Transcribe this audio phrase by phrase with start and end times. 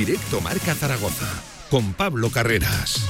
[0.00, 1.28] Directo Marca Zaragoza,
[1.68, 3.06] con Pablo Carreras.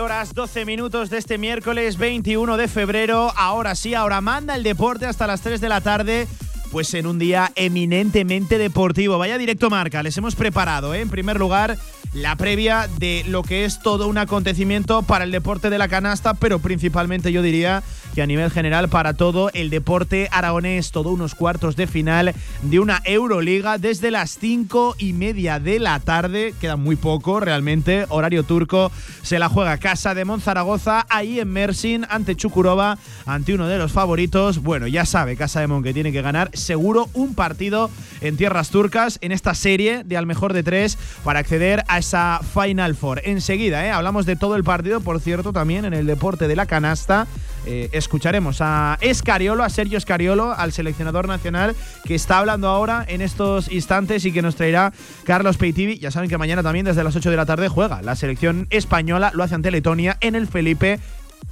[0.00, 3.32] horas 12 minutos de este miércoles 21 de febrero.
[3.36, 6.26] Ahora sí, ahora manda el deporte hasta las 3 de la tarde
[6.70, 9.18] pues en un día eminentemente deportivo.
[9.18, 11.00] Vaya directo marca, les hemos preparado, ¿eh?
[11.00, 11.78] en primer lugar,
[12.12, 16.34] la previa de lo que es todo un acontecimiento para el deporte de la canasta,
[16.34, 17.82] pero principalmente yo diría
[18.16, 22.80] que a nivel general para todo el deporte aragonés, todo unos cuartos de final de
[22.80, 28.42] una Euroliga desde las cinco y media de la tarde, queda muy poco realmente, horario
[28.42, 28.90] turco,
[29.20, 33.92] se la juega Casa de Monzaragoza, ahí en Mersin, ante Chukurova, ante uno de los
[33.92, 37.90] favoritos, bueno, ya sabe Casa de Mon que tiene que ganar seguro un partido
[38.22, 42.40] en tierras turcas en esta serie de al mejor de tres para acceder a esa
[42.54, 43.20] Final Four.
[43.24, 43.90] Enseguida, ¿eh?
[43.90, 47.26] hablamos de todo el partido, por cierto, también en el deporte de la canasta.
[47.66, 53.20] Eh, escucharemos a Escariolo, a Sergio Escariolo, al seleccionador nacional, que está hablando ahora en
[53.20, 54.92] estos instantes y que nos traerá
[55.24, 55.98] Carlos Peitivi.
[55.98, 59.32] Ya saben que mañana también desde las 8 de la tarde juega la selección española,
[59.34, 61.00] lo hace ante Letonia en el Felipe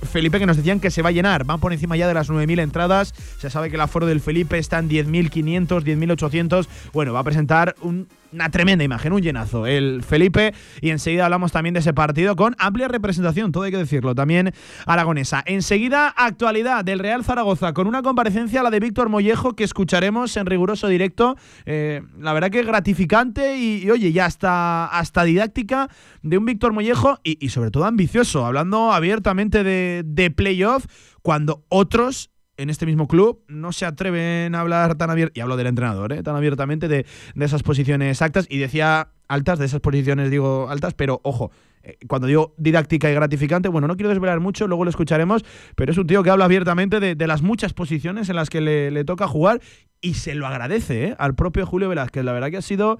[0.02, 2.30] Felipe que nos decían que se va a llenar, van por encima ya de las
[2.30, 7.20] 9.000 entradas, se sabe que el aforo del Felipe está en 10.500, 10.800, bueno, va
[7.20, 9.66] a presentar un una tremenda imagen, un llenazo.
[9.66, 13.78] El Felipe, y enseguida hablamos también de ese partido con amplia representación, todo hay que
[13.78, 14.52] decirlo, también
[14.86, 15.42] aragonesa.
[15.46, 20.46] Enseguida, actualidad del Real Zaragoza, con una comparecencia, la de Víctor Mollejo, que escucharemos en
[20.46, 21.36] riguroso directo.
[21.64, 25.88] Eh, la verdad que gratificante y, oye, ya hasta, hasta didáctica
[26.22, 30.86] de un Víctor Mollejo y, sobre todo ambicioso, hablando abiertamente de, de playoff,
[31.22, 35.56] cuando otros en este mismo club no se atreven a hablar tan abiertamente, y hablo
[35.56, 36.22] del entrenador, ¿eh?
[36.22, 37.06] tan abiertamente de,
[37.38, 41.50] esas posiciones altas, y decía altas, de esas posiciones digo altas, pero ojo,
[41.82, 45.44] eh, cuando digo didáctica y gratificante, bueno, no quiero desvelar mucho, luego lo escucharemos,
[45.76, 49.04] pero es un tío que habla abiertamente de, las muchas posiciones en las que le,
[49.04, 49.60] toca jugar
[50.00, 51.16] y se lo agradece ¿eh?
[51.18, 52.24] al propio Julio Velázquez.
[52.24, 52.98] La verdad que ha sido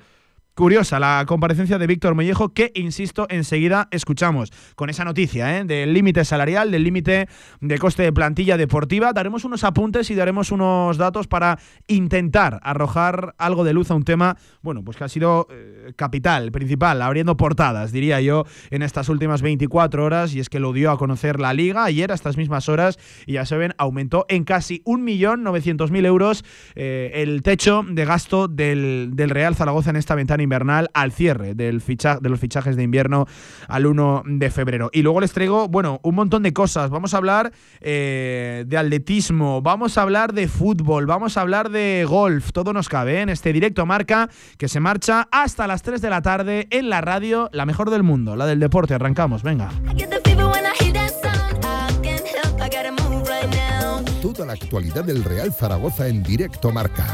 [0.56, 5.64] Curiosa la comparecencia de Víctor Mollejo, que, insisto, enseguida escuchamos con esa noticia ¿eh?
[5.64, 7.28] del límite salarial, del límite
[7.60, 9.12] de coste de plantilla deportiva.
[9.12, 14.04] Daremos unos apuntes y daremos unos datos para intentar arrojar algo de luz a un
[14.04, 19.08] tema, bueno, pues que ha sido eh, capital, principal, abriendo portadas, diría yo, en estas
[19.08, 22.36] últimas 24 horas, y es que lo dio a conocer la Liga ayer a estas
[22.36, 26.44] mismas horas, y ya se ven, aumentó en casi 1.900.000 euros
[26.76, 31.54] eh, el techo de gasto del, del Real Zaragoza en esta ventana invernal al cierre
[31.54, 33.26] del ficha de los fichajes de invierno
[33.68, 34.90] al 1 de febrero.
[34.92, 36.90] Y luego les traigo, bueno, un montón de cosas.
[36.90, 42.06] Vamos a hablar eh, de atletismo, vamos a hablar de fútbol, vamos a hablar de
[42.08, 42.52] golf.
[42.52, 43.20] Todo nos cabe ¿eh?
[43.22, 44.28] en este directo marca
[44.58, 48.02] que se marcha hasta las 3 de la tarde en la radio, la mejor del
[48.02, 48.94] mundo, la del deporte.
[48.94, 49.70] Arrancamos, venga.
[54.22, 57.04] Toda la actualidad del Real Zaragoza en directo marca.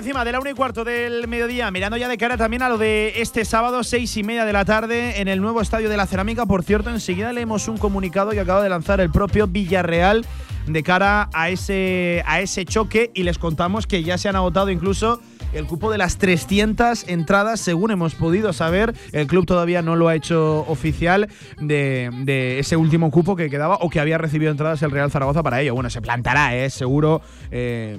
[0.00, 2.78] Encima de la 1 y cuarto del mediodía, mirando ya de cara también a lo
[2.78, 6.06] de este sábado, seis y media de la tarde, en el nuevo estadio de la
[6.06, 6.46] Cerámica.
[6.46, 10.24] Por cierto, enseguida leemos un comunicado que acaba de lanzar el propio Villarreal
[10.66, 14.70] de cara a ese, a ese choque y les contamos que ya se han agotado
[14.70, 15.20] incluso
[15.52, 18.94] el cupo de las 300 entradas, según hemos podido saber.
[19.12, 21.28] El club todavía no lo ha hecho oficial
[21.60, 25.60] de, ese último cupo que quedaba o que había recibido entradas el Real Zaragoza para
[25.60, 25.74] ello.
[25.74, 26.70] Bueno, se plantará, ¿eh?
[26.70, 27.20] seguro.
[27.50, 27.98] Eh,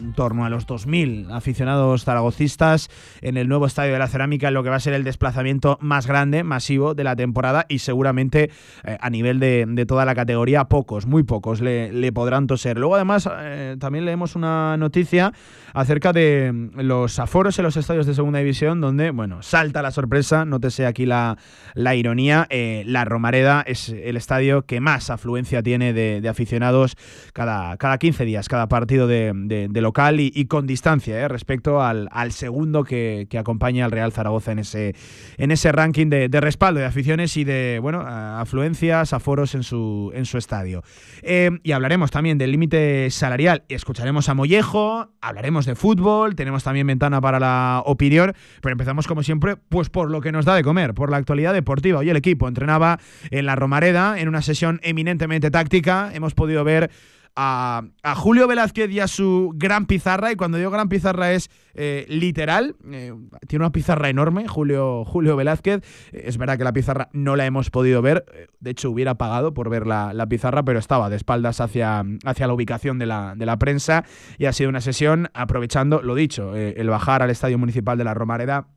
[0.00, 2.88] en torno a los 2.000 aficionados zaragocistas
[3.20, 5.78] en el nuevo Estadio de la Cerámica, en lo que va a ser el desplazamiento
[5.80, 8.50] más grande, masivo de la temporada y seguramente
[8.84, 12.78] eh, a nivel de, toda la categoría, pocos, muy pocos le, podrán toser.
[12.78, 15.32] Luego además eh, también leemos una noticia
[15.72, 19.90] acerca de mm, los aforos en los estadios de segunda división, donde, bueno, salta la
[19.90, 21.38] sorpresa, nótese aquí la,
[21.74, 26.96] la ironía, eh, la Romareda es el estadio que más afluencia tiene de, aficionados
[27.32, 32.08] cada, cada 15 días, cada partido de, de, local y, con distancia eh, respecto al,
[32.30, 34.94] segundo que, acompaña al Real Zaragoza en ese,
[35.36, 40.26] en ese ranking de, respaldo de aficiones y de, bueno, afluencias, aforos en su, en
[40.26, 40.84] su estadio.
[41.22, 46.86] Eh, y hablaremos también del límite salarial, escucharemos a Mollejo, hablaremos de fútbol, tenemos también
[46.86, 48.32] ventana para la opinión,
[48.62, 51.52] pero empezamos como siempre, pues por lo que nos da de comer, por la actualidad
[51.52, 51.98] deportiva.
[51.98, 53.00] Hoy el equipo entrenaba
[53.32, 56.12] en la Romareda en una sesión eminentemente táctica.
[56.14, 56.90] Hemos podido ver
[57.36, 57.82] a,
[58.16, 62.76] Julio Velázquez y a su gran pizarra, y cuando digo gran pizarra es eh, literal,
[62.90, 63.14] eh,
[63.48, 65.82] tiene una pizarra enorme, Julio, Julio Velázquez,
[66.12, 68.24] es verdad que la pizarra no la hemos podido ver,
[68.60, 72.52] de hecho hubiera pagado por ver la, pizarra, pero estaba de espaldas hacia, hacia la
[72.52, 74.04] ubicación de la, de la, prensa
[74.38, 78.14] y ha sido una sesión aprovechando, lo dicho, el bajar al Estadio Municipal de la
[78.14, 78.68] Romareda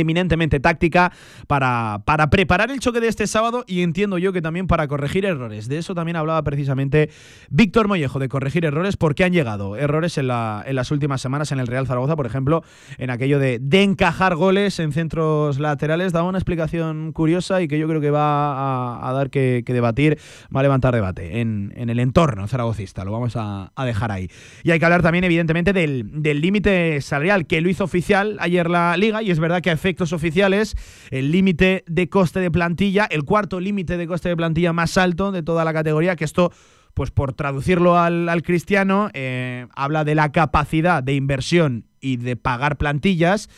[0.00, 1.12] eminentemente táctica
[1.46, 5.24] para, para, preparar el choque de este sábado y entiendo yo que también para corregir
[5.24, 5.68] errores.
[5.68, 7.10] De eso también hablaba precisamente
[7.50, 11.52] Víctor Mollejo, de corregir errores, porque han llegado errores en, la, en, las últimas semanas
[11.52, 12.62] en el Real Zaragoza, por ejemplo,
[12.98, 16.12] en aquello de, de, encajar goles en centros laterales.
[16.12, 20.18] Daba una explicación curiosa y que yo creo que va a, dar que, debatir,
[20.54, 23.04] va a levantar debate en, en, el entorno zaragocista.
[23.04, 24.28] Lo vamos a, dejar ahí.
[24.64, 28.96] Y hay que hablar también, evidentemente, del límite salarial que lo hizo oficial ayer la
[28.96, 30.74] liga y es verdad que efectos oficiales,
[31.12, 35.30] el límite de coste de plantilla, el cuarto límite de coste de plantilla más alto
[35.30, 36.50] de toda la categoría, que esto
[36.92, 42.78] pues por traducirlo al, cristiano, eh, habla de la capacidad de inversión y de pagar
[42.78, 43.48] plantillas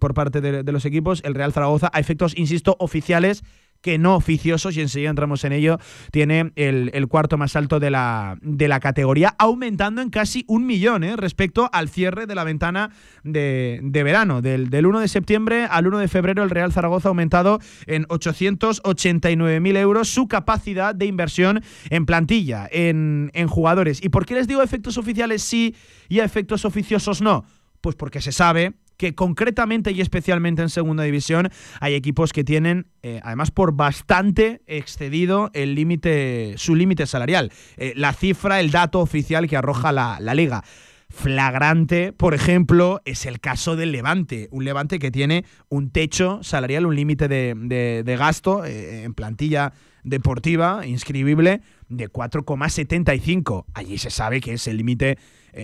[0.00, 3.44] por parte de, de, los equipos, el Real Zaragoza, a efectos, insisto, oficiales
[3.80, 5.78] que no oficiosos, y enseguida entramos en ello,
[6.12, 11.02] tiene el, cuarto más alto de la, de la categoría, aumentando en casi un millón
[11.02, 11.16] ¿eh?
[11.16, 12.90] respecto al cierre de la ventana
[13.24, 14.42] de, verano.
[14.42, 18.04] Del, del, 1 de septiembre al 1 de febrero, el Real Zaragoza ha aumentado en
[18.04, 24.02] 889.000 euros su capacidad de inversión en plantilla, en, en jugadores.
[24.04, 25.74] ¿Y por qué les digo efectos oficiales sí
[26.08, 27.44] y efectos oficiosos no?
[27.80, 31.48] Pues porque se sabe que concretamente y especialmente en segunda división
[31.80, 37.50] hay equipos que tienen, eh, además por bastante excedido el límite, su límite salarial.
[37.78, 40.62] Eh, la cifra, el dato oficial que arroja la, liga
[41.08, 44.48] flagrante, por ejemplo, es el caso del Levante.
[44.50, 49.72] Un Levante que tiene un techo salarial, un límite de, gasto eh, en plantilla
[50.04, 53.64] deportiva inscribible de 4,75.
[53.72, 55.16] Allí se sabe que ese límite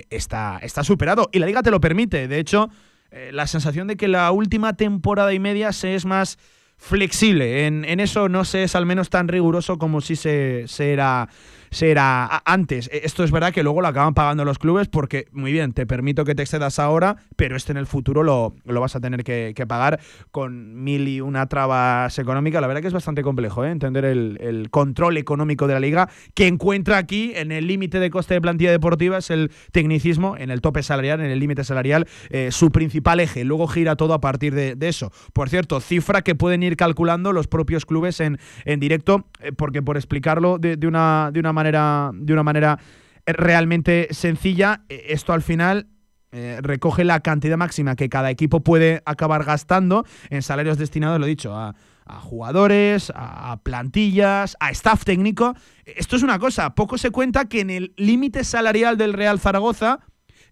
[0.09, 2.29] está, está superado y la liga te lo permite.
[2.29, 2.71] De hecho,
[3.17, 6.39] eh, la sensación de que la última temporada y media se es más
[6.77, 7.67] flexible.
[7.67, 11.31] En, eso no se es al menos tan riguroso como si se, se era
[11.71, 12.89] será antes.
[12.93, 15.87] E, esto es verdad que luego lo acaban pagando los clubes porque, muy bien, te
[15.87, 19.55] permito que te excedas ahora, pero este en el futuro lo, vas a tener que,
[19.67, 22.61] pagar con mil y una trabas económicas.
[22.61, 23.71] La verdad que es bastante complejo ¿eh?
[23.71, 28.35] entender el, control económico de la liga que encuentra aquí en el límite de coste
[28.35, 32.51] de plantilla deportiva, es el tecnicismo, en el tope salarial, en el límite salarial, eh,
[32.51, 33.45] su principal eje.
[33.45, 35.11] Luego gira todo a partir de, eso.
[35.33, 39.83] Por cierto, cifra que pueden ir calculando los propios clubes en, en directo, eh, porque
[39.83, 42.79] por explicarlo de, de, una, de una manera, de una manera
[43.26, 44.85] eh, realmente sencilla.
[44.88, 45.88] Eh, esto al final
[46.31, 51.26] eh, recoge la cantidad máxima que cada equipo puede acabar gastando en salarios destinados, lo
[51.26, 51.75] dicho, a,
[52.20, 55.55] jugadores, a plantillas, a staff técnico.
[55.85, 59.99] Esto es una cosa, poco se cuenta que en el límite salarial del Real Zaragoza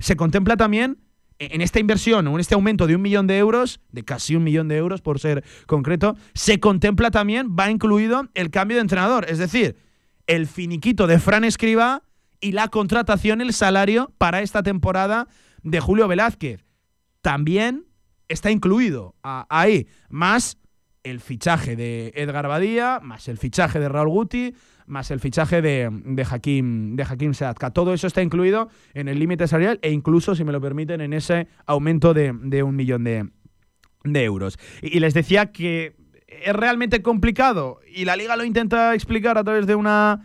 [0.00, 0.98] se contempla también
[1.38, 4.44] en esta inversión o en este aumento de un millón de euros, de casi un
[4.44, 9.26] millón de euros por ser concreto, se contempla también, va incluido el cambio de entrenador.
[9.28, 9.76] Es decir,
[10.26, 12.02] el finiquito de Fran Escriba
[12.40, 15.28] y la contratación, el salario para esta temporada
[15.62, 16.64] de Julio Velázquez.
[17.22, 17.86] También
[18.28, 20.58] está incluido ahí, más
[21.02, 24.54] el fichaje de Edgar Badía, más el fichaje de Raúl Guti,
[24.86, 27.70] más el fichaje de, de Hakim, de Seatka.
[27.70, 31.12] Todo eso está incluido en el límite salarial e incluso, si me lo permiten, en
[31.12, 32.30] ese aumento de,
[32.62, 33.30] un millón de,
[34.04, 34.58] euros.
[34.82, 35.96] y les decía que
[36.42, 40.22] es realmente complicado y la liga lo intenta explicar a través de una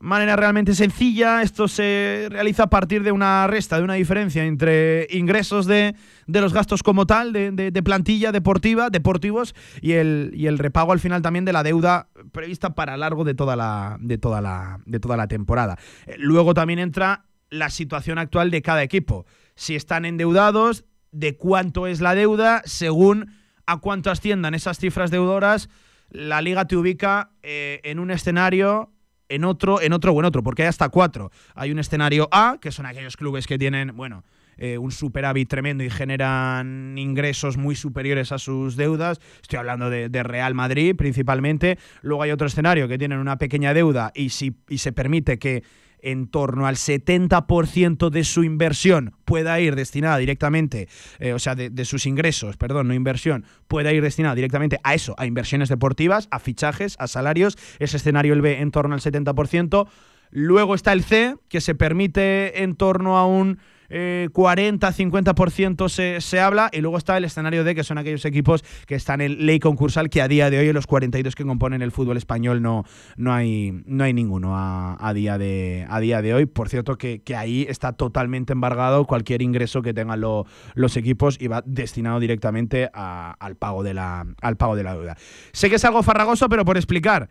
[0.00, 1.42] manera realmente sencilla.
[1.42, 5.94] Esto se realiza a partir de una resta, de una diferencia entre ingresos de,
[6.26, 11.22] los gastos como tal, de, plantilla deportiva, deportivos, y el, y el repago al final
[11.22, 15.16] también de la deuda prevista para largo de toda la, de toda la, de toda
[15.16, 15.78] la temporada.
[16.06, 19.26] Eh, luego también entra la situación actual de cada equipo.
[19.54, 23.32] Si están endeudados, de cuánto es la deuda, según
[23.66, 25.68] a cuánto asciendan esas cifras deudoras,
[26.10, 28.92] la liga te ubica eh, en un escenario,
[29.28, 31.30] en otro, en otro o en otro, porque hay hasta cuatro.
[31.54, 34.24] Hay un escenario A, que son aquellos clubes que tienen, bueno,
[34.62, 39.18] eh, un superávit tremendo y generan ingresos muy superiores a sus deudas.
[39.40, 41.78] Estoy hablando de, de, Real Madrid principalmente.
[42.02, 45.62] Luego hay otro escenario que tienen una pequeña deuda y, si, y se permite que
[46.02, 50.88] en torno al 70% de su inversión pueda ir destinada directamente,
[51.18, 55.14] eh, o sea, de, sus ingresos, perdón, no inversión, pueda ir destinada directamente a eso,
[55.18, 57.56] a inversiones deportivas, a fichajes, a salarios.
[57.78, 59.88] Ese escenario el B en torno al 70%.
[60.30, 63.58] Luego está el C, que se permite en torno a un
[63.90, 68.94] 40-50% se, se habla, y luego está el escenario D, que son aquellos equipos que
[68.94, 71.90] están en ley concursal, que a día de hoy en los 42 que componen el
[71.90, 72.84] fútbol español no,
[73.16, 76.46] no, hay, no hay ninguno a, día de, a día de hoy.
[76.46, 81.62] Por cierto, que, ahí está totalmente embargado cualquier ingreso que tengan los equipos y va
[81.64, 85.16] destinado directamente al, pago de la, al pago de la deuda.
[85.52, 87.30] Sé que es algo farragoso, pero por explicar.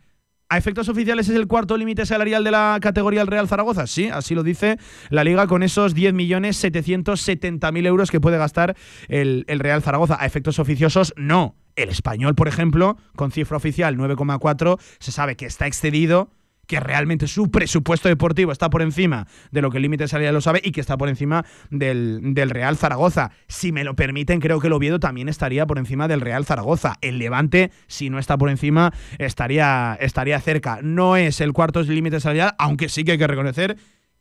[0.51, 3.85] ¿A efectos oficiales es el cuarto límite salarial de la categoría del Real Zaragoza?
[3.85, 4.79] Sí, así lo dice
[5.11, 8.75] la Liga con esos 10.770.000 euros que puede gastar
[9.09, 10.17] el, el Real Zaragoza.
[10.19, 11.55] A efectos oficiosos, no.
[11.75, 16.31] El español, por ejemplo, con cifra oficial 9,4, se sabe que está excedido
[16.69, 20.31] que realmente su presupuesto deportivo está por encima de lo que el límite de salida
[20.31, 23.31] lo sabe y que está por encima del, Real Zaragoza.
[23.47, 26.97] Si me lo permiten, creo que el Oviedo también estaría por encima del Real Zaragoza.
[27.01, 30.79] El Levante, si no está por encima, estaría, estaría cerca.
[30.83, 33.75] No es el cuarto límite salarial, aunque sí que hay que reconocer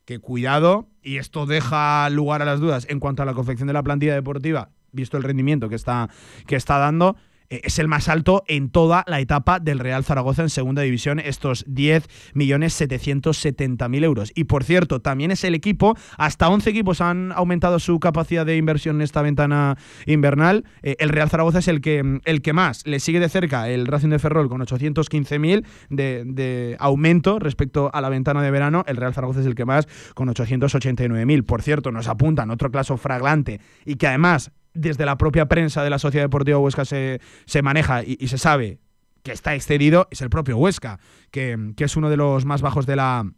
[0.06, 3.74] que cuidado, y esto deja lugar a las dudas en cuanto a la confección de
[3.74, 6.08] la plantilla deportiva, visto el rendimiento que está,
[6.46, 7.14] que está dando,
[7.50, 11.64] es el más alto en toda la etapa del Real Zaragoza en segunda división, estos
[11.66, 14.32] 10.770.000 euros.
[14.34, 18.56] Y por cierto, también es el equipo, hasta 11 equipos han aumentado su capacidad de
[18.56, 20.64] inversión en esta ventana invernal.
[20.82, 23.86] Eh, el Real Zaragoza es el que, el que más le sigue de cerca el
[23.86, 28.82] Racing de Ferrol con 815.000 de, de aumento respecto a la ventana de verano.
[28.86, 31.44] El Real Zaragoza es el que más con 889.000.
[31.44, 35.90] Por cierto, nos apuntan otro caso fraglante y que además desde la propia prensa de
[35.90, 38.78] la Sociedad Deportiva Huesca se, se maneja y, se sabe
[39.22, 40.98] que está excedido, es el propio Huesca,
[41.30, 43.30] que, es uno de los más bajos de la,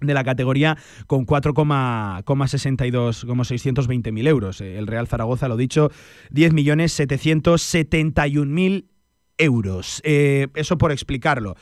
[0.00, 4.60] de la categoría con 4,62, como 620.000 euros.
[4.60, 5.90] El Real Zaragoza, lo dicho,
[6.30, 8.88] 10.771.000
[9.38, 10.00] euros.
[10.04, 11.56] Eh, eso por explicarlo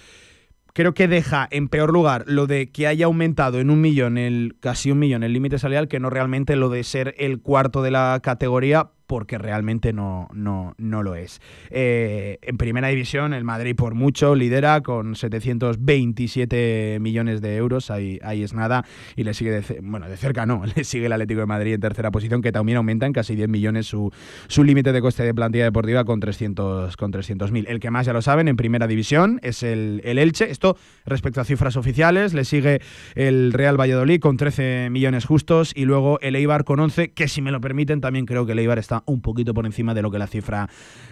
[0.75, 4.57] creo que deja en peor lugar lo de que haya aumentado en un millón, el
[4.61, 7.93] casi un millón, el límite salarial, que no realmente lo de ser el cuarto de
[7.93, 11.41] la categoría porque realmente no, no, no lo es.
[11.71, 18.19] Eh, en primera división, el Madrid por mucho lidera con 727 millones de euros, ahí,
[18.23, 18.85] ahí es nada,
[19.17, 22.11] y le sigue, bueno, de cerca no, le sigue el Atlético de Madrid en tercera
[22.11, 24.11] posición, que también aumenta en casi 10 millones su,
[24.49, 27.67] su límite de coste de plantilla deportiva con 300 con 300.000.
[27.69, 30.51] El que más ya lo saben, en primera división, es el, el Elche.
[30.51, 32.81] Esto respecto a cifras oficiales, le sigue
[33.15, 37.43] el Real Valladolid con 13 millones justos, y luego el Eibar con 11, que si
[37.43, 40.11] me lo permiten, también creo que el Eibar está un poquito por encima de lo
[40.11, 40.69] que la cifra,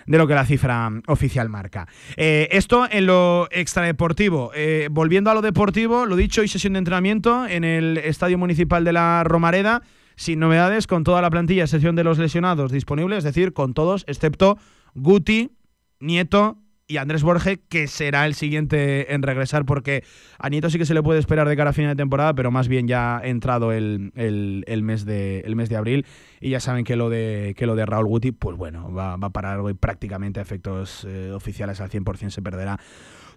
[0.06, 1.88] de lo que la cifra oficial marca.
[2.16, 4.52] Eh, esto en lo extradeportivo.
[4.54, 8.84] Eh, volviendo a lo deportivo, lo dicho, hoy sesión de entrenamiento en el Estadio Municipal
[8.84, 9.82] de la Romareda,
[10.16, 14.04] sin novedades, con toda la plantilla, sesión de los lesionados disponibles, es decir, con todos,
[14.06, 14.58] excepto
[14.94, 15.56] Guti,
[16.00, 16.58] Nieto,
[16.92, 20.04] y Andrés Borge, que será el siguiente en regresar, porque
[20.38, 22.50] a Nieto sí que se le puede esperar de cara a final de temporada, pero
[22.50, 26.04] más bien ya ha entrado el, mes, de, el mes de abril.
[26.38, 29.28] Y ya saben que lo de, que lo de Raúl Guti, pues bueno, va, va
[29.28, 32.78] a parar hoy prácticamente a efectos eh, oficiales al 100% se perderá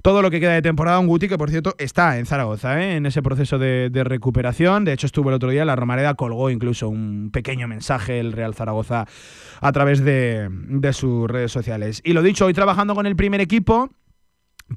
[0.05, 0.99] todo lo que queda de temporada.
[0.99, 2.97] Un Guti que, por cierto, está en Zaragoza, ¿eh?
[2.97, 4.85] en ese proceso de, recuperación.
[4.85, 8.53] De hecho, estuvo el otro día, la Romareda colgó incluso un pequeño mensaje el Real
[8.53, 9.07] Zaragoza
[9.61, 12.03] a través de, de sus redes sociales.
[12.05, 13.89] Y lo dicho, hoy trabajando con el primer equipo,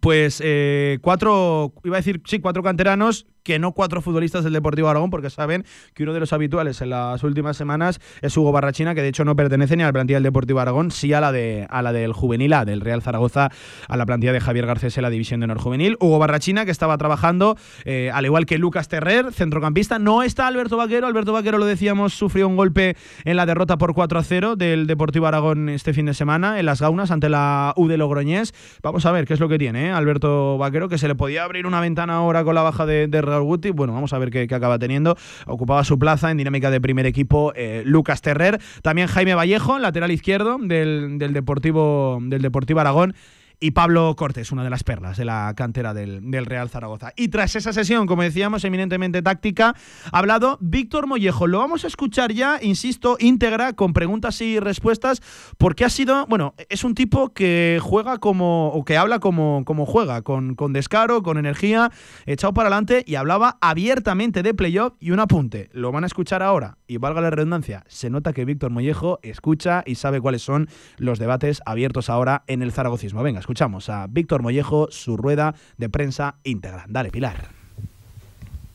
[0.01, 4.91] pues eh, cuatro, iba a decir, sí, cuatro canteranos que no cuatro futbolistas del Deportivo
[4.91, 5.65] Aragón, porque saben
[5.95, 9.25] que uno de los habituales en las últimas semanas es Hugo Barrachina, que de hecho
[9.25, 11.95] no pertenece ni a la plantilla del Deportivo Aragón, sí a la, de, a la
[11.95, 13.49] del Juvenil A, del Real Zaragoza,
[13.89, 15.97] a la plantilla de Javier Garcés en la división de honor juvenil.
[15.99, 19.99] Hugo Barrachina, que estaba trabajando, eh, al igual que Lucas Terrer, centrocampista.
[19.99, 23.95] No está Alberto Vaquero, Alberto Vaquero lo decíamos, sufrió un golpe en la derrota por
[23.95, 27.73] 4 a 0 del Deportivo Aragón este fin de semana en las Gaunas ante la
[27.77, 28.53] U de Logroñés.
[28.83, 29.91] Vamos a ver qué es lo que tiene ¿eh?
[29.91, 33.23] Alberto Vaquero, que se le podía abrir una ventana ahora con la baja de, de
[33.45, 35.17] bueno, vamos a ver qué, acaba teniendo.
[35.47, 38.61] Ocupaba su plaza en dinámica de primer equipo eh, Lucas Terrer.
[38.83, 43.15] También Jaime Vallejo, lateral izquierdo del, del, Deportivo, del Deportivo Aragón
[43.61, 47.13] y Pablo Cortés, una de las perlas de la cantera del, Real Zaragoza.
[47.17, 49.75] Y tras esa sesión, como decíamos, eminentemente táctica,
[50.13, 51.47] ha hablado Víctor Mollejo.
[51.47, 55.21] Lo vamos a escuchar ya, insisto, íntegra, con preguntas y respuestas,
[55.59, 59.87] porque ha sido, bueno, es un tipo que juega como, o que habla como, como
[59.87, 61.91] juega, con, con descaro, con energía,
[62.27, 65.69] echado para adelante y hablaba abiertamente de playoff y un apunte.
[65.73, 69.85] Lo van a escuchar ahora y valga la redundancia, se nota que Víctor Mollejo escucha
[69.87, 73.23] y sabe cuáles son los debates abiertos ahora en el zaragocismo.
[73.23, 76.87] Venga, escuchamos a Víctor Mollejo, su rueda de prensa íntegra.
[76.89, 77.49] Dale, Pilar.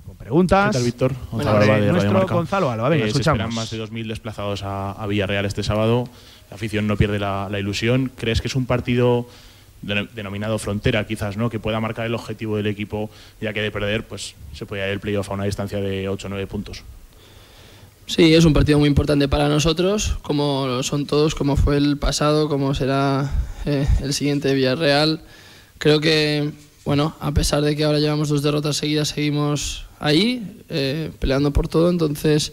[0.05, 0.67] Con preguntas.
[0.67, 1.13] ¿Qué tal, Víctor?
[1.31, 2.89] Gonzalo Alba de nuestro Gonzalo Alba.
[2.89, 3.39] Venga, eh, escuchamos.
[3.39, 6.07] Se esperan más de 2.000 desplazados a, Villarreal este sábado.
[6.51, 8.11] La afición no pierde la, ilusión.
[8.15, 9.27] ¿Crees que es un partido
[9.81, 11.49] denominado frontera, quizás, ¿no?
[11.49, 13.09] que pueda marcar el objetivo del equipo,
[13.41, 16.27] ya que de perder, pues se puede ir el playoff a una distancia de 8
[16.27, 16.83] o 9 puntos?
[18.05, 21.97] Sí, es un partido muy importante para nosotros, como lo son todos, como fue el
[21.97, 23.31] pasado, como será
[23.65, 25.21] eh, el siguiente Villarreal.
[25.77, 26.51] Creo que,
[26.83, 31.69] bueno, a pesar de que ahora llevamos dos derrotas seguidas, seguimos ahí, eh, peleando por
[31.69, 32.51] todo, entonces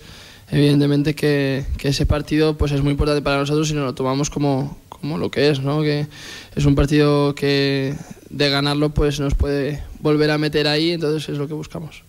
[0.51, 4.31] evidentemente que, que, ese partido pues es muy importante para nosotros y nos lo tomamos
[4.31, 5.83] como, como lo que es, ¿no?
[5.83, 6.07] que
[6.55, 7.95] es un partido que
[8.31, 12.05] de ganarlo pues nos puede volver a meter ahí, entonces es lo que buscamos.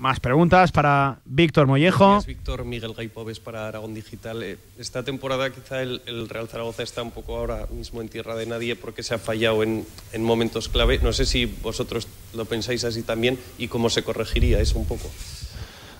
[0.00, 2.22] Más preguntas para Víctor Mollejo.
[2.26, 4.42] Víctor Miguel Gaipoves para Aragón Digital.
[4.42, 8.46] Eh, esta temporada quizá el, Real Zaragoza está un poco ahora mismo en tierra de
[8.46, 11.00] nadie porque se ha fallado en, en, momentos clave.
[11.02, 15.10] No sé si vosotros lo pensáis así también y cómo se corregiría eso un poco.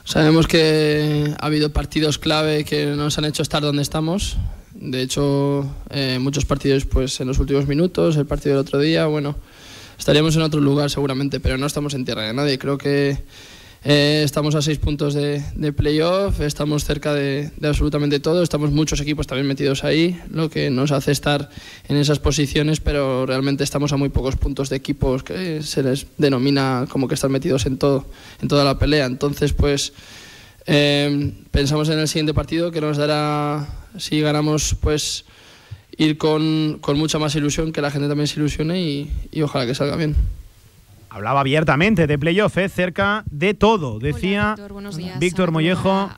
[0.05, 4.39] Sabemos que ha habido partidos clave que nos han hecho estar donde estamos.
[4.73, 9.05] De hecho, eh, muchos partidos pues en los últimos minutos, el partido del otro día,
[9.05, 9.37] bueno,
[9.99, 12.59] estaríamos en otro lugar seguramente, pero no estamos en tierra de nadie.
[12.59, 13.19] Creo que
[13.83, 19.27] eh, estamos a seis puntos de, playoff, estamos cerca de, absolutamente todo, estamos muchos equipos
[19.27, 21.49] también metidos ahí, lo que nos hace estar
[21.89, 26.07] en esas posiciones, pero realmente estamos a muy pocos puntos de equipos que se les
[26.19, 28.07] denomina como que están metidos en todo,
[28.43, 29.07] en toda la pelea.
[29.07, 29.95] Entonces, pues
[30.67, 35.25] eh, pensamos en el siguiente partido que nos dará, si ganamos, pues
[35.97, 39.65] ir con, con mucha más ilusión, que la gente también se ilusione y, y ojalá
[39.65, 40.17] que salga bien.
[41.13, 42.69] Hablaba abiertamente de playoff, ¿eh?
[42.69, 44.55] cerca de todo, decía
[45.19, 46.09] Víctor, Mollejo,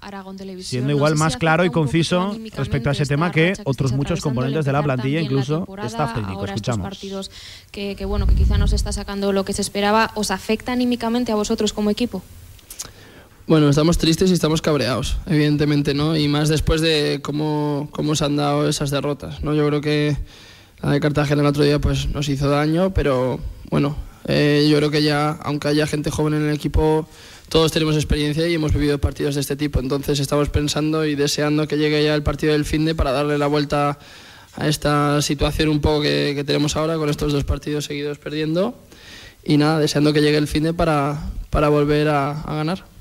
[0.61, 4.73] siendo igual más claro y conciso respecto a ese tema que otros muchos componentes de
[4.73, 6.45] la plantilla, incluso staff técnico.
[6.45, 6.83] Escuchamos.
[6.83, 7.31] partidos
[7.71, 10.73] que, que, bueno, que quizá no se está sacando lo que se esperaba, ¿os afecta
[10.73, 12.23] anímicamente a vosotros como equipo?
[13.47, 16.17] Bueno, estamos tristes y estamos cabreados, evidentemente, ¿no?
[16.17, 19.55] Y más después de cómo, cómo se han dado esas derrotas, ¿no?
[19.55, 20.17] Yo creo que
[20.83, 24.91] la de Cartagena el otro día pues nos hizo daño, pero bueno, eh, yo creo
[24.91, 27.09] que ya, aunque haya gente joven en el equipo,
[27.49, 29.81] todos tenemos experiencia y hemos vivido partidos de este tipo.
[29.81, 33.39] Entonces estamos pensando y deseando que llegue ya el partido del fin de para darle
[33.39, 33.99] la vuelta
[34.55, 38.75] a esta situación un poco que, tenemos ahora con estos dos partidos seguidos perdiendo.
[39.45, 42.92] Y nada, deseando que llegue el fin de para, para volver a ganar.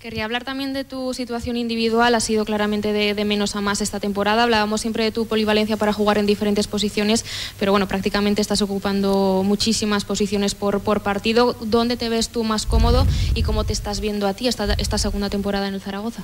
[0.00, 4.00] Querría hablar también de tu situación individual, ha sido claramente de, menos a más esta
[4.00, 4.44] temporada.
[4.44, 7.22] Hablábamos siempre de tu polivalencia para jugar en diferentes posiciones,
[7.58, 11.54] pero bueno, prácticamente estás ocupando muchísimas posiciones por, por partido.
[11.60, 14.96] ¿Dónde te ves tú más cómodo y cómo te estás viendo a ti esta, esta
[14.96, 16.22] segunda temporada en el Zaragoza?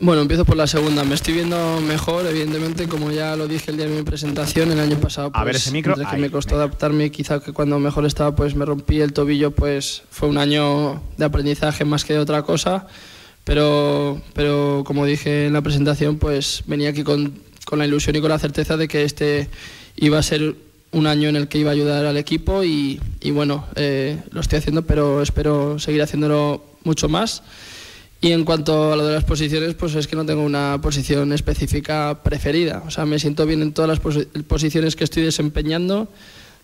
[0.00, 1.02] Bueno, empiezo por la segunda.
[1.02, 4.78] Me estoy viendo mejor, evidentemente, como ya lo dije el día de mi presentación, el
[4.78, 5.32] año pasado.
[5.34, 5.96] a ver pues, ese micro.
[5.96, 10.02] que me costó adaptarme, quizá que cuando mejor estaba, pues me rompí el tobillo, pues
[10.10, 12.86] fue un año de aprendizaje más que de otra cosa.
[13.42, 17.34] Pero, pero como dije en la presentación, pues venía aquí con,
[17.64, 19.48] con la ilusión y con la certeza de que este
[19.96, 20.54] iba a ser
[20.92, 24.40] un año en el que iba a ayudar al equipo y, y bueno, eh, lo
[24.42, 27.42] estoy haciendo, pero espero seguir haciéndolo mucho más.
[28.20, 31.32] Y en cuanto a lo de las posiciones, pues es que no tengo una posición
[31.32, 32.82] específica preferida.
[32.84, 34.00] O sea, me siento bien en todas las
[34.44, 36.08] posiciones que estoy desempeñando,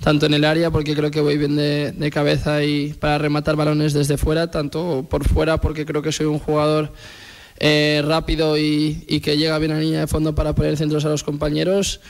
[0.02, 3.92] tanto en el área, porque creo que voy bien de, cabeza y para rematar balones
[3.92, 6.92] desde fuera, tanto por fuera, porque creo que soy un jugador
[7.60, 11.22] eh, rápido y, que llega bien a línea de fondo para poner centros a los
[11.22, 12.00] compañeros.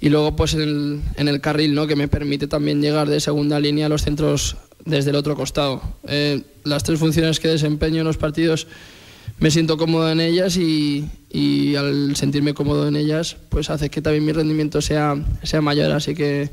[0.00, 1.88] Y luego, pues en el, en el carril, ¿no?
[1.88, 5.82] que me permite también llegar de segunda línea a los centros desde el otro costado.
[6.06, 8.66] Eh, las tres funciones que desempeño en los partidos
[9.38, 14.00] me siento cómodo en ellas y, y, al sentirme cómodo en ellas pues hace que
[14.00, 15.92] también mi rendimiento sea, sea mayor.
[15.92, 16.50] Así que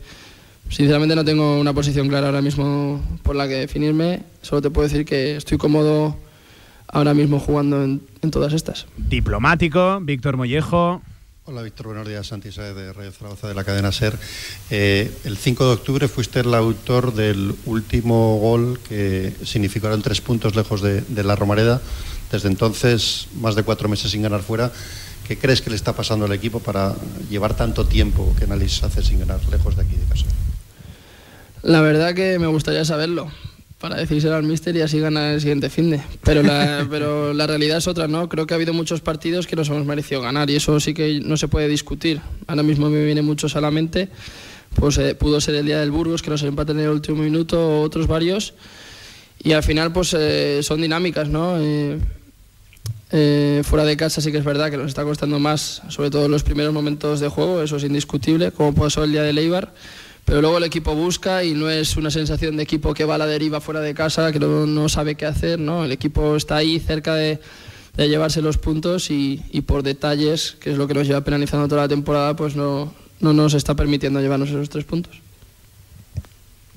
[0.70, 4.24] sinceramente no tengo una posición clara ahora mismo por la que definirme.
[4.42, 6.16] Solo te puedo decir que estoy cómodo
[6.88, 8.88] ahora mismo jugando en, en todas estas.
[8.98, 11.02] Diplomático, Víctor Mollejo,
[11.52, 12.26] Hola Víctor, buenos días.
[12.26, 14.18] Santi de Radio Zaragoza de la cadena SER.
[14.70, 20.56] Eh, el 5 de octubre fuiste el autor del último gol que significaron tres puntos
[20.56, 21.82] lejos de, la Romareda.
[22.32, 24.72] Desde entonces, más de cuatro meses sin ganar fuera.
[25.28, 26.96] ¿Qué crees que le está pasando al equipo para
[27.30, 30.28] llevar tanto tiempo que análisis hace sin ganar lejos de aquí de casa?
[31.64, 33.30] La verdad que me gustaría saberlo
[33.82, 36.00] para decírselo al míster y así gana el siguiente fin de.
[36.24, 38.30] Pero la, pero la realidad es otra, ¿no?
[38.30, 41.20] Creo que ha habido muchos partidos que nos hemos merecido ganar y eso sí que
[41.20, 42.22] no se puede discutir.
[42.46, 44.10] Ahora mismo me viene muchos a la mente.
[44.76, 47.60] Pues eh, pudo ser el día del Burgos, que nos empatan en el último minuto,
[47.60, 48.54] o otros varios.
[49.44, 51.58] Y al final, pues eh, son dinámicas, ¿no?
[53.14, 56.26] Eh, fuera de casa sí que es verdad que nos está costando más, sobre todo
[56.26, 59.74] en los primeros momentos de juego, eso es indiscutible, como pasó el día de Leibar
[60.32, 63.18] pero luego el equipo busca y no es una sensación de equipo que va a
[63.18, 65.84] la deriva fuera de casa, que no, sabe qué hacer, ¿no?
[65.84, 67.42] El equipo está ahí cerca de,
[67.98, 71.90] llevarse los puntos y, por detalles, que es lo que nos lleva penalizando toda la
[71.90, 75.20] temporada, pues no, no nos está permitiendo llevarnos esos tres puntos.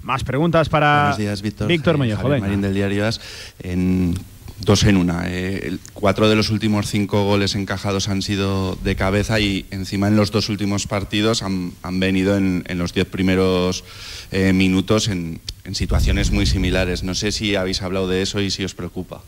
[0.02, 1.68] Más preguntas para Buenos días, Víctor.
[1.68, 1.96] Víctor.
[1.96, 2.40] Javier.
[2.40, 3.20] Marín del Diario As.
[3.60, 4.16] En,
[4.60, 5.24] dos en una.
[5.26, 10.16] Eh, cuatro de los últimos cinco goles encajados han sido de cabeza y encima en
[10.16, 13.84] los dos últimos partidos han, han venido en, los diez primeros
[14.30, 15.40] eh, minutos en
[15.72, 17.02] situaciones muy similares.
[17.02, 19.22] No sé si habéis hablado de eso y si os preocupa.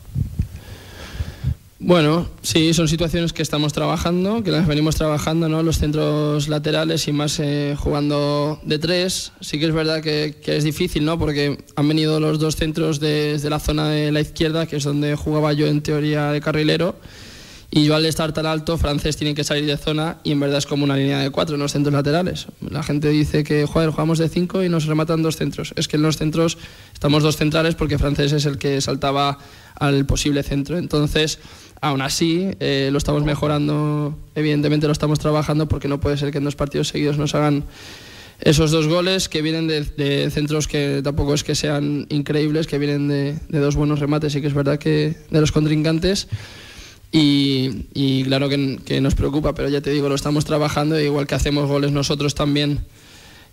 [1.87, 5.63] Bueno, sí, son situaciones que estamos trabajando, que las venimos trabajando, ¿no?
[5.63, 9.31] Los centros laterales y más eh, jugando de tres.
[9.39, 11.17] Sí que es verdad que, es difícil, ¿no?
[11.17, 15.15] Porque han venido los dos centros desde la zona de la izquierda, que es donde
[15.15, 16.97] jugaba yo en teoría de carrilero.
[17.71, 20.57] Y yo al estar tan alto, francés tiene que salir de zona y en verdad
[20.57, 22.47] es como una línea de cuatro en los centros laterales.
[22.69, 25.73] La gente dice que, joder, jugamos de cinco y nos rematan dos centros.
[25.77, 26.57] Es que en los centros
[26.93, 29.37] estamos dos centrales porque francés es el que saltaba
[29.75, 30.77] al posible centro.
[30.77, 31.39] Entonces,
[31.81, 36.37] aún así, eh, lo estamos mejorando, evidentemente lo estamos trabajando porque no puede ser que
[36.39, 37.65] en dos partidos seguidos nos hagan
[38.39, 42.77] esos dos goles que vienen de, de centros que tampoco es que sean increíbles, que
[42.77, 46.27] vienen de, dos buenos remates y que es verdad que de los contrincantes.
[47.11, 51.25] Y, claro que, que nos preocupa, pero ya te digo, lo estamos trabajando, e igual
[51.25, 52.81] que hacemos goles nosotros también,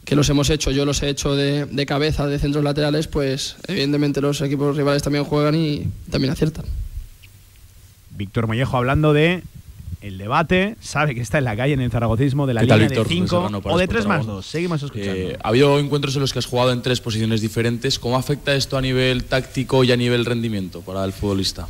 [0.05, 3.57] que los hemos hecho, yo los he hecho de, de cabeza, de centros laterales, pues
[3.69, 6.67] evidentemente los equipos rivales también juegan y también aciertan.
[8.17, 9.43] Víctor Mollejo hablando de
[10.01, 12.81] el debate, sabe que está en la calle en el zaragocismo de la ¿Qué tal,
[12.81, 13.09] línea Víctor?
[13.09, 14.35] de José 5 Serrano para o de Sport 3 más Aragón.
[14.37, 14.47] 2.
[14.47, 15.13] Seguimos escuchando.
[15.15, 17.99] Eh, ha habido encuentros en los que has jugado en tres posiciones diferentes.
[17.99, 21.67] ¿Cómo afecta esto a nivel táctico y a nivel rendimiento para el futbolista?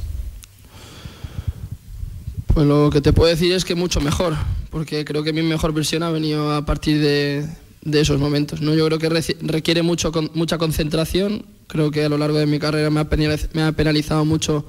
[2.52, 4.34] Pues lo que te puedo decir es que mucho mejor,
[4.70, 7.46] porque creo que mi mejor versión ha venido a partir de,
[7.82, 8.60] de esos momentos.
[8.60, 8.74] ¿no?
[8.74, 9.08] Yo creo que
[9.42, 11.44] requiere mucho, con- mucha concentración.
[11.66, 14.66] Creo que a lo largo de mi carrera me ha, penaliz- me ha penalizado mucho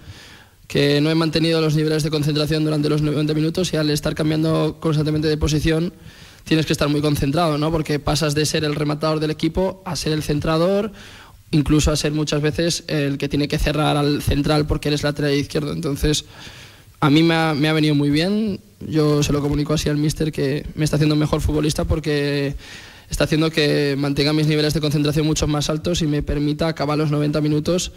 [0.67, 4.15] que no he mantenido los niveles de concentración durante los 90 minutos y al estar
[4.15, 5.93] cambiando constantemente de posición
[6.43, 7.71] tienes que estar muy concentrado, ¿no?
[7.71, 10.91] porque pasas de ser el rematador del equipo a ser el centrador,
[11.51, 15.33] incluso a ser muchas veces el que tiene que cerrar al central porque eres lateral
[15.33, 15.73] izquierdo.
[15.73, 16.25] Entonces,
[16.99, 18.59] a mí me ha, me ha venido muy bien.
[18.87, 22.55] Yo se lo comunico así al míster que me está haciendo mejor futbolista porque
[23.09, 26.97] está haciendo que mantenga mis niveles de concentración mucho más altos y me permita acabar
[26.97, 27.91] los 90 minutos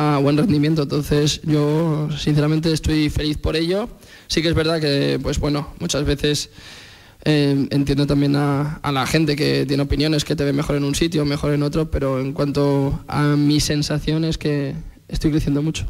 [0.00, 0.82] a buen rendimiento.
[0.84, 3.88] Entonces yo sinceramente estoy feliz por ello.
[4.28, 6.48] Sí que es verdad que, pues bueno, muchas veces
[7.24, 10.84] eh, entiendo también a, a la gente que tiene opiniones que te ve mejor en
[10.84, 14.74] un sitio, mejor en otro, pero en cuanto a mi sensación es que
[15.08, 15.86] estoy creciendo mucho.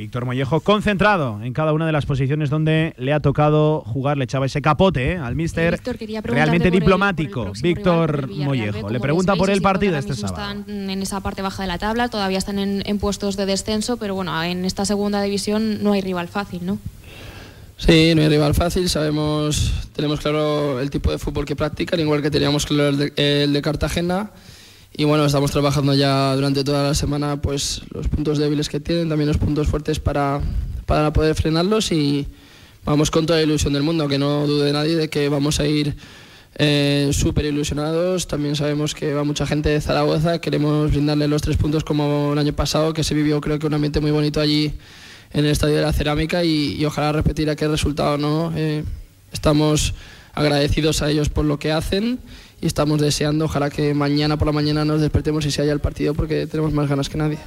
[0.00, 4.24] Víctor Mollejo concentrado en cada una de las posiciones donde le ha tocado jugar, le
[4.24, 5.16] echaba ese capote ¿eh?
[5.18, 5.72] al míster.
[5.72, 8.78] Víctor, Realmente el- diplomático, el Víctor el B, Mollejo.
[8.80, 10.60] ¿cómo Le pregunta por el partido este sábado.
[10.60, 13.98] Están en esa parte baja de la tabla, todavía están en, en puestos de descenso,
[13.98, 16.78] pero bueno, en esta segunda división no hay rival fácil, ¿no?
[17.76, 22.22] Sí, no hay rival fácil, sabemos, tenemos claro el tipo de fútbol que practican, igual
[22.22, 24.30] que teníamos claro el de, el de Cartagena.
[24.92, 29.08] Y bueno, estamos trabajando ya durante toda la semana pues los puntos débiles que tienen,
[29.08, 30.40] también los puntos fuertes para,
[30.86, 32.26] para poder frenarlos y
[32.84, 35.66] vamos con toda la ilusión del mundo, que no dude nadie de que vamos a
[35.66, 35.96] ir
[36.56, 38.26] eh, súper ilusionados.
[38.26, 42.38] También sabemos que va mucha gente de Zaragoza, queremos brindarle los tres puntos como el
[42.38, 44.74] año pasado, que se vivió creo que un ambiente muy bonito allí
[45.32, 48.18] en el Estadio de la Cerámica y, y ojalá repetir aquel resultado.
[48.18, 48.52] ¿no?
[48.56, 48.84] Eh,
[49.32, 49.94] estamos
[50.34, 52.18] agradecidos a ellos por lo que hacen
[52.60, 55.80] y estamos deseando, ojalá que mañana por la mañana nos despertemos y se haya el
[55.80, 57.38] partido porque tenemos más ganas que nadie.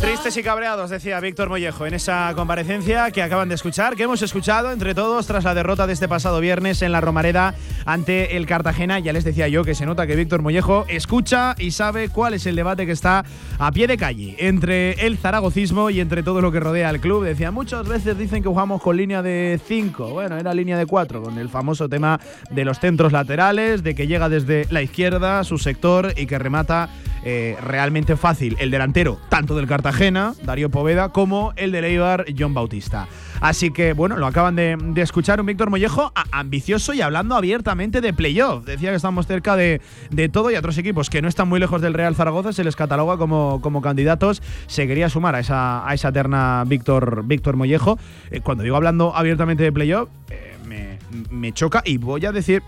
[0.00, 4.22] Tristes y cabreados, decía Víctor Mollejo en esa comparecencia que acaban de escuchar, que hemos
[4.22, 8.46] escuchado entre todos tras la derrota de este pasado viernes en la Romareda ante el
[8.46, 8.98] Cartagena.
[8.98, 12.46] Ya les decía yo que se nota que Víctor Mollejo escucha y sabe cuál es
[12.46, 13.26] el debate que está
[13.58, 17.24] a pie de calle entre el zaragocismo y entre todo lo que rodea al club.
[17.24, 21.22] Decía, muchas veces dicen que jugamos con línea de 5, bueno, era línea de 4,
[21.22, 22.18] con el famoso tema
[22.50, 26.88] de los centros laterales, de que llega desde la izquierda, su sector, y que remata
[27.24, 32.54] eh, realmente fácil el delantero, tanto del Cartagena, Darío Poveda, como el del Eibar, John
[32.54, 33.08] Bautista.
[33.40, 38.12] Así que, bueno, lo acaban de, escuchar un Víctor Mollejo ambicioso y hablando abiertamente de
[38.12, 38.64] playoff.
[38.64, 39.80] Decía que estamos cerca de,
[40.10, 42.64] de todo y a otros equipos que no están muy lejos del Real Zaragoza se
[42.64, 44.42] les cataloga como, como candidatos.
[44.66, 47.98] Se quería sumar a esa, a esa terna Víctor, Víctor Mollejo.
[48.30, 50.98] Eh, cuando digo hablando abiertamente de playoff, eh, me,
[51.30, 52.62] me choca y voy a decir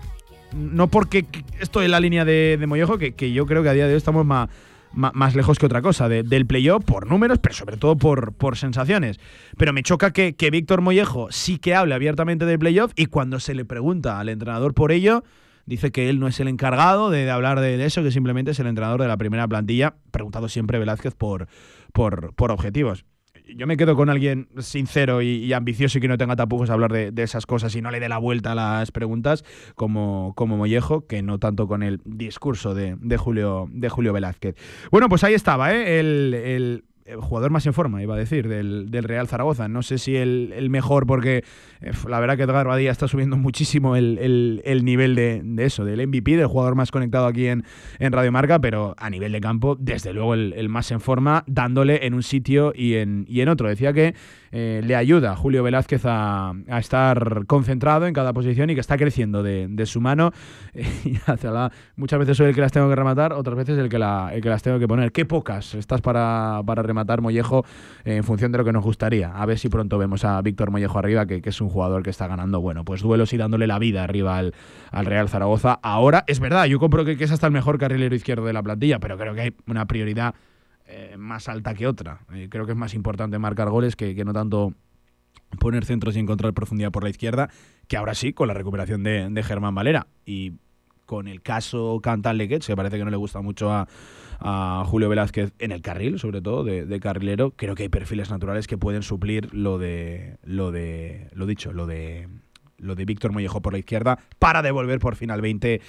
[0.55, 1.25] no porque
[1.59, 3.93] estoy en la línea de, de Mollejo, que, que yo creo que a día de
[3.93, 4.49] hoy estamos más,
[4.93, 8.57] más, lejos que otra cosa de- del playoff por números, pero sobre todo por, por
[8.57, 9.19] sensaciones.
[9.57, 13.39] Pero me choca que, que Víctor Mollejo sí que hable abiertamente del playoff y cuando
[13.39, 15.23] se le pregunta al entrenador por ello,
[15.65, 18.51] dice que él no es el encargado de, de hablar de, de eso, que simplemente
[18.51, 21.47] es el entrenador de la primera plantilla, preguntado siempre Velázquez por,
[21.93, 23.05] por, por objetivos.
[23.47, 26.91] Yo me quedo con alguien sincero y, ambicioso y que no tenga tapujos a hablar
[26.91, 29.43] de, esas cosas y no le dé la vuelta a las preguntas
[29.75, 34.55] como, como Mollejo, que no tanto con el discurso de, Julio, de Julio Velázquez.
[34.91, 35.99] Bueno, pues ahí estaba, ¿eh?
[35.99, 36.83] el el
[37.19, 39.67] jugador más en forma, iba a decir, del, Real Zaragoza.
[39.67, 41.43] No sé si el, mejor, porque
[41.81, 46.37] eh, la verdad que Edgar Badía está subiendo muchísimo el, nivel de, eso, del MVP,
[46.37, 47.63] del jugador más conectado aquí en,
[47.99, 52.05] en Radio Marca, pero a nivel de campo, desde luego el, más en forma, dándole
[52.05, 53.67] en un sitio y en, y en otro.
[53.67, 54.15] Decía que
[54.51, 58.97] eh, le ayuda a Julio Velázquez a, estar concentrado en cada posición y que está
[58.97, 60.31] creciendo de, su mano.
[61.95, 64.49] muchas veces soy el que las tengo que rematar, otras veces el que, el que
[64.49, 65.11] las tengo que poner.
[65.11, 67.65] Qué pocas estás para, rematar Mollejo
[68.05, 69.31] en función de lo que nos gustaría.
[69.31, 72.27] A ver si pronto vemos a Víctor Mollejo arriba, que, es un jugador que está
[72.27, 74.53] ganando, bueno, pues duelos y dándole la vida arriba al,
[75.05, 75.79] Real Zaragoza.
[75.81, 78.63] Ahora, es verdad, yo compro que, que es hasta el mejor carrilero izquierdo de la
[78.63, 80.33] plantilla, pero creo que hay una prioridad
[80.85, 82.19] eh, más alta que otra.
[82.33, 84.73] Eh, creo que es más importante marcar goles que, no tanto
[85.59, 87.49] poner centros y encontrar profundidad por la izquierda,
[87.87, 90.07] que ahora sí, con la recuperación de, Germán Valera.
[90.25, 90.53] Y
[91.05, 93.87] con el caso Cantal Lequet, que parece que no le gusta mucho a,
[94.85, 98.77] Julio Velázquez en el carril, sobre todo, de, carrilero, creo que hay perfiles naturales que
[98.77, 102.27] pueden suplir lo de lo de lo dicho, lo de
[102.77, 105.81] lo de Víctor Mollejo por la izquierda para devolver por fin al 20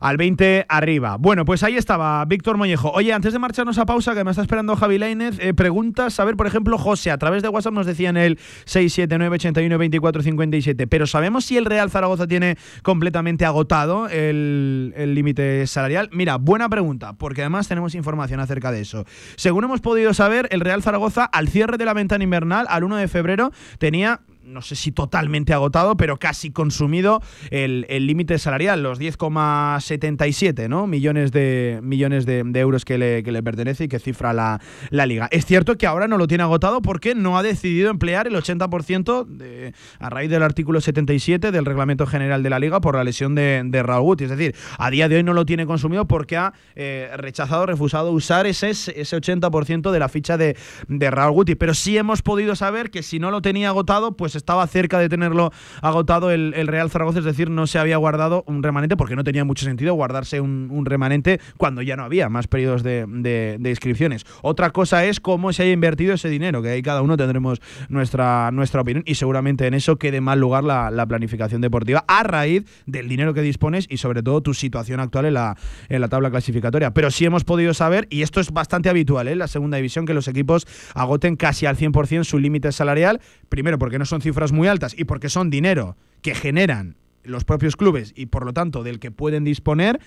[0.00, 1.16] al 20 arriba.
[1.18, 2.90] Bueno, pues ahí estaba Víctor Mollejo.
[2.90, 6.24] Oye, antes de marcharnos a pausa, que me está esperando Javi Lainez, eh, preguntas, a
[6.24, 11.44] ver, por ejemplo, José, a través de WhatsApp nos decía en el 679812457, pero ¿sabemos
[11.44, 16.08] si el Real Zaragoza tiene completamente agotado el límite salarial?
[16.12, 19.04] Mira, buena pregunta, porque además tenemos información acerca de eso.
[19.36, 22.96] Según hemos podido saber, el Real Zaragoza al cierre de la ventana invernal, al 1
[22.96, 29.00] de febrero, tenía no sé si totalmente agotado, pero casi consumido el límite salarial, los
[29.00, 30.86] 10,77 ¿no?
[30.86, 35.06] millones, de, millones de, euros que le, que le, pertenece y que cifra la, la,
[35.06, 35.28] liga.
[35.30, 39.26] Es cierto que ahora no lo tiene agotado porque no ha decidido emplear el 80%
[39.26, 43.34] de, a raíz del artículo 77 del reglamento general de la liga por la lesión
[43.34, 44.24] de, de Raúl Guti.
[44.24, 48.12] Es decir, a día de hoy no lo tiene consumido porque ha eh, rechazado, refusado
[48.12, 50.56] usar ese, ese 80% de la ficha de,
[50.88, 51.54] de Raúl Guti.
[51.54, 55.08] Pero sí hemos podido saber que si no lo tenía agotado, pues estaba cerca de
[55.08, 59.24] tenerlo agotado el, Real Zaragoza, es decir, no se había guardado un remanente porque no
[59.24, 64.24] tenía mucho sentido guardarse un, remanente cuando ya no había más periodos de, inscripciones.
[64.42, 68.50] Otra cosa es cómo se haya invertido ese dinero, que ahí cada uno tendremos nuestra,
[68.52, 73.08] nuestra opinión y seguramente en eso quede mal lugar la, planificación deportiva a raíz del
[73.08, 75.56] dinero que dispones y sobre todo tu situación actual en la,
[75.88, 76.92] en la tabla clasificatoria.
[76.92, 79.32] Pero sí hemos podido saber, y esto es bastante habitual ¿eh?
[79.32, 83.78] en la segunda división, que los equipos agoten casi al 100% su límite salarial, primero
[83.78, 88.12] porque no son cifras muy altas y porque son dinero que generan los propios clubes
[88.16, 90.00] y por lo tanto del que pueden disponer,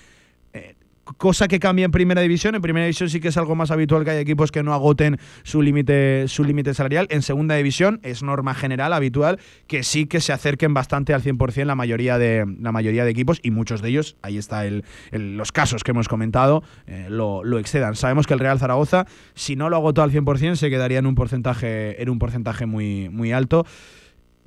[0.53, 0.75] eh,
[1.17, 2.55] cosa que cambia en primera división.
[2.55, 5.17] En primera división sí que es algo más habitual que hay equipos que no agoten
[5.43, 7.07] su límite su límite salarial.
[7.09, 11.65] En segunda división es norma general habitual que sí que se acerquen bastante al 100%
[11.65, 15.51] la mayoría de la mayoría de equipos y muchos de ellos, ahí está el, los
[15.51, 17.95] casos que hemos comentado, eh, lo, lo, excedan.
[17.95, 21.15] Sabemos que el Real Zaragoza si no lo agotó al 100% se quedaría en un
[21.15, 23.65] porcentaje en un porcentaje muy muy alto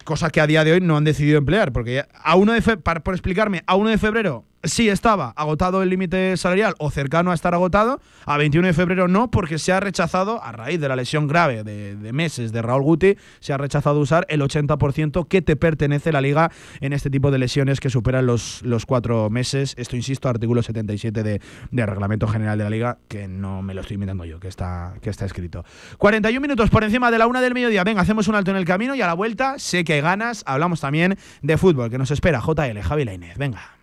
[0.05, 2.63] cosa que a día de hoy no han decidido emplear, porque a uno de
[3.03, 7.35] por explicarme, a 1 de febrero sí estaba agotado el límite salarial o cercano a
[7.35, 10.97] estar agotado, a 21 de febrero no, porque se ha rechazado, a raíz de la
[10.97, 15.57] lesión grave de, meses de Raúl Guti, se ha rechazado usar el 80% que te
[15.57, 19.75] pertenece la liga en este tipo de lesiones que superan los, los cuatro meses.
[19.77, 23.81] Esto, insisto, artículo 77 de, de Reglamento General de la Liga, que no me lo
[23.81, 25.65] estoy inventando yo, que está, que está escrito.
[25.99, 27.85] 41 minutos por encima de la una del mediodía.
[27.85, 30.43] Venga, hacemos un alto en el camino y a la vuelta sé que hay ganas.
[30.47, 33.37] Hablamos también de fútbol, que nos espera JL, Javi Lainez.
[33.39, 33.82] Venga.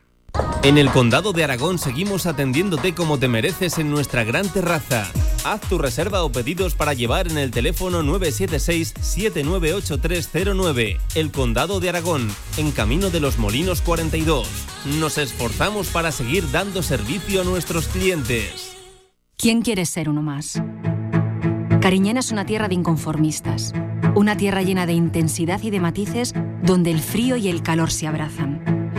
[0.64, 5.10] En el Condado de Aragón seguimos atendiéndote como te mereces en nuestra gran terraza.
[5.46, 10.98] Haz tu reserva o pedidos para llevar en el teléfono 976-798309.
[11.16, 14.48] El Condado de Aragón, en Camino de los Molinos 42.
[15.00, 18.76] Nos esforzamos para seguir dando servicio a nuestros clientes.
[19.38, 20.62] ¿Quién quiere ser uno más?
[21.82, 23.72] Cariñena es una tierra de inconformistas.
[24.16, 28.08] Una tierra llena de intensidad y de matices donde el frío y el calor se
[28.08, 28.79] abrazan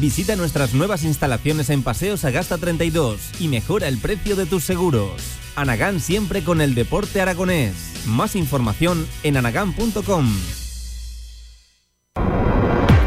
[0.00, 5.12] Visita nuestras nuevas instalaciones en Paseos Agasta 32 y mejora el precio de tus seguros.
[5.56, 7.74] Anagán siempre con el deporte aragonés.
[8.06, 10.28] Más información en anagán.com.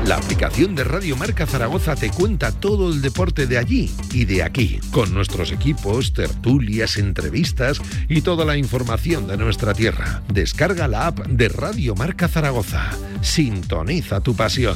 [0.06, 4.44] La aplicación de Radio Marca Zaragoza te cuenta todo el deporte de allí y de
[4.44, 10.22] aquí, con nuestros equipos, tertulias, entrevistas y toda la información de nuestra tierra.
[10.28, 12.89] Descarga la app de Radio Marca Zaragoza.
[13.22, 14.76] Sintoniza tu pasión.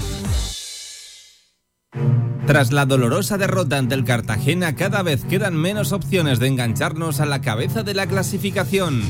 [2.47, 7.25] Tras la dolorosa derrota ante el Cartagena, cada vez quedan menos opciones de engancharnos a
[7.25, 9.01] la cabeza de la clasificación.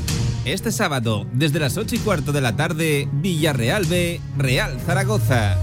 [0.45, 5.58] Este sábado, desde las 8 y cuarto de la tarde, Villarreal B, Real Zaragoza.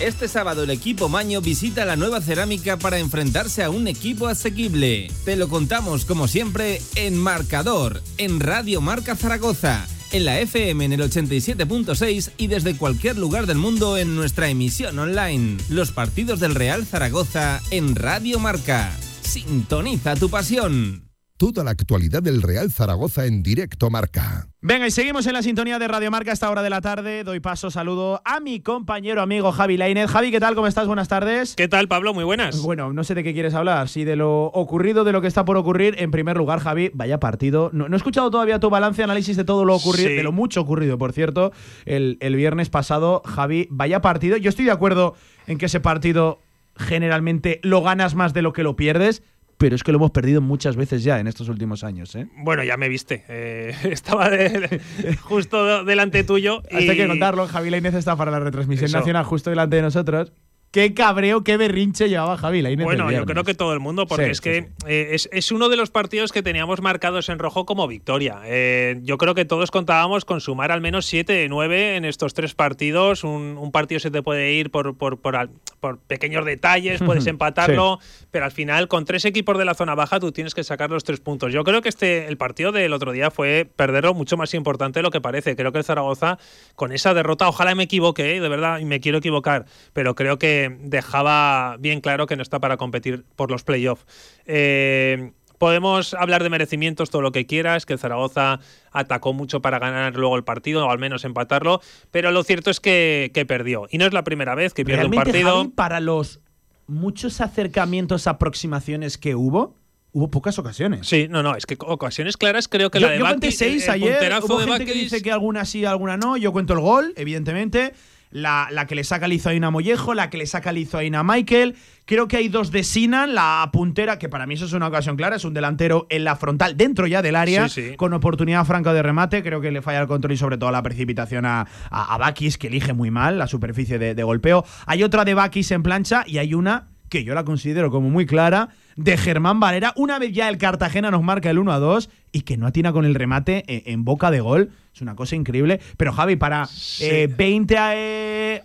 [0.00, 5.10] Este sábado el equipo Maño visita la nueva cerámica para enfrentarse a un equipo asequible.
[5.26, 10.92] Te lo contamos como siempre en Marcador, en Radio Marca Zaragoza, en la FM en
[10.92, 15.58] el 87.6 y desde cualquier lugar del mundo en nuestra emisión online.
[15.68, 18.92] Los partidos del Real Zaragoza en Radio Marca.
[19.22, 21.09] Sintoniza tu pasión.
[21.40, 24.46] Toda la actualidad del Real Zaragoza en directo marca.
[24.60, 27.24] Venga, y seguimos en la sintonía de Radio Marca a esta hora de la tarde.
[27.24, 30.10] Doy paso, saludo a mi compañero amigo Javi Lainez.
[30.10, 30.54] Javi, ¿qué tal?
[30.54, 30.86] ¿Cómo estás?
[30.86, 31.54] Buenas tardes.
[31.56, 32.12] ¿Qué tal, Pablo?
[32.12, 32.60] Muy buenas.
[32.60, 33.88] Bueno, no sé de qué quieres hablar.
[33.88, 35.94] Si de lo ocurrido, de lo que está por ocurrir.
[35.96, 37.70] En primer lugar, Javi, vaya partido.
[37.72, 40.16] No, no he escuchado todavía tu balance, análisis de todo lo ocurrido, Sí.
[40.16, 41.52] de lo mucho ocurrido, por cierto,
[41.86, 43.22] el, el viernes pasado.
[43.24, 44.36] Javi, vaya partido.
[44.36, 45.14] Yo estoy de acuerdo
[45.46, 46.38] en que ese partido
[46.76, 49.22] generalmente lo ganas más de lo que lo pierdes.
[49.60, 52.26] Pero es que lo hemos perdido muchas veces ya en estos últimos años, ¿eh?
[52.38, 53.24] Bueno, ya me viste.
[53.28, 54.80] Eh, estaba de-
[55.20, 56.62] justo delante tuyo.
[56.64, 58.98] Hasta y- hay que contarlo, Javi Lainez está para la retransmisión Eso.
[58.98, 60.32] nacional justo delante de nosotros.
[60.72, 62.84] Qué cabreo, qué berrinche llevaba Javi Lainez.
[62.84, 65.50] Bueno, yo creo que todo el mundo, porque Sí, es sí, que eh, es, es
[65.50, 68.38] uno de los partidos que teníamos marcados en rojo como victoria.
[68.44, 72.34] Eh, yo creo que todos contábamos con sumar al menos 7 de 9 en estos
[72.34, 73.24] tres partidos.
[73.24, 77.26] Un, un partido se te puede ir por, por, por, al- por pequeños detalles, puedes
[77.26, 77.98] empatarlo,
[78.30, 81.02] pero al final con tres equipos de la zona baja tú tienes que sacar los
[81.02, 81.52] tres puntos.
[81.52, 85.02] Yo creo que este el partido del otro día fue perderlo mucho más importante de
[85.02, 85.56] lo que parece.
[85.56, 86.38] Creo que el Zaragoza
[86.76, 88.40] con esa derrota, ojalá me equivoque, ¿eh?
[88.40, 92.58] de verdad, y me quiero equivocar, pero creo que dejaba bien claro que no está
[92.60, 94.04] para competir por los playoffs.
[94.46, 98.60] Eh, Podemos hablar de merecimientos todo lo que quieras, que el Zaragoza
[98.92, 102.80] atacó mucho para ganar luego el partido, o al menos empatarlo, pero lo cierto es
[102.80, 103.86] que, que perdió.
[103.90, 105.54] Y no es la primera vez que pierde un partido.
[105.58, 106.40] Javi, para los
[106.86, 109.74] muchos acercamientos, aproximaciones que hubo,
[110.12, 111.06] hubo pocas ocasiones.
[111.06, 113.82] Sí, no, no, es que ocasiones claras creo que yo, la de yo conté seis
[113.82, 114.10] el- el ayer.
[114.12, 116.38] punterazo Hubo de gente que dice que alguna sí, alguna no.
[116.38, 117.92] Yo cuento el gol, evidentemente.
[118.30, 121.74] La, la que le saca Lizoaina a Mollejo, la que le saca Lizoaina a Michael.
[122.04, 125.16] Creo que hay dos de Sinan, la puntera, que para mí eso es una ocasión
[125.16, 127.96] clara, es un delantero en la frontal, dentro ya del área, Sí, sí.
[127.96, 129.42] con oportunidad franca de remate.
[129.42, 132.56] Creo que le falla el control y sobre todo la precipitación a, a, a Bakis,
[132.56, 134.64] que elige muy mal la superficie de, de golpeo.
[134.86, 138.24] Hay otra de Bakis en plancha y hay una que yo la considero como muy
[138.24, 139.92] clara, de Germán Valera.
[139.96, 142.92] Una vez ya el Cartagena nos marca el 1 a 2 y que no atina
[142.92, 144.70] con el remate eh, en boca de gol.
[144.94, 145.80] Es una cosa increíble.
[145.98, 146.66] Pero Javi, para
[147.00, 148.62] eh, 20 eh,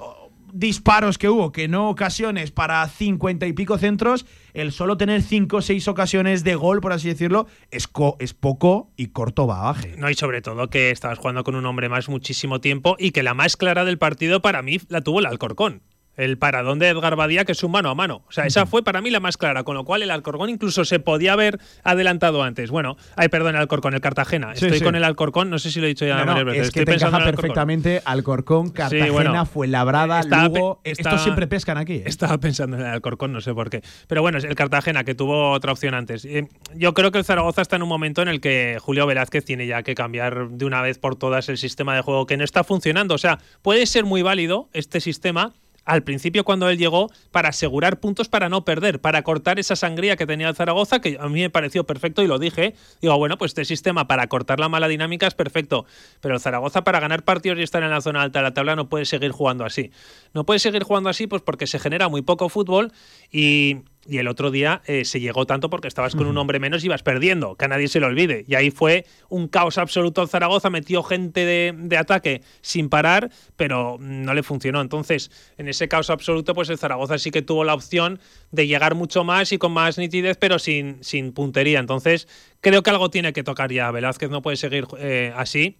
[0.53, 5.58] disparos que hubo, que no ocasiones, para 50 y pico centros, el solo tener 5
[5.58, 9.95] o 6 ocasiones de gol, por así decirlo, es, co- es poco y corto bagaje.
[9.97, 13.23] No, y sobre todo que estabas jugando con un hombre más muchísimo tiempo y que
[13.23, 15.81] la más clara del partido para mí la tuvo el Alcorcón.
[16.17, 18.23] El paradón de Edgar Badía, que es un mano a mano.
[18.28, 20.86] O sea, esa fue para mí la más clara, con lo cual el Alcorcón incluso
[20.86, 22.71] se podía haber adelantado antes.
[22.71, 24.56] Bueno, ay, perdón, el Alcorcón, el Cartagena.
[24.56, 24.84] Sí, Estoy sí.
[24.86, 26.86] con el Alcorcón, no sé si lo he dicho ya No, no, es que Estoy
[26.86, 29.45] te pensando encaja en perfectamente Alcorcón, Cartagena, bueno.
[29.45, 30.82] Fuenlabrada, Estaba pe- Lugo.
[30.84, 31.95] estaba- Estos siempre pescan aquí.
[31.95, 32.04] ¿eh?
[32.06, 33.82] Estaba pensando en el Alcorcón, no sé por qué.
[34.08, 36.25] Pero bueno, es el Cartagena, que tuvo otra opción antes.
[36.25, 39.43] Eh, Yo creo que el Zaragoza está en un momento en el que Julio Velázquez
[39.45, 42.43] tiene ya que cambiar de una vez por todas el sistema de juego que no
[42.43, 43.15] está funcionando.
[43.15, 45.54] O sea, puede ser muy válido este sistema
[45.86, 50.15] al principio cuando él llegó para asegurar puntos para no perder, para cortar esa sangría
[50.15, 52.76] que tenía el Zaragoza, que a mí me pareció perfecto y lo dije.
[53.02, 55.86] Digo, bueno, pues este sistema para cortar la mala dinámica es perfecto,
[56.21, 58.76] pero el Zaragoza para ganar partidos y estar en la zona alta de la tabla
[58.76, 59.91] no puede seguir jugando así.
[60.34, 62.91] No puede seguir jugando así pues porque se genera muy poco fútbol
[63.32, 66.84] y, y el otro día eh, se llegó tanto porque estabas con un hombre menos
[66.84, 68.46] y ibas perdiendo, que a nadie se lo olvide.
[68.48, 73.32] Y ahí fue un caos absoluto el Zaragoza, metió gente de, de ataque sin parar,
[73.56, 74.82] pero no le funcionó.
[74.82, 78.20] Entonces, en ese caos absoluto, pues el Zaragoza sí que tuvo la opción
[78.51, 81.80] de llegar mucho más y con más nitidez, pero sin, sin puntería.
[81.80, 82.28] Entonces,
[82.62, 83.89] creo que algo tiene que tocar ya.
[83.91, 85.78] Velázquez no puede seguir eh, así,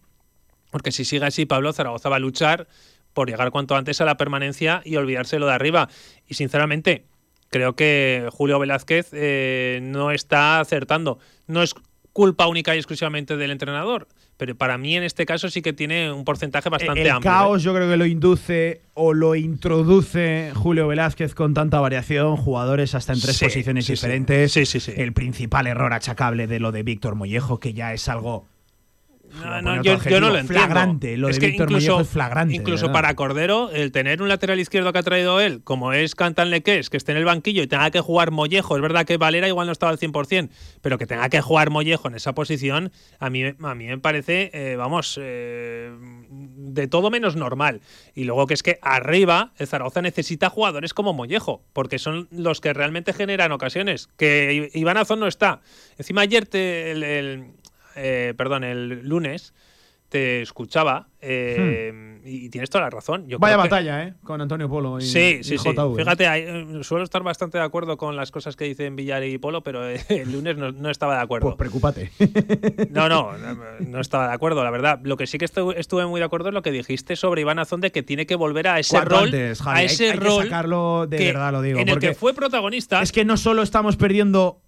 [0.70, 2.66] porque si sigue así, Pablo Zaragoza va a luchar
[3.12, 5.88] por llegar cuanto antes a la permanencia y olvidárselo de arriba.
[6.28, 7.06] Y sinceramente,
[7.50, 11.18] creo que Julio Velázquez eh, no está acertando.
[11.46, 11.74] No es
[12.12, 16.10] culpa única y exclusivamente del entrenador, pero para mí en este caso sí que tiene
[16.10, 17.30] un porcentaje bastante el amplio.
[17.30, 17.34] ¿eh?
[17.34, 22.94] caos yo creo que lo induce o lo introduce Julio Velázquez con tanta variación, jugadores
[22.94, 24.00] hasta en tres Sí, posiciones sí, sí.
[24.06, 24.50] diferentes.
[24.52, 24.92] Sí, sí, sí.
[24.96, 28.46] El principal error achacable de lo de Víctor Mollejo, que ya es algo
[29.36, 30.46] No, pone yo, no lo entiendo.
[30.46, 33.14] Flagrante, lo de es que Víctor incluso, es flagrante, Incluso para.
[33.14, 36.96] Cordero, el tener un lateral izquierdo que ha traído él, como es Cantan Leques, que
[36.96, 39.72] esté en el banquillo y tenga que jugar Mollejo, es verdad que Valera igual no
[39.72, 40.50] estaba al 100%,
[40.82, 44.50] pero que tenga que jugar Mollejo en esa posición, a mí, a mí me parece,
[44.52, 45.90] eh, vamos, eh,
[46.30, 47.80] de todo menos normal.
[48.14, 52.60] Y luego que es que arriba el Zaragoza necesita jugadores como Mollejo, porque son los
[52.60, 54.08] que realmente generan ocasiones.
[54.16, 55.60] Que Iván Azón no está.
[55.98, 57.44] Encima ayer, te- el, el-
[57.96, 59.52] eh, perdón, el lunes
[60.08, 63.26] te escuchaba eh, y tienes toda la razón.
[63.26, 63.40] Yo Hmm.
[63.40, 64.14] Vaya creo que- batalla, ¿eh?
[64.22, 65.68] Con Antonio Polo y, Sí, y sí, sí.
[65.74, 65.96] JV.
[65.96, 69.64] Fíjate, eh, suelo estar bastante de acuerdo con las cosas que dicen Villar y Polo,
[69.64, 71.46] pero eh, el lunes no, no estaba de acuerdo.
[71.48, 72.12] Pues preocúpate.
[72.90, 75.00] No, no, no, no estaba de acuerdo, la verdad.
[75.02, 77.58] Lo que sí que estu- estuve muy de acuerdo es lo que dijiste sobre Iván
[77.58, 80.24] Azón de que tiene que volver a ese rol, antes, Javi, a ese hay que
[80.24, 83.02] rol sacarlo de que- verdad, lo digo, en el porque que fue protagonista.
[83.02, 84.60] Es que no solo estamos perdiendo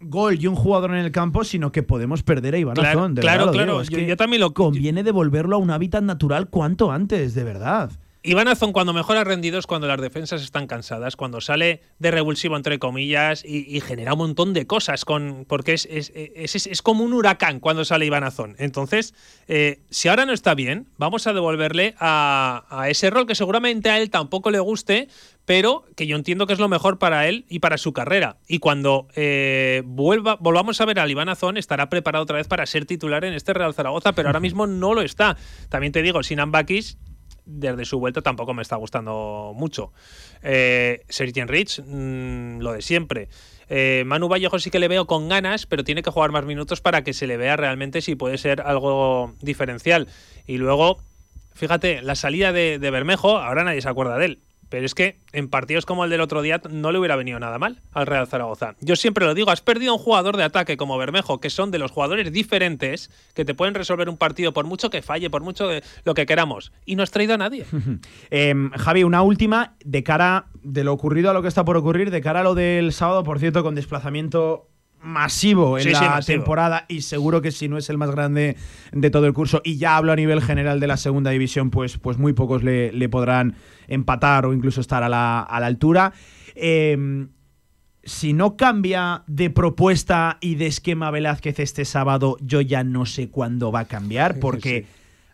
[0.00, 3.14] gol y un jugador en el campo, sino que podemos perder a Iván Claro, Azón.
[3.14, 3.80] de claro, claro.
[3.80, 7.44] Es Yo- que yo también lo conviene devolverlo a un hábitat natural cuanto antes, de
[7.44, 7.90] verdad.
[8.22, 12.10] Iván Azón cuando mejor ha rendido es cuando las defensas están cansadas, cuando sale de
[12.10, 16.54] revulsivo entre comillas y, y genera un montón de cosas con porque es, es, es-
[16.54, 18.56] es- es como un huracán cuando sale Iván Azón.
[18.58, 19.14] Entonces,
[19.48, 23.88] eh, si ahora no está bien, vamos a devolverle a, a ese rol que seguramente
[23.88, 25.08] a él tampoco le guste,
[25.50, 28.36] pero que yo entiendo que es lo mejor para él y para su carrera.
[28.46, 32.64] Y cuando eh, vuelva, volvamos a ver al Iván Azón, estará preparado otra vez para
[32.66, 35.36] ser titular en este Real Zaragoza, pero ahora mismo no lo está.
[35.68, 36.98] También te digo, Sinan Bakis
[37.44, 39.92] desde su vuelta tampoco me está gustando mucho.
[40.44, 43.28] Eh, Sergio Rich, mm, lo de siempre.
[43.68, 46.80] Eh, Manu Vallejo sí que le veo con ganas, pero tiene que jugar más minutos
[46.80, 50.06] para que se le vea realmente si puede ser algo diferencial.
[50.46, 51.00] Y luego,
[51.54, 54.42] fíjate, la salida de, de Bermejo, ahora nadie se acuerda de él.
[54.70, 57.58] Pero es que en partidos como el del otro día no le hubiera venido nada
[57.58, 58.76] mal al Real Zaragoza.
[58.80, 61.78] Yo siempre lo digo, has perdido un jugador de ataque como Bermejo, que son de
[61.78, 65.68] los jugadores diferentes, que te pueden resolver un partido por mucho que falle, por mucho
[65.68, 66.72] de lo que queramos.
[66.86, 67.66] Y no has traído a nadie.
[68.30, 72.10] Em, Javi, una última de cara de lo ocurrido a lo que está por ocurrir,
[72.10, 74.69] de cara a lo del sábado, por cierto, con desplazamiento
[75.02, 76.38] masivo en Sí, la sí, masivo.
[76.38, 78.56] temporada y seguro que si no es el más grande
[78.92, 81.98] de todo el curso y ya hablo a nivel general de la segunda división, pues,
[81.98, 83.54] pues muy pocos le, le podrán
[83.88, 86.12] empatar o incluso estar a la, a la altura.
[86.54, 87.28] Em,
[88.02, 93.28] si no cambia de propuesta y de esquema Velázquez este sábado, yo ya no sé
[93.28, 94.86] cuándo va a cambiar, porque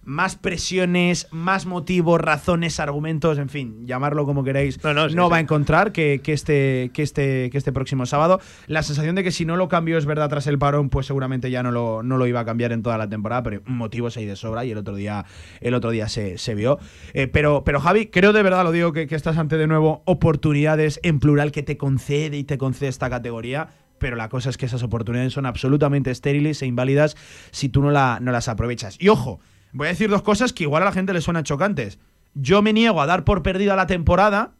[0.06, 5.34] más presiones, más motivos, razones, argumentos, en fin, llamarlo como queráis, no, sí, va sí.
[5.34, 8.40] a encontrar que, que este, que, este, que este próximo sábado.
[8.68, 11.50] La sensación de que si no lo cambió es verdad tras el parón, pues seguramente
[11.50, 14.26] ya no lo, no lo iba a cambiar en toda la temporada, pero motivos hay
[14.26, 15.26] de sobra y el otro día,
[15.60, 16.78] el otro día se, se vio.
[17.12, 20.02] Eh, pero, pero Javi, creo de verdad, lo digo, que, que estás ante de nuevo
[20.04, 23.70] oportunidades en plural que te concede y te concede esta categoría.
[23.98, 27.16] Pero la cosa es que esas oportunidades son absolutamente estériles e inválidas
[27.50, 28.96] si tú no, la, no las aprovechas.
[29.00, 29.40] Y ojo,
[29.72, 31.98] voy a decir dos cosas que igual a la gente le suenan chocantes.
[32.34, 34.52] Yo me niego a dar por perdida la temporada,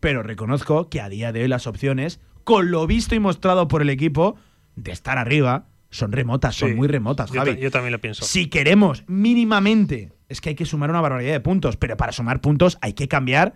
[0.00, 3.82] pero reconozco que a día de hoy las opciones, con lo visto y mostrado por
[3.82, 4.36] el equipo,
[4.76, 7.54] de estar arriba, son remotas, son Sí, muy remotas, yo Javi.
[7.54, 8.24] ta- yo también lo pienso.
[8.24, 12.40] Si queremos mínimamente, es que hay que sumar una barbaridad de puntos, pero para sumar
[12.40, 13.54] puntos hay que cambiar.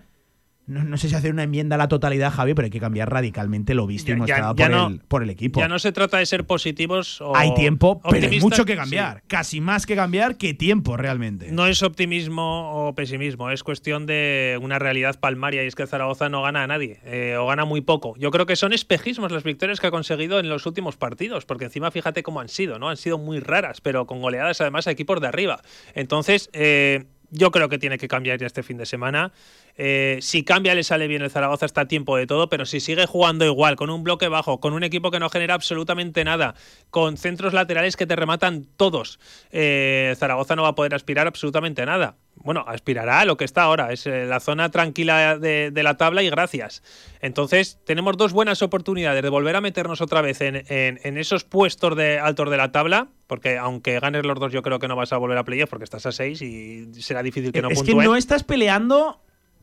[0.71, 3.11] No, no sé si hacer una enmienda a la totalidad, Javi, pero hay que cambiar
[3.11, 5.59] radicalmente lo visto y Ya- mostrado ya por, no- el, por el equipo.
[5.59, 9.23] Ya no se trata de ser positivos o hay tiempo, pero hay mucho que cambiar.
[9.27, 11.51] Casi más que cambiar que tiempo realmente.
[11.51, 16.29] No es optimismo o pesimismo, es cuestión de una realidad palmaria y es que Zaragoza
[16.29, 18.15] no gana a nadie eh, o gana muy poco.
[18.17, 21.65] Yo creo que son espejismos las victorias que ha conseguido en los últimos partidos, porque
[21.65, 22.89] encima fíjate cómo han sido, ¿no?
[22.89, 25.61] Han sido muy raras, pero con goleadas además a equipos de arriba.
[25.95, 29.31] Entonces, eh, yo creo que tiene que cambiar ya este fin de semana.
[29.77, 32.79] Eh, si cambia, le sale bien el Zaragoza, está a tiempo de todo, pero si
[32.79, 36.55] sigue jugando igual, con un bloque bajo, con un equipo que no genera absolutamente nada,
[36.89, 39.19] con centros laterales que te rematan todos,
[39.51, 42.15] eh, Zaragoza no va a poder aspirar absolutamente nada.
[42.43, 45.97] Bueno, aspirará a lo que está ahora, es eh, la zona tranquila de, de la
[45.97, 46.81] tabla y gracias.
[47.21, 51.43] Entonces, tenemos dos buenas oportunidades de volver a meternos otra vez en, en- en esos
[51.43, 54.95] puestos de altos de la tabla, porque aunque ganes los dos, yo creo que no
[54.95, 57.79] vas a volver a playoff porque estás a seis y será difícil que no es
[57.83, 58.07] que puntúes.
[58.07, 59.21] no estás peleando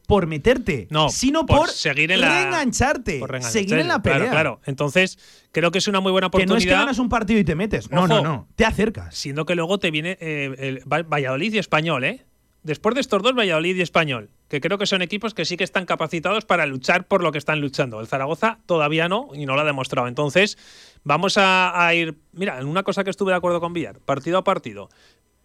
[0.08, 3.58] por meterte, No, sino por por, seguir en la- reengancharte, por reengancharte.
[3.68, 4.18] seguir en la pelea.
[4.18, 4.60] Claro, claro.
[4.64, 5.18] Entonces,
[5.52, 6.58] creo que es una muy buena Que no oportunidad.
[6.58, 7.90] es que ganas un partido y te metes.
[7.90, 8.08] No, Ojo.
[8.08, 8.48] no, no.
[8.56, 9.14] Te acercas.
[9.14, 12.24] Siendo que luego te viene eh, el Va- Valladolid y Español, ¿eh?
[12.62, 15.64] Después de estos dos, Valladolid y Español, que creo que son equipos que sí que
[15.64, 18.00] están capacitados para luchar por lo que están luchando.
[18.00, 20.08] El Zaragoza todavía no y no lo ha demostrado.
[20.08, 20.56] Entonces,
[21.04, 22.16] vamos a, a ir.
[22.32, 24.88] Mira, en una cosa que estuve de acuerdo con Villar, partido a partido.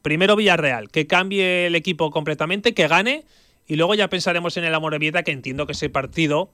[0.01, 3.25] Primero Villarreal, que cambie el equipo completamente, que gane,
[3.67, 6.51] y luego ya pensaremos en el Amorebieta, que entiendo que ese partido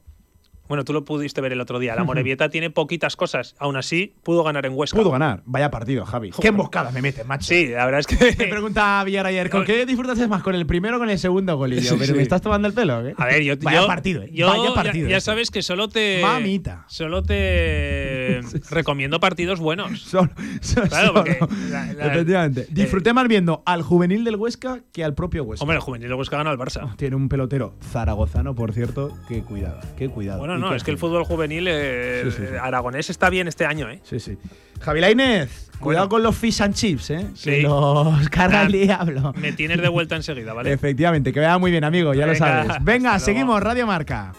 [0.70, 1.94] Bueno, tú lo pudiste ver el otro día.
[1.96, 3.54] La Morevieta tiene poquitas cosas.
[3.58, 4.96] Aún así, pudo ganar en Huesca.
[4.96, 5.42] Pudo ganar.
[5.44, 6.30] Vaya partido, Javi.
[6.40, 7.46] Qué emboscada me metes, macho.
[7.48, 8.36] Sí, la verdad es que.
[8.38, 10.42] Me pregunta Villar ayer, ¿con qué disfrutas más?
[10.42, 11.82] ¿Con el primero o con el segundo golillo?
[11.82, 12.12] Sí, ¿Pero sí.
[12.14, 13.06] me estás tomando el pelo?
[13.06, 13.14] ¿eh?
[13.18, 13.54] A ver, yo.
[13.60, 14.30] Vaya yo- partido, ¿eh?
[14.32, 15.08] yo Vaya ya- partido.
[15.10, 16.20] Ya, sabes que solo te.
[16.22, 16.84] Mamita.
[16.88, 18.40] Solo te.
[18.70, 20.00] recomiendo partidos buenos.
[20.02, 21.36] Solo- solo- Claro, porque.
[21.38, 21.50] solo.
[21.70, 22.60] la- la- Efectivamente.
[22.62, 25.64] eh, Disfruté más viendo al juvenil del Huesca que al propio Huesca.
[25.64, 26.94] Hombre, el juvenil de Huesca ganó al Barça.
[26.96, 30.38] Tiene un pelotero zaragozano, por cierto, que cuidado, qué cuidado.
[30.38, 32.56] Bueno, no, es que el fútbol juvenil eh, Sí, sí, sí.
[32.60, 34.00] aragonés está bien este año, ¿eh?
[34.04, 34.36] Sí, sí.
[34.80, 37.26] Javi Lainez, cuidado con los fish and chips, ¿eh?
[37.42, 39.32] Que los carga el diablo.
[39.36, 40.72] Me tienes de vuelta enseguida, ¿vale?
[40.72, 42.72] Efectivamente, que vaya muy bien, amigo, ya lo sabes.
[42.82, 43.62] Venga, seguimos.
[43.62, 44.32] Radio Marca.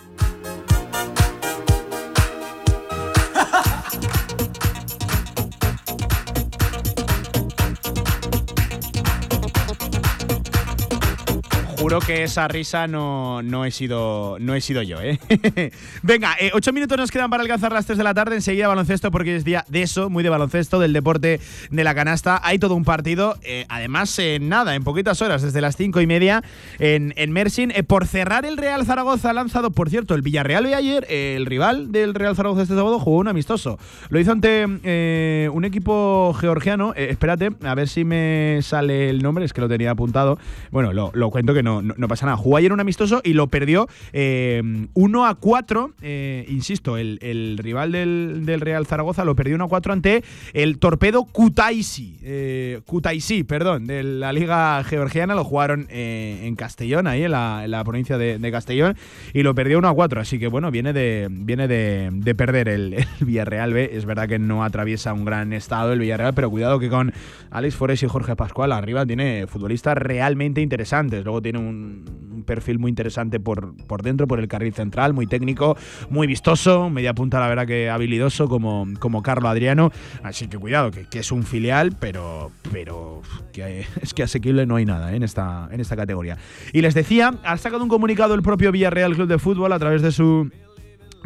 [11.81, 15.19] Juro que esa risa no, no, he, sido, no he sido yo, ¿eh?
[16.03, 18.35] Venga, eh, ocho minutos nos quedan para alcanzar las 3 de la tarde.
[18.35, 21.39] Enseguida baloncesto, porque es día de eso, muy de baloncesto, del deporte
[21.71, 22.39] de la canasta.
[22.43, 26.05] Hay todo un partido, eh, además, en nada, en poquitas horas, desde las cinco y
[26.05, 26.43] media
[26.77, 27.71] en, en Mersin.
[27.71, 31.47] Eh, por cerrar el Real Zaragoza ha lanzado, por cierto, el Villarreal de ayer, el
[31.47, 33.79] rival del Real Zaragoza este sábado, jugó un amistoso.
[34.09, 36.93] Lo hizo ante un equipo georgiano.
[36.93, 40.37] Espérate, a ver si me sale el nombre, es que lo tenía apuntado.
[40.69, 42.37] Bueno, lo, lo cuento que no, no, no pasa nada.
[42.37, 44.61] Jugó ayer un amistoso y lo perdió eh,
[44.93, 45.93] 1 a 4.
[46.01, 51.23] eh, insisto, el, rival del, Real Zaragoza lo perdió 1 a 4 ante el torpedo
[51.23, 52.17] Kutaisi.
[52.23, 55.35] Eh, Kutaisi, perdón, de la Liga Georgiana.
[55.35, 58.95] Lo jugaron eh, en Castellón, ahí en la, provincia de, Castellón,
[59.33, 60.21] y lo perdió 1 a 4.
[60.21, 63.75] Así que bueno, viene de, viene de, de perder el, Villarreal.
[63.77, 67.13] Es verdad que no atraviesa un gran estado el Villarreal, pero cuidado que con
[67.49, 71.23] Alex Forés y Jorge Pascual arriba tiene futbolistas realmente interesantes.
[71.23, 75.77] Luego tiene un, perfil muy interesante por, por dentro, por el carril central, muy técnico,
[76.09, 79.91] muy vistoso, media punta la verdad que habilidoso como, como Carlo Adriano.
[80.23, 83.21] Así que cuidado, que, es un filial, pero, pero
[84.01, 85.17] es que asequible no hay nada ¿eh?
[85.17, 86.37] en, esta, en esta categoría.
[86.73, 90.01] Y les decía, ha sacado un comunicado el propio Villarreal Club de Fútbol a través
[90.01, 90.49] de su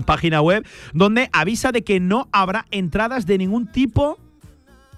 [0.06, 4.20] página web, donde avisa de que no habrá entradas de ningún tipo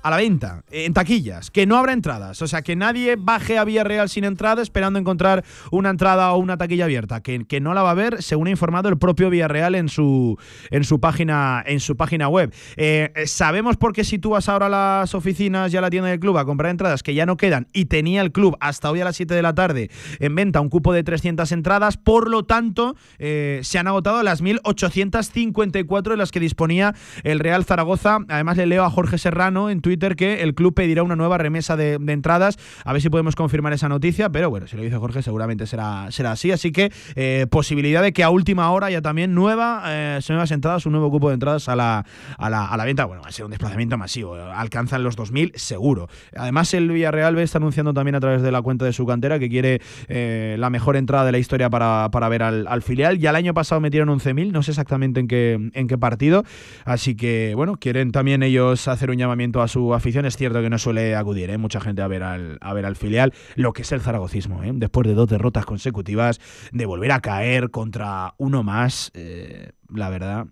[0.02, 2.42] a la venta, en taquillas, que no habrá entradas.
[2.42, 6.58] O sea, que nadie baje a Villarreal sin entrada esperando encontrar una entrada o una
[6.58, 9.76] taquilla abierta, que, que no la va a haber, según ha informado el propio Villarreal
[9.76, 10.38] en su,
[10.72, 12.54] en su, página, en su página web.
[12.76, 16.10] Eh, sabemos por qué si tú vas ahora a las oficinas y a la tienda
[16.10, 19.02] del club a comprar entradas que ya no quedan y tenía el club hasta hoy
[19.02, 19.90] a las 7 de la tarde
[20.20, 24.44] en venta un cupo de 300 entradas, por lo tanto, eh, se han agotado las
[24.44, 28.20] 1.854 de las que disponía el Real Zaragoza.
[28.28, 31.78] Además, le leo a Jorge Serrano en Twitter que el club pedirá una nueva remesa
[31.78, 32.58] de, entradas.
[32.84, 36.12] A ver si podemos confirmar esa noticia, pero bueno, si lo dice Jorge, seguramente será,
[36.12, 36.52] será así.
[36.52, 40.86] Así que eh, posibilidad de que a última hora haya también nueva, eh, nuevas entradas,
[40.86, 42.06] un nuevo cupo de entradas a la,
[42.38, 43.06] a, la, a la venta.
[43.06, 44.36] Bueno, va a ser un desplazamiento masivo.
[44.36, 46.10] Alcanzan los 2.000 seguro.
[46.36, 49.40] Además, el Villarreal B está anunciando también a través de la cuenta de su cantera
[49.40, 49.80] que quiere
[50.10, 53.20] eh, la mejor entrada de la historia para, para ver al, al filial.
[53.20, 56.44] Ya el año pasado metieron 11.000, no sé exactamente en qué, en qué partido.
[56.84, 60.26] Así que, bueno, quieren también ellos hacer un llamamiento a su afición.
[60.26, 61.58] Es cierto que no suele acudir ¿eh?
[61.58, 64.64] mucha gente a ver, al, a ver al filial, lo que es el zaragocismo.
[64.64, 64.72] ¿eh?
[64.74, 66.40] Después de dos derrotas consecutivas,
[66.72, 70.48] de volver a caer contra uno más, eh, la verdad.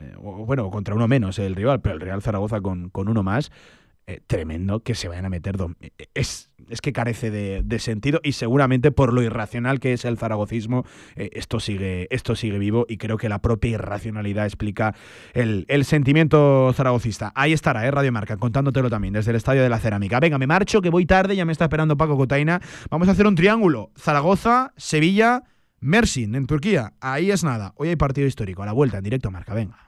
[0.00, 3.50] eh, bueno, contra uno menos el rival, pero el Real Zaragoza con, con uno más.
[4.08, 5.56] Eh, tremendo que se vayan a meter.
[6.14, 10.16] Es, es que carece de, de sentido y seguramente por lo irracional que es el
[10.16, 14.94] zaragocismo, eh, esto, sigue, esto sigue vivo y creo que la propia irracionalidad explica
[15.34, 17.32] el, el sentimiento zaragocista.
[17.34, 17.90] Ahí estará, ¿eh?
[17.90, 20.20] Radio Marca, contándotelo también desde el Estadio de la Cerámica.
[20.20, 22.62] Venga, me marcho, que voy tarde, ya me está esperando Paco Cotaina.
[22.90, 23.90] Vamos a hacer un triángulo.
[23.94, 25.42] Zaragoza, Sevilla,
[25.80, 26.94] Mersin, en Turquía.
[27.00, 27.74] Ahí es nada.
[27.76, 28.62] Hoy hay partido histórico.
[28.62, 29.87] A la vuelta, en directo Marca, venga.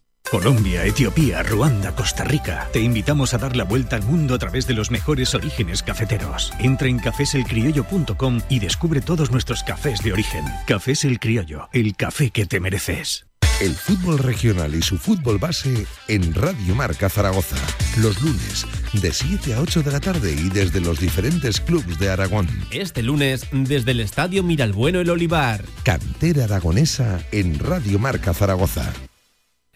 [0.31, 2.69] Colombia, Etiopía, Ruanda, Costa Rica.
[2.71, 6.53] Te invitamos a dar la vuelta al mundo a través de los mejores orígenes cafeteros.
[6.57, 10.45] Entra en cafeselcriollo.com y descubre todos nuestros cafés de origen.
[10.65, 13.25] Cafés El Criollo, el café que te mereces.
[13.59, 17.57] El fútbol regional y su fútbol base en Radio Marca Zaragoza.
[17.97, 22.09] Los lunes de 7 a 8 de la tarde y desde los diferentes clubes de
[22.09, 22.47] Aragón.
[22.71, 25.65] Este lunes desde el Estadio Miralbueno El Olivar.
[25.83, 28.93] Cantera aragonesa en Radio Marca Zaragoza.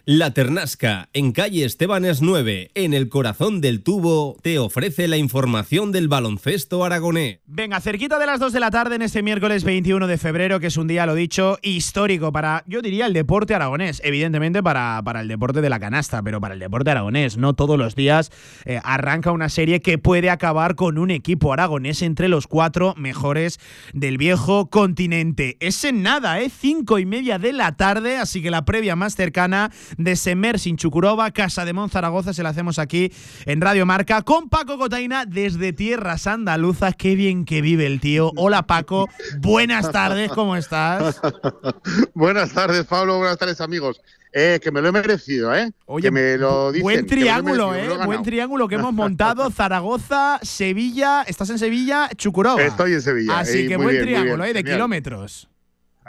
[0.08, 5.92] La Ternasca, en calle Estebanes 9, en el corazón del tubo, te ofrece la información
[5.92, 7.40] del baloncesto aragonés.
[7.48, 10.68] Venga, cerquita de las 2 de la tarde en este miércoles 21 de febrero, que
[10.68, 14.00] es un día, lo dicho, histórico para, yo diría, el deporte aragonés.
[14.06, 17.38] Evidentemente para, para el deporte de la canasta, pero para el deporte aragonés.
[17.38, 18.32] No todos los días
[18.66, 23.60] eh, arranca una serie que puede acabar con un equipo aragonés entre los cuatro mejores
[23.94, 25.58] del viejo continente.
[25.62, 26.52] Es en nada, ¿eh?
[26.56, 30.78] Cinco y media de la tarde, así que la previa más cercana de Semer sin
[30.78, 33.12] Chucurova, Casa de Monzaragoza, se la hacemos aquí
[33.46, 36.96] en Radio Marca con Paco Cotaina desde tierras andaluzas.
[36.96, 38.32] Qué bien que vive el tío.
[38.36, 41.22] Hola Paco, buenas tardes, ¿cómo estás?
[42.14, 44.02] buenas tardes Pablo, buenas tardes amigos.
[44.38, 45.72] Eh, que me lo he merecido, ¿eh?
[46.02, 47.88] que me lo dicen, buen triángulo, ¿eh?
[48.06, 49.50] Buen triángulo que hemos montado.
[49.56, 51.22] Zaragoza, Sevilla.
[51.22, 52.10] ¿Estás en Sevilla?
[52.18, 52.62] Chucurova.
[52.62, 53.40] Estoy en Sevilla.
[53.40, 54.52] Así eh, que buen triángulo, ¿eh?
[54.52, 55.48] De kilómetros.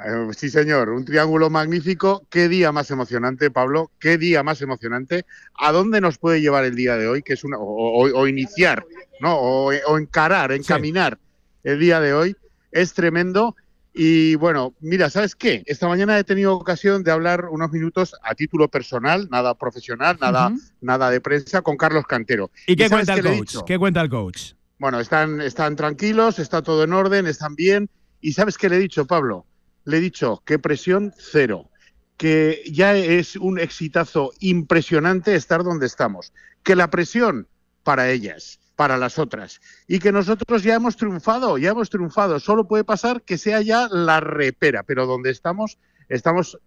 [0.05, 2.27] Eh, sí, señor, un triángulo magnífico.
[2.29, 3.91] Qué día más emocionante, Pablo.
[3.99, 5.25] Qué día más emocionante.
[5.55, 7.23] ¿A dónde nos puede llevar el día de hoy?
[7.23, 8.85] Que es una o, iniciar,
[9.21, 9.37] ¿no?
[9.37, 11.19] O, encarar, encaminar
[11.65, 12.37] el día de hoy.
[12.71, 13.57] Es tremendo.
[13.95, 15.63] Y bueno, mira, ¿sabes qué?
[15.65, 20.53] Esta mañana he tenido ocasión de hablar unos minutos a título personal, nada profesional, nada,
[20.83, 22.51] nada de prensa, con Carlos Cantero.
[22.67, 23.57] ¿Y qué cuenta el coach?
[23.67, 24.53] ¿Qué cuenta el coach?
[24.79, 27.89] Bueno, están, están tranquilos, está todo en orden, están bien.
[28.21, 29.47] ¿Y sabes qué le he dicho, Pablo?
[29.87, 31.71] Le he dicho que presión cero,
[32.17, 36.33] que ya es un exitazo impresionante estar donde estamos,
[36.63, 37.49] que la presión
[37.83, 42.67] para ellas, para las otras, y que nosotros ya hemos triunfado, ya hemos triunfado, solo
[42.67, 45.79] puede pasar que sea ya la repera, pero donde estamos,
[46.09, 46.59] estamos,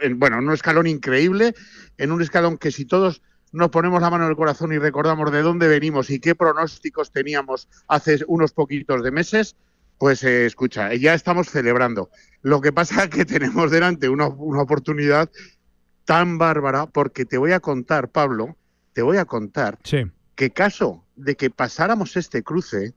[0.00, 1.54] en, bueno, en un escalón increíble,
[1.96, 5.30] en un escalón que si todos nos ponemos la mano en el corazón y recordamos
[5.30, 9.56] de dónde venimos y qué pronósticos teníamos hace unos poquitos de meses,
[9.98, 12.10] pues eh, escucha, ya estamos celebrando.
[12.42, 15.30] Lo que pasa es que tenemos delante una, oportunidad
[16.04, 18.56] tan bárbara porque te voy a contar, Pablo,
[18.92, 19.78] te voy a contar
[20.34, 22.94] que caso de que pasáramos este cruce,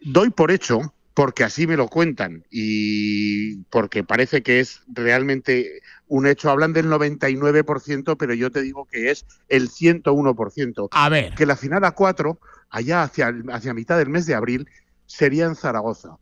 [0.00, 6.26] doy por hecho, porque así me lo cuentan y porque parece que es realmente un
[6.26, 10.88] hecho, hablan del 99%, pero yo te digo que es el 101%.
[10.90, 11.34] A ver.
[11.34, 12.40] Que la final a 4,
[12.70, 14.68] allá hacia, hacia mitad del mes de abril,
[15.08, 16.18] sería en Zaragoza.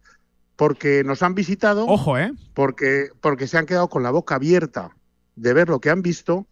[0.57, 1.87] Porque nos han visitado.
[1.87, 2.33] Ojo, ¿eh?
[2.55, 4.97] Porque, porque se han quedado con la boca abierta
[5.35, 6.47] de ver lo que han visto,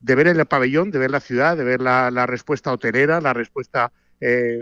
[0.00, 3.92] de ver el pabellón, de ver la ciudad, de ver la, respuesta hotelera, la respuesta
[4.20, 4.58] eh,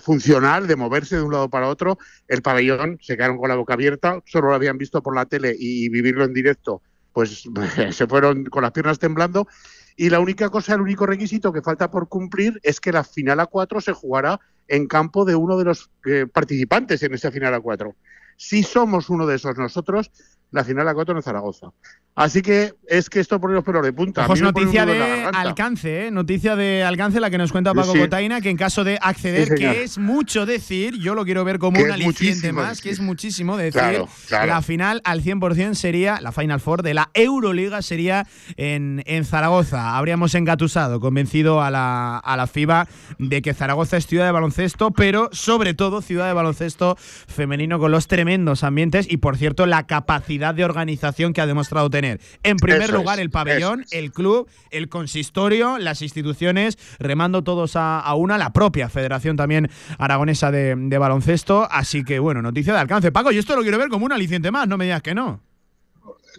[0.00, 1.98] funcional, de moverse de un lado para otro.
[2.28, 5.56] El pabellón se quedaron con la boca abierta, solo lo habían visto por la tele
[5.58, 6.80] y, vivirlo en directo,
[7.12, 7.42] pues
[7.90, 9.48] se fueron con las piernas temblando.
[9.96, 13.40] Y la única cosa, el único requisito que falta por cumplir es que la final
[13.40, 17.54] a cuatro se jugará en campo de uno de los eh, participantes en esa final
[17.54, 17.96] a cuatro.
[18.36, 20.10] Si somos uno de esos nosotros,
[20.50, 21.72] la final a cuatro en Zaragoza.
[22.14, 24.26] Así que es que esto pone los pelos de punta.
[24.28, 26.10] noticia de alcance, ¿eh?
[26.10, 29.82] noticia de alcance la que nos cuenta Paco Cotaina, que en caso de acceder, que
[29.82, 34.04] es mucho decir, yo lo quiero ver como un aliciente más, que es muchísimo decir,
[34.30, 38.26] la final al 100% sería, la Final Four de la Euroliga sería
[38.58, 39.96] en, en Zaragoza.
[39.96, 42.88] Habríamos engatusado, convencido a la, a la FIBA
[43.18, 47.90] de que Zaragoza es ciudad de baloncesto, pero sobre todo ciudad de baloncesto femenino con
[47.90, 52.56] los tremendos ambientes y, por cierto, la capacidad de organización que ha demostrado tener en
[52.56, 58.52] primer lugar el pabellón, el club, el consistorio, las instituciones, remando todos a, una, la
[58.52, 61.68] propia Federación también Aragonesa de, de Baloncesto.
[61.70, 63.12] Así que, bueno, noticia de alcance.
[63.12, 65.40] Paco, yo esto lo quiero ver como un aliciente más, no me digas que no.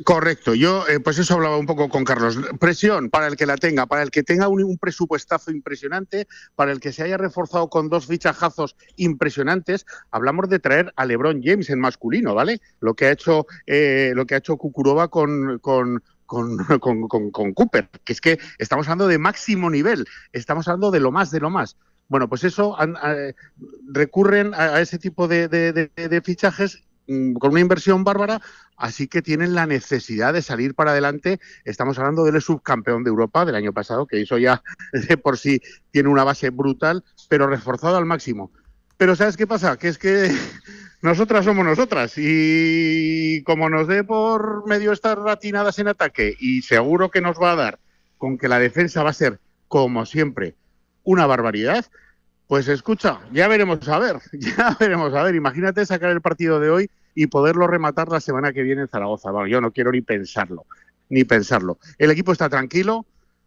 [0.04, 2.38] Correcto, yo eh, pues eso hablaba un poco con Carlos.
[2.60, 6.80] Presión para el que la tenga, para el que tenga un, presupuestazo impresionante, para el
[6.80, 9.86] que se haya reforzado con dos fichajazos impresionantes.
[10.10, 12.60] Hablamos de traer a LeBron James en masculino, ¿vale?
[12.80, 16.58] Lo que ha hecho, eh, lo que ha hecho Kukurova con, con, con,
[17.08, 21.30] con, Cooper, que es que estamos hablando de máximo nivel, estamos hablando de lo más,
[21.30, 21.78] de lo más.
[22.08, 22.76] Bueno, pues eso
[23.92, 28.42] recurren a, ese tipo de, de, fichajes con una inversión bárbara,
[28.78, 31.40] así que tienen la necesidad de salir para adelante.
[31.66, 34.64] Estamos hablando del subcampeón de Europa del año pasado, que eso ya
[35.08, 38.52] de por sí tiene una base brutal, pero reforzado al máximo.
[38.98, 39.78] Pero ¿sabes qué pasa?
[39.78, 40.32] Que es que
[41.02, 47.12] nosotras somos nosotras y como nos dé por medio estar ratinadas en ataque y seguro
[47.12, 47.80] que nos va a dar
[48.18, 50.56] con que la defensa va a ser, como siempre,
[51.04, 51.86] una barbaridad,
[52.48, 55.36] pues escucha, ya veremos a ver, ya veremos a ver.
[55.36, 59.32] Imagínate sacar el partido de hoy y poderlo rematar la semana que viene en Zaragoza.
[59.32, 60.66] Bueno, yo no quiero ni pensarlo,
[61.10, 61.78] ni pensarlo.
[61.98, 63.06] El equipo está tranquilo.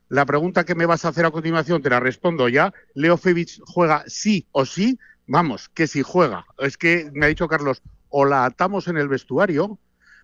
[0.09, 2.73] La pregunta que me vas a hacer a continuación te la respondo ya.
[2.95, 4.99] Leo Fevich juega sí o sí.
[5.27, 6.47] Vamos, que si juega.
[6.59, 9.79] Es que me ha dicho Carlos, o la atamos en el vestuario,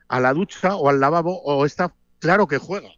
[0.07, 2.91] a la ducha o al lavabo, o está claro que juega.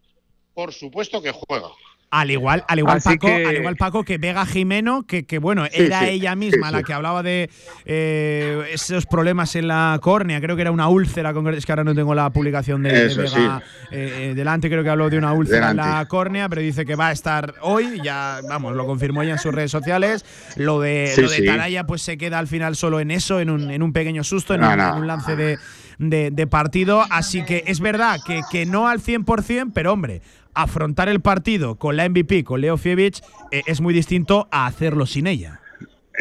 [0.53, 1.69] Por supuesto que juega.
[2.11, 5.37] Al igual, al igual Así Paco, que- al igual Paco que Vega Jimeno, que, que
[5.37, 7.49] bueno, Sí, era sí, ella misma sí, la que hablaba de
[7.85, 11.93] eh, esos problemas en la córnea, creo que era una úlcera, es que ahora no
[11.95, 15.77] tengo la publicación de, Vega eh, eh, delante, creo que habló de una úlcera en
[15.77, 19.39] la córnea, pero dice que va a estar hoy, ya, vamos, lo confirmó ella en
[19.39, 20.23] sus redes sociales.
[20.55, 21.41] Lo de, lo de.
[21.43, 24.53] Taraya pues se queda al final solo en eso, en un, en un pequeño susto,
[24.53, 24.89] en, No, un, no.
[24.95, 25.57] en un lance de,
[25.97, 30.21] de- de partido, así que es verdad que, que no al 100%, pero hombre,
[30.55, 35.05] afrontar el partido con la MVP, con Leo Fievich, eh, es muy distinto a hacerlo
[35.05, 35.61] sin ella.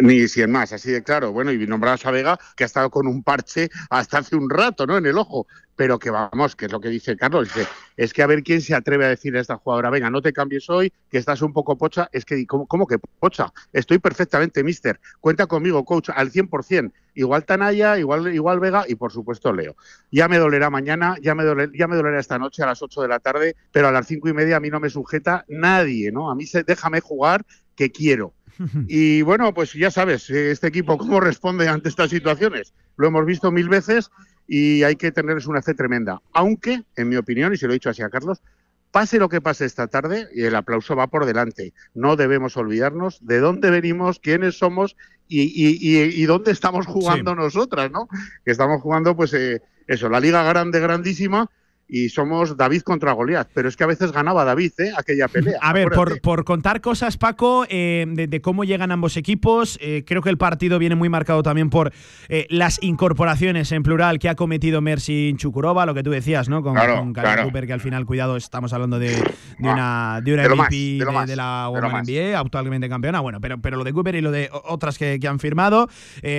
[0.01, 1.33] Ni cien más, así de claro.
[1.33, 4.87] Bueno, y nombramos a Vega, que ha estado con un parche hasta hace un rato,
[4.87, 4.97] ¿no?
[4.97, 5.47] En el ojo.
[5.77, 7.67] Pero que vamos, que es lo que dice Carlos, dice,
[7.97, 10.33] es que a ver quién se atreve a decir a esta jugadora, venga, no te
[10.33, 12.09] cambies hoy, que estás un poco pocha.
[12.13, 13.53] Es que, ¿cómo, cómo que pocha?
[13.73, 15.01] Estoy perfectamente, mister.
[15.21, 16.93] Cuenta conmigo, coach, al 100%.
[17.15, 19.77] Igual Tanaya, igual, igual Vega y por supuesto Leo.
[20.13, 23.03] Ya me dolerá mañana, ya me, doler- ya me dolerá esta noche a las 8
[23.03, 26.11] de la tarde, pero a las cinco y media a mí no me sujeta nadie,
[26.13, 26.31] ¿no?
[26.31, 27.45] A mí se, déjame jugar
[27.77, 28.33] que quiero.
[28.89, 32.73] Y bueno, pues ya sabes, eh, este equipo cómo responde ante estas situaciones.
[32.97, 34.11] Lo hemos visto mil veces
[34.47, 36.21] y hay que tenerles una fe tremenda.
[36.33, 38.43] Aunque, en mi opinión, y se lo he dicho así a Carlos,
[38.91, 41.73] pase lo que pase esta tarde, y el aplauso va por delante.
[41.95, 44.97] No debemos olvidarnos de dónde venimos, quiénes somos
[45.27, 48.07] y, y- y- y dónde estamos jugando nosotras, ¿no?
[48.45, 51.51] Que estamos jugando, pues, eh, eso, la liga grande, grandísima.
[51.87, 54.93] Y somos David contra Goliat, pero es que a veces ganaba David, ¿eh?
[54.97, 55.59] Aquella pelea.
[55.61, 60.03] A ver, por, por contar cosas, Paco, eh, de, de cómo llegan ambos equipos, eh,
[60.07, 61.93] creo que el partido viene muy marcado también por
[62.31, 66.63] eh, las incorporaciones en plural que ha cometido Mercy Chukurova, lo que tú decías, ¿no?
[66.63, 67.43] Con, Claro, con claro.
[67.45, 69.23] Cooper, que al final, cuidado, estamos hablando de, de
[69.69, 72.03] Ah, una, de una MVP más, de más, la Women.
[72.03, 73.21] NBA, actualmente campeona.
[73.21, 75.89] Bueno, pero, pero lo de Cooper y lo de otras que, que han firmado.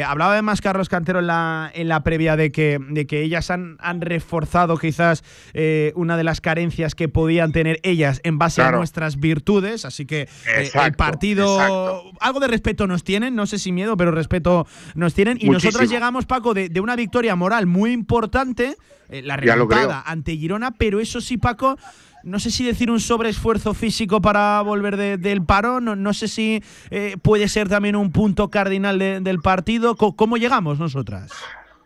[0.05, 3.77] Hablaba además Carlos Cantero en la, en la previa de que, de que ellas han,
[3.79, 5.23] han reforzado quizás
[5.53, 9.85] eh, una de las carencias que podían tener ellas en base a nuestras virtudes.
[9.85, 11.55] Así que eh, el partido.
[11.55, 12.11] exacto.
[12.19, 15.37] Algo de respeto nos tienen, no sé si miedo, pero respeto nos tienen.
[15.41, 15.83] Y Muchísimo.
[15.85, 18.75] llegamos, Paco, de, de una victoria moral muy importante,
[19.09, 21.77] eh, la remontada ante Girona, pero eso sí, Paco.
[22.23, 26.27] No sé si decir un sobreesfuerzo físico para volver de- del paro, no, no sé
[26.27, 29.95] si eh, puede ser también un punto cardinal de- del partido.
[29.95, 31.31] ¿Cómo llegamos nosotras?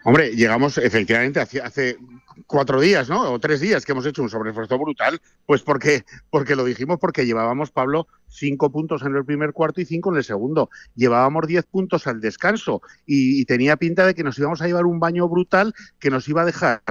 [0.05, 1.97] Hombre, llegamos efectivamente hace, hace
[2.47, 3.31] cuatro días, ¿no?
[3.31, 7.25] O tres días que hemos hecho un sobreesfuerzo brutal, pues porque, porque lo dijimos, porque
[7.25, 10.69] llevábamos, Pablo, cinco puntos en el primer cuarto y cinco en el segundo.
[10.95, 14.85] Llevábamos diez puntos al descanso y, y tenía pinta de que nos íbamos a llevar
[14.85, 16.81] un baño brutal que nos iba a dejar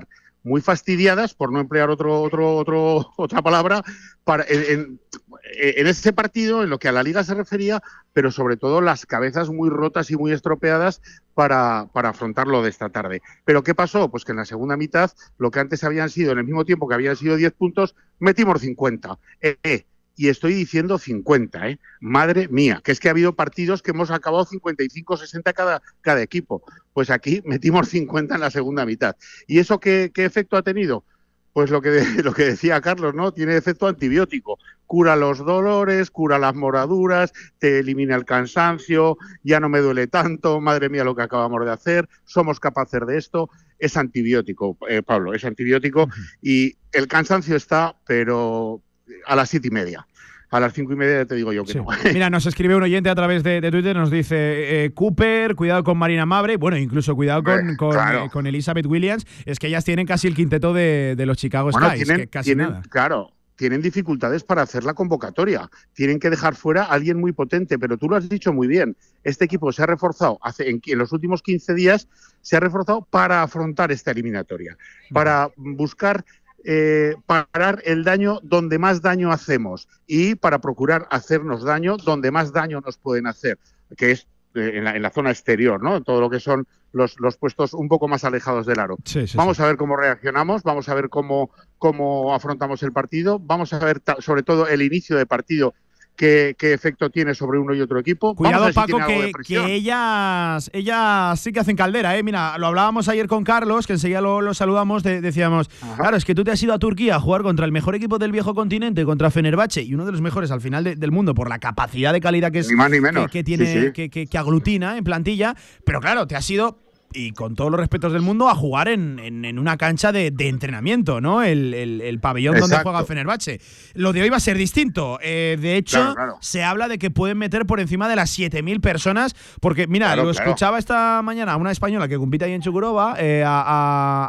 [0.49, 3.85] muy fastidiadas, por no emplear otro, otro, otra palabra,
[4.25, 7.83] para, en ese partido, en lo que a la liga se refería,
[8.13, 11.01] pero sobre todo las cabezas muy rotas y muy estropeadas
[11.35, 13.23] para, para afrontarlo de esta tarde.
[13.45, 14.11] Pero ¿qué pasó?
[14.11, 16.89] Pues que en la segunda mitad, lo que antes habían sido, en el mismo tiempo
[16.89, 19.19] que habían sido 10 puntos, metimos 50.
[19.41, 19.87] Eh, eh,
[20.19, 21.79] y estoy diciendo 50, ¿eh?
[22.01, 26.65] Madre mía, que es que ha habido partidos que hemos acabado 55-60 cada, cada equipo.
[26.93, 29.15] Pues aquí metimos 50 en la segunda mitad.
[29.47, 31.05] ¿Y eso qué, qué efecto ha tenido?
[31.53, 33.33] Pues lo que, lo que decía Carlos, ¿no?
[33.33, 34.59] Tiene efecto antibiótico.
[34.87, 40.61] Cura los dolores, cura las moraduras, te elimina el cansancio, ya no me duele tanto,
[40.61, 43.51] madre mía lo que acabamos de hacer, somos capaces de esto.
[43.79, 46.09] Es antibiótico, eh, Pablo, es antibiótico.
[46.43, 48.83] Y el cansancio está, pero
[49.27, 50.07] a las siete y media.
[50.51, 51.87] A las cinco y media te digo yo que no.
[52.15, 55.85] Mira, nos escribe un oyente a través de, de Twitter, nos dice eh, Cooper, cuidado
[55.85, 58.25] con Marina Mabre, bueno, incluso cuidado con, Hombre, con, claro.
[58.25, 61.71] eh, con Elizabeth Williams, es que ellas tienen casi el quinteto de, de los Chicago
[61.71, 62.83] Bueno, Skies, tienen, que casi tienen- nada.
[62.89, 65.69] claro, tienen dificultades para hacer la convocatoria.
[65.93, 68.97] Tienen que dejar fuera a alguien muy potente, pero tú lo has dicho muy bien.
[69.25, 72.09] Este equipo se ha reforzado hace, en, en los últimos 15 días,
[72.41, 74.79] se ha reforzado para afrontar esta eliminatoria,
[75.13, 76.25] para buscar
[76.71, 82.53] eh, parar el daño donde más daño hacemos y para procurar hacernos daño donde más
[82.53, 83.59] daño nos pueden hacer,
[83.97, 86.03] que es en, la, en, la, zona exterior, ¿no?
[86.03, 88.99] Todo lo que son los, los puestos un poco más alejados del aro.
[89.07, 89.63] Sí, sí, vamos sí.
[89.63, 94.03] a ver cómo reaccionamos, vamos a ver cómo, cómo afrontamos el partido, vamos a ver
[94.19, 95.73] sobre todo el inicio de partido
[96.19, 98.35] Qué, qué, efecto tiene sobre uno y otro equipo.
[98.35, 102.25] Cuidado, si Paco, que, que, ellas, ellas sí que hacen caldera, ¿eh?
[102.25, 105.97] Mira, lo hablábamos ayer con Carlos, que enseguida lo, lo saludamos, de, decíamos, Ajá.
[105.97, 108.19] claro, es que tú te has ido a Turquía a jugar contra el mejor equipo
[108.19, 111.35] del viejo continente, contra Fenerbahce, y uno de los mejores al final de, del mundo,
[111.35, 113.27] por la capacidad de calidad que es ni más ni menos.
[113.27, 113.93] Que, que tiene, sí, sí.
[114.11, 115.55] Que, que, aglutina en plantilla,
[115.85, 116.81] pero claro, te has ido
[117.13, 120.31] y con todos los respetos del mundo, a jugar en, en, en una cancha de,
[120.31, 121.43] de, entrenamiento, ¿no?
[121.43, 122.75] El, el, el pabellón Exacto.
[122.75, 123.61] donde juega Fenerbahce.
[123.95, 125.19] Lo de hoy va a ser distinto.
[125.23, 126.39] Eh, de hecho, claro, claro.
[126.41, 130.25] se habla de que pueden meter por encima de las 7.000 personas, porque, mira, claro,
[130.25, 133.63] lo escuchaba esta mañana a una española que compite ahí en Chukurova, eh, a,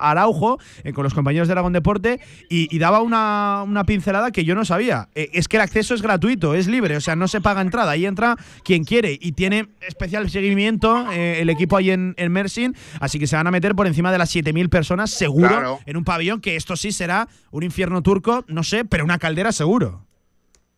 [0.01, 2.19] a, Araujo, eh, con los compañeros de Aragón Deporte,
[2.49, 5.09] y, y daba una, una, pincelada que yo no sabía.
[5.15, 7.91] Eh, es que el acceso es gratuito, es libre, o sea, no se paga entrada.
[7.91, 12.68] Ahí entra quien quiere y tiene especial seguimiento eh, el equipo ahí en, en Mersin
[12.99, 15.80] Así que se van a meter por encima de las 7.000 personas seguro claro.
[15.86, 19.51] en un pabellón que esto sí será un infierno turco, no sé, pero una caldera
[19.51, 20.05] seguro.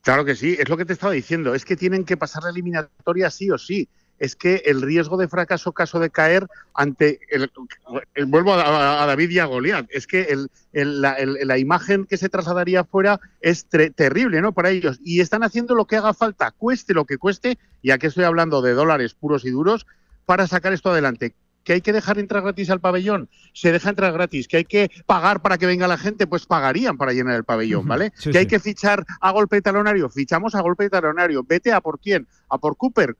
[0.01, 2.49] Claro que sí, es lo que te estaba diciendo, es que tienen que pasar la
[2.49, 3.87] eliminatoria sí o sí.
[4.17, 7.51] Es que el riesgo de fracaso caso de caer ante el,
[8.13, 10.27] el vuelvo a, a, David y a Goliat, es que
[10.73, 14.53] el, la, la, imagen que se trasladaría afuera es terrible, ¿no?
[14.53, 18.05] Para ellos y están haciendo lo que haga falta, cueste lo que cueste, y aquí
[18.05, 19.87] estoy hablando de dólares puros y duros
[20.27, 21.33] para sacar esto adelante
[21.63, 24.89] que hay que dejar entrar gratis al pabellón, se deja entrar gratis, que hay que
[25.05, 28.11] pagar para que venga la gente, pues pagarían para llenar el pabellón, ¿vale?
[28.15, 31.71] Sí, que hay que fichar a golpe de talonario, fichamos a golpe de talonario, vete
[31.71, 33.15] a por quién, a por Cooper,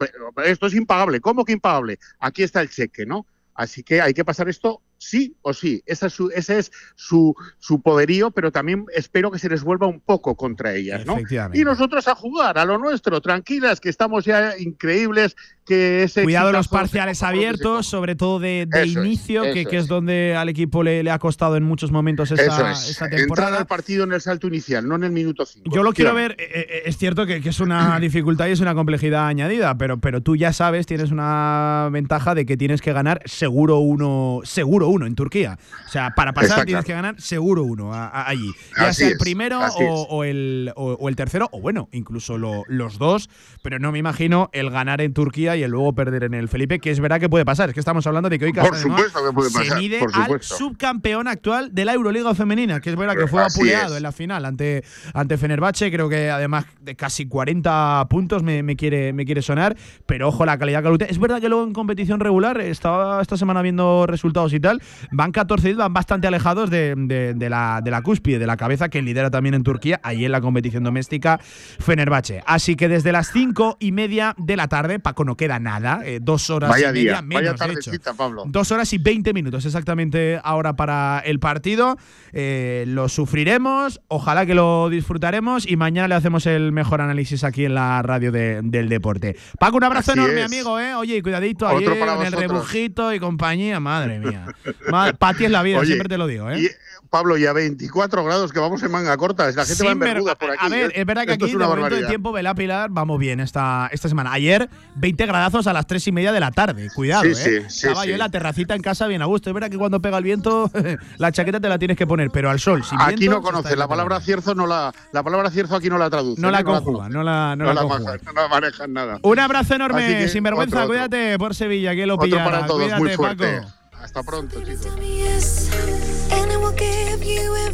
[0.46, 2.00] esto es impagable, ¿cómo que impagable?
[2.20, 3.26] Aquí está el cheque, ¿no?
[3.54, 5.82] Así que hay que pasar esto sí o sí.
[5.88, 9.88] Esa es su, ese es su, su poderío, pero también espero que se les vuelva
[9.88, 11.18] un poco contra ellas, ¿no?
[11.54, 15.36] Y nosotros a jugar, a lo nuestro, tranquilas, que estamos ya increíbles,
[15.66, 20.50] que ese Cuidado los parciales abiertos, sobre todo de, inicio, es, que, es donde al
[20.50, 22.90] equipo le, le, ha costado en muchos momentos esta, es.
[22.90, 23.48] esta temporada.
[23.48, 25.72] Entrar al partido en el salto inicial, no en el minuto 5.
[25.74, 28.76] Yo lo quiero ver, eh, es cierto que, que, es una dificultad y es una
[28.76, 33.22] complejidad añadida, pero, pero tú ya sabes, tienes una ventaja de que tienes que ganar
[33.26, 35.58] seguro uno, seguro uno en Turquía.
[35.86, 36.66] O sea, para pasar Exacto.
[36.68, 38.52] tienes que ganar seguro uno a, a allí.
[38.78, 41.90] Ya Así sea el es, primero o, o, el, o, o, el tercero, o bueno,
[41.92, 43.30] incluso lo, los dos,
[43.62, 46.80] pero no me imagino el ganar en Turquía y el luego perder en el Felipe,
[46.80, 47.70] que es verdad que puede pasar.
[47.70, 50.42] Es que estamos hablando de que hoy Por supuesto que puede se mide por al
[50.42, 54.46] subcampeón actual de la Euroliga femenina, que es verdad que fue apuleado en la final
[54.46, 54.84] ante,
[55.14, 55.92] ante Fenerbahce.
[55.92, 59.76] Creo que además de casi 40 puntos me, me quiere, me quiere sonar,
[60.06, 63.62] pero ojo, la calidad que Es verdad que luego en competición regular, estaba esta semana
[63.62, 64.81] viendo resultados y tal,
[65.12, 68.90] van 14 van bastante alejados de, de, de, la, de la cúspide, de la cabeza
[68.90, 71.40] que lidera también en Turquía, ahí en la competición doméstica,
[71.80, 72.44] Fenerbahce.
[72.46, 76.20] Así que desde las 5 y media de la tarde, Paco, no queda nada, eh,
[76.22, 77.92] dos horas vaya y media día, menos, vaya de hecho.
[77.92, 78.44] tardecita, Pablo.
[78.48, 81.98] Dos horas y 20 minutos exactamente ahora para el partido.
[82.34, 87.66] Eh, lo sufriremos, ojalá que lo disfrutaremos y mañana le hacemos el mejor análisis aquí
[87.66, 89.36] en la radio de, del deporte.
[89.60, 90.46] Paco, un abrazo Así enorme, es.
[90.46, 90.96] amigo, ¿eh?
[90.96, 94.46] Oye, cuidadito ahí en el rebujito y compañía, madre mía.
[95.18, 96.62] Pati es la vida, Oye, siempre te lo digo, ¿eh?
[96.62, 96.68] Y,
[97.10, 99.52] Pablo, y a 24 grados que vamos en manga corta.
[99.52, 100.58] La gente va en por aquí.
[100.60, 100.94] A ver, ¿eh?
[100.96, 104.08] es verdad que Esto aquí de momento de tiempo, Vela Pilar, vamos bien esta, esta
[104.08, 104.32] semana.
[104.32, 106.90] Ayer, 20 gradazos a las 3 y media de la tarde.
[106.96, 107.36] Cuidado, Sí, ¿eh?
[107.36, 108.12] sí, sí, Estaba yo sí.
[108.14, 109.50] en la terracita en casa bien a gusto.
[109.50, 110.72] Es verdad que cuando pega el viento,
[111.18, 113.78] la chaqueta te la tienes que poner, pero al sol, sin Aquí viento, no conoces
[113.78, 116.42] la palabra cierzo, no la, la palabra cierzo aquí no la traduce.
[116.42, 116.64] No la ¿eh?
[116.64, 119.20] conjuga, no la, no no la la manejan, no la manejan nada.
[119.22, 120.78] Un abrazo enorme, sinvergüenza.
[120.86, 121.10] otro, otro.
[121.10, 122.46] Cuídate por Sevilla, que lo Otro pillara.
[122.46, 123.58] para todos, Cuídate, muy fuerte.
[123.60, 123.81] Paco.
[124.04, 125.70] Hasta pronto, chicos.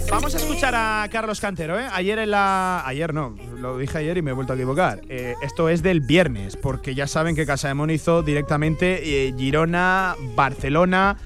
[0.09, 1.87] Vamos a escuchar a Carlos Cantero, ¿eh?
[1.91, 2.83] Ayer en la.
[2.85, 5.01] Ayer no, lo dije ayer y me he vuelto a equivocar.
[5.09, 9.33] Eh, esto es del viernes, porque ya saben que Casa de Mon hizo directamente eh,
[9.37, 11.17] Girona, Barcelona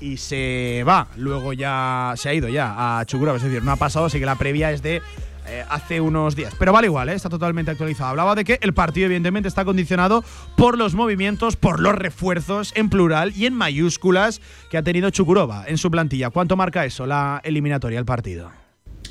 [0.00, 1.08] y se va.
[1.16, 4.26] Luego ya se ha ido ya a Chucuraba, es decir, no ha pasado, así que
[4.26, 5.02] la previa es de
[5.48, 6.54] eh, hace unos días.
[6.58, 7.14] Pero vale igual, ¿eh?
[7.14, 8.10] está totalmente actualizado.
[8.10, 10.24] Hablaba de que el partido, evidentemente, está condicionado
[10.56, 14.40] por los movimientos, por los refuerzos en plural y en mayúsculas
[14.70, 16.30] que ha tenido Chukurova en su plantilla.
[16.30, 18.50] ¿Cuánto marca eso, la eliminatoria, el partido?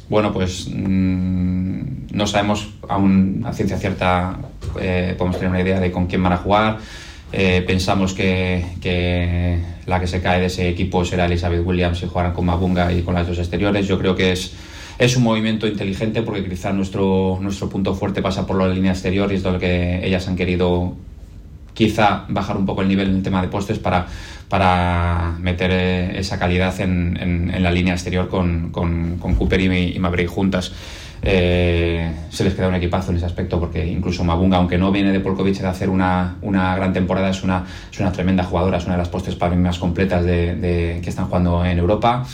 [0.09, 4.37] Bueno, pues mm, no sabemos aún a ciencia cierta,
[4.79, 6.77] eh, podemos tener una idea de con quién van a jugar.
[7.67, 12.33] Pensamos que, que la que se cae de ese equipo será Elizabeth Williams y jugarán
[12.33, 13.87] con Mabunga y con las dos exteriores.
[13.87, 14.53] Yo creo que es,
[14.97, 19.31] es un movimiento inteligente porque quizá nuestro, nuestro punto fuerte pasa por la línea exterior
[19.31, 20.93] y es lo que ellas han querido
[21.73, 24.07] quizá bajar un poco el nivel en el tema de postes para,
[24.47, 30.25] para meter eh, esa calidad en, en- la línea exterior con, con- Cooper y, y
[30.27, 30.71] juntas.
[31.21, 35.11] eh, se les queda un equipazo en ese aspecto porque incluso Mabunga, aunque no viene
[35.11, 38.85] de Polkovic de hacer una, una gran temporada, es una, es una tremenda jugadora, es
[38.85, 42.25] una de las postes para mí más completas de, que están jugando en Europa.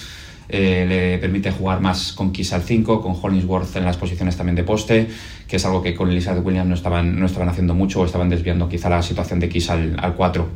[0.52, 4.56] Eh, le permite jugar más con Kiss al 5, con Hollingsworth en las posiciones también
[4.56, 5.08] de poste,
[5.48, 8.30] que es algo que con Elizabeth Williams no estaban, no estaban haciendo mucho o estaban
[8.30, 10.48] desviando quizá la situación de Kiss al, al 4.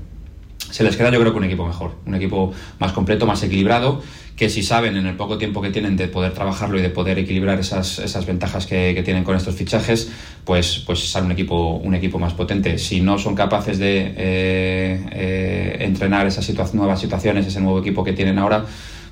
[0.72, 4.02] Se les queda yo creo que un equipo mejor, un equipo más completo, más equilibrado
[4.36, 7.18] que si saben en el poco tiempo que tienen de poder trabajarlo y de poder
[7.18, 10.12] equilibrar esas, esas ventajas que, tienen con estos fichajes,
[10.44, 12.78] pues, pues sale un equipo, un equipo más potente.
[12.78, 18.14] Si no son capaces de eh, eh, entrenar esas nuevas situaciones, ese nuevo equipo que
[18.14, 18.66] tienen ahora,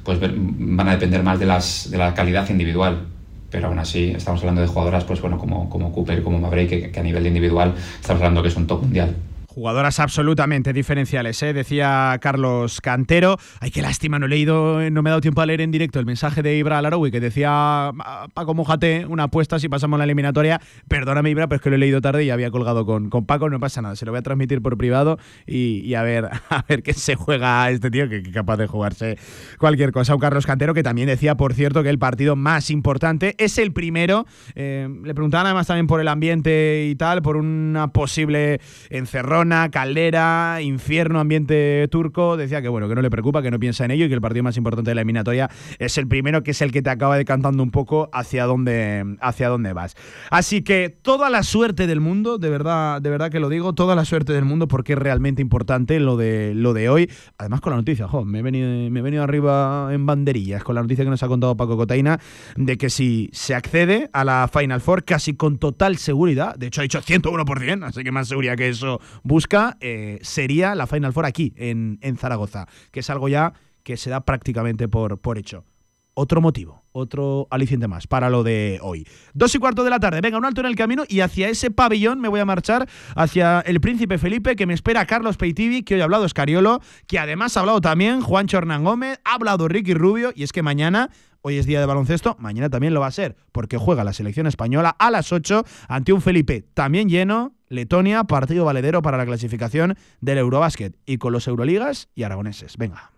[0.04, 3.08] pues van a depender más de, las, de la calidad individual
[3.54, 6.92] pero aún así estamos hablando de jugadoras pues bueno como, como Cooper, como Maverick, que,
[6.92, 9.16] que a nivel individual estamos hablando que es un top mundial.
[9.54, 11.54] Jugadoras absolutamente diferenciales, ¿eh?
[11.54, 13.38] decía Carlos Cantero.
[13.60, 16.00] Ay, qué lástima, no he leído, no me he dado tiempo a leer en directo
[16.00, 20.06] el mensaje de Ibra Laraui que decía ah, Paco, mojate una apuesta si pasamos la
[20.06, 20.60] eliminatoria.
[20.88, 23.48] Perdóname, Ibra, pero es que lo he leído tarde y había colgado con, con Paco,
[23.48, 26.82] no pasa nada, se lo voy a transmitir por privado y, a ver a ver
[26.82, 29.20] qué se juega este tío, que, es capaz de jugarse
[29.60, 30.16] cualquier cosa.
[30.16, 33.72] Un Carlos Cantero que también decía, por cierto, que el partido más importante es el
[33.72, 34.26] primero.
[34.56, 40.60] Eh, le preguntaban además también por el ambiente y tal, por una posible encerrón Caldera,
[40.62, 44.06] infierno, ambiente turco, decía que bueno, que no le preocupa, que no piensa en ello
[44.06, 46.72] y que el partido más importante de la eliminatoria es el primero, que es el
[46.72, 49.96] que te acaba decantando un poco hacia dónde, hacia dónde vas.
[50.30, 53.96] Así que toda la suerte del mundo, de verdad, de verdad que lo digo, toda
[53.96, 57.10] la suerte del mundo porque es realmente importante lo de, lo de hoy.
[57.38, 60.82] Además con la noticia, me, he venido, me he venido arriba en banderillas con la
[60.82, 62.20] noticia que nos ha contado Paco Cotaina
[62.56, 66.82] de que si se accede a la Final Four casi con total seguridad, de hecho
[66.82, 69.00] ha dicho 101%, así que más seguridad que eso
[69.34, 74.12] busca eh, sería la Final Four aquí, en, Zaragoza, que es algo ya que se
[74.12, 75.66] da prácticamente por, por hecho.
[76.14, 79.08] Otro motivo, otro aliciente más para lo de hoy.
[79.34, 81.72] Dos y cuarto de la tarde, venga, un alto en el camino y hacia ese
[81.72, 85.96] pabellón me voy a marchar hacia el Príncipe Felipe, que me espera Carlos Peitivi, que
[85.96, 89.96] hoy ha hablado Escariolo, que además ha hablado también Juan Hernán Gómez, ha hablado Ricky
[89.96, 91.10] Rubio, y es que mañana
[91.46, 94.48] Hoy es día de baloncesto, mañana también lo va a ser, porque juega la selección
[94.48, 99.98] española a las 8 ante un Felipe también lleno, Letonia, partido valedero para la clasificación
[100.22, 102.78] del Eurobásquet y con los Euroligas y aragoneses.
[102.78, 103.12] Venga.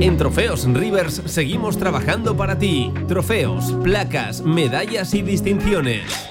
[0.00, 2.90] En Trofeos Rivers seguimos trabajando para ti.
[3.06, 6.30] Trofeos, placas, medallas y distinciones.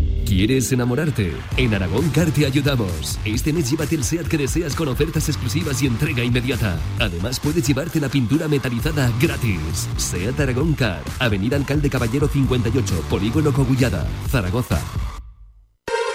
[0.31, 1.33] ¿Quieres enamorarte?
[1.57, 3.19] En Aragón Car te ayudamos.
[3.25, 6.79] Este mes llévate el SEAT que deseas con ofertas exclusivas y entrega inmediata.
[6.99, 9.89] Además puedes llevarte la pintura metalizada gratis.
[9.97, 14.79] SEAT Aragón Car, Avenida Alcalde Caballero 58, Polígono Cogullada, Zaragoza.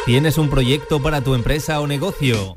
[0.07, 2.57] ¿Tienes un proyecto para tu empresa o negocio?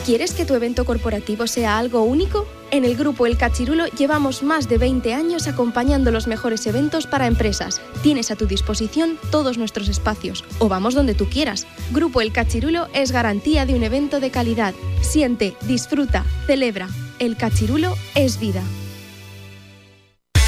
[0.05, 2.47] ¿Quieres que tu evento corporativo sea algo único?
[2.71, 7.27] En el grupo El Cachirulo llevamos más de 20 años acompañando los mejores eventos para
[7.27, 7.81] empresas.
[8.01, 11.67] Tienes a tu disposición todos nuestros espacios o vamos donde tú quieras.
[11.91, 14.73] Grupo El Cachirulo es garantía de un evento de calidad.
[15.01, 16.89] Siente, disfruta, celebra.
[17.19, 18.63] El Cachirulo es vida.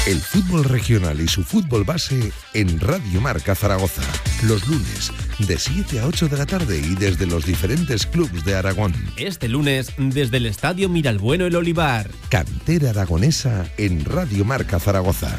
[0.06, 4.02] El fútbol regional y su fútbol base en Radio Marca Zaragoza.
[4.42, 8.54] Los lunes de 7 a 8 de la tarde y desde los diferentes clubes de
[8.54, 8.94] Aragón.
[9.16, 12.08] Este lunes desde el Estadio Miralbueno El Olivar.
[12.28, 15.38] Cantera aragonesa en Radio Marca Zaragoza.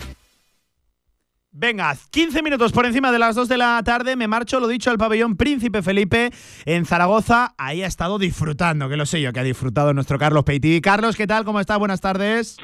[1.57, 4.91] Venga, 15 minutos por encima de las 2 de la tarde, me marcho, lo dicho,
[4.91, 6.31] al pabellón Príncipe Felipe
[6.65, 7.53] en Zaragoza.
[7.57, 10.81] Ahí ha estado disfrutando, que lo sé yo, que ha disfrutado nuestro Carlos Peiti.
[10.81, 11.45] Carlos, ¿qué tal?
[11.45, 11.77] ¿Cómo está?
[11.77, 12.57] Buenas tardes.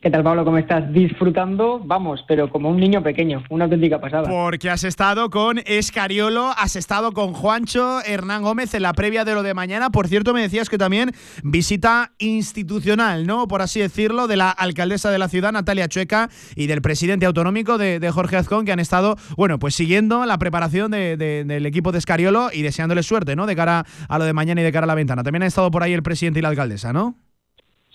[0.00, 0.44] ¿Qué tal, Pablo?
[0.44, 0.92] ¿Cómo estás?
[0.92, 4.28] Disfrutando, vamos, pero como un niño pequeño, una auténtica pasada.
[4.28, 9.34] Porque has estado con Escariolo, has estado con Juancho Hernán Gómez en la previa de
[9.34, 9.90] lo de mañana.
[9.90, 13.48] Por cierto, me decías que también visita institucional, ¿no?
[13.48, 17.78] Por así decirlo, de la alcaldesa de la ciudad, Natalia Chueca, y del presidente autonómico
[17.78, 22.50] de, Jorge Azcón, que han estado, bueno, pues siguiendo la preparación del equipo de Escariolo
[22.52, 23.46] y deseándole suerte, ¿no?
[23.46, 25.24] De cara a lo de mañana y de cara a la ventana.
[25.24, 27.16] También ha estado por ahí el presidente y la alcaldesa, ¿no?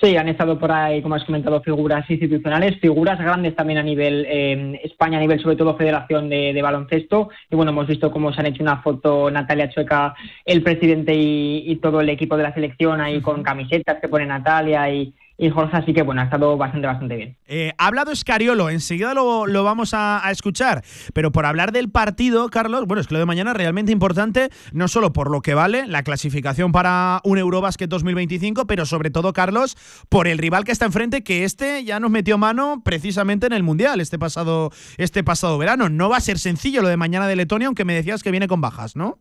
[0.02, 4.26] Sí, han estado por ahí, como has comentado, figuras institucionales, figuras grandes también a nivel
[4.28, 7.30] eh, España, a nivel sobre todo Federación de, Baloncesto.
[7.52, 11.76] Y bueno, hemos visto cómo se han hecho una foto Natalia Chueca, el presidente y,
[11.76, 15.76] todo el equipo de la selección ahí con camisetas que pone Natalia y, y Jorge,
[15.76, 17.36] así que bueno, ha estado bastante, bastante bien.
[17.48, 20.84] Eh, ha hablado Escariolo, enseguida lo, lo vamos a, escuchar,
[21.16, 24.50] pero por hablar del partido, Carlos, bueno, es que lo de mañana es realmente importante,
[24.72, 29.34] no solo por lo que vale la clasificación para un Eurobasket 2025, pero sobre todo,
[29.34, 29.76] Carlos,
[30.10, 33.64] por el rival que está enfrente, que este ya nos metió mano precisamente en el
[33.64, 35.90] Mundial este pasado, este pasado verano.
[35.90, 38.48] No va a ser sencillo lo de mañana de Letonia, aunque me decías que viene
[38.48, 39.18] con bajas, ¿no?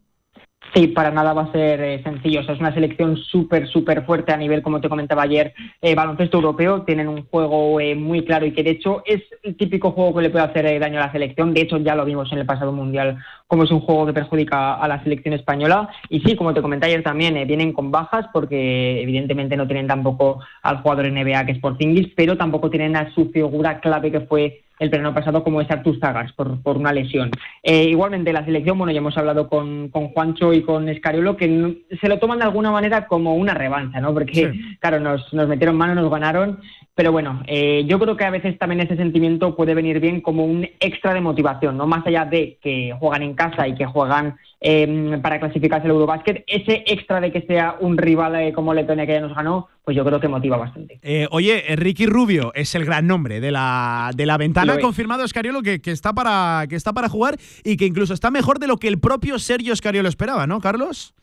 [0.75, 2.41] Sí, para nada va a ser eh, sencillo.
[2.41, 5.53] es una selección súper, súper fuerte a nivel, como te comentaba ayer,
[5.83, 6.83] eh, baloncesto europeo.
[6.83, 10.23] Tienen un juego eh, muy claro y que, de hecho, es el típico juego que
[10.23, 11.55] le puede hacer daño a la selección.
[11.55, 13.19] De hecho, ya lo vimos en el pasado mundial,
[13.49, 15.89] como es un juego que perjudica a la selección española.
[16.09, 20.41] Y sí, como te comenté ayer también, vienen con bajas porque, evidentemente, no tienen tampoco
[20.63, 24.61] al jugador NBA que es Porzingis, pero tampoco tienen a su figura clave que fue
[24.81, 27.31] el verano pasado como es Artur Zagas por, por una lesión.
[27.63, 31.85] Eh, igualmente la selección, bueno, ya hemos hablado con, con Juancho y con Escariolo que
[32.01, 34.13] se lo toman de alguna manera como una revancha, ¿no?
[34.15, 36.61] Porque, claro, nos, nos metieron mano, nos ganaron
[37.01, 40.45] pero bueno, eh, yo creo que a veces también ese sentimiento puede venir bien como
[40.45, 44.37] un extra de motivación, no más allá de que juegan en casa y que juegan
[44.61, 49.07] em, para clasificarse el Eurobasket, ese extra de que sea un rival eh, como Letonia
[49.07, 50.99] que ya nos ganó, pues yo creo que motiva bastante.
[51.01, 54.75] Eh, oye, Ricky Rubio es el gran nombre de la, de la ventana.
[54.75, 58.31] Ha confirmado Escariolo que, que, está para, que está para jugar y que incluso está
[58.31, 61.15] mejor de lo que el propio Sergio Escariolo esperaba, ¿no, Carlos?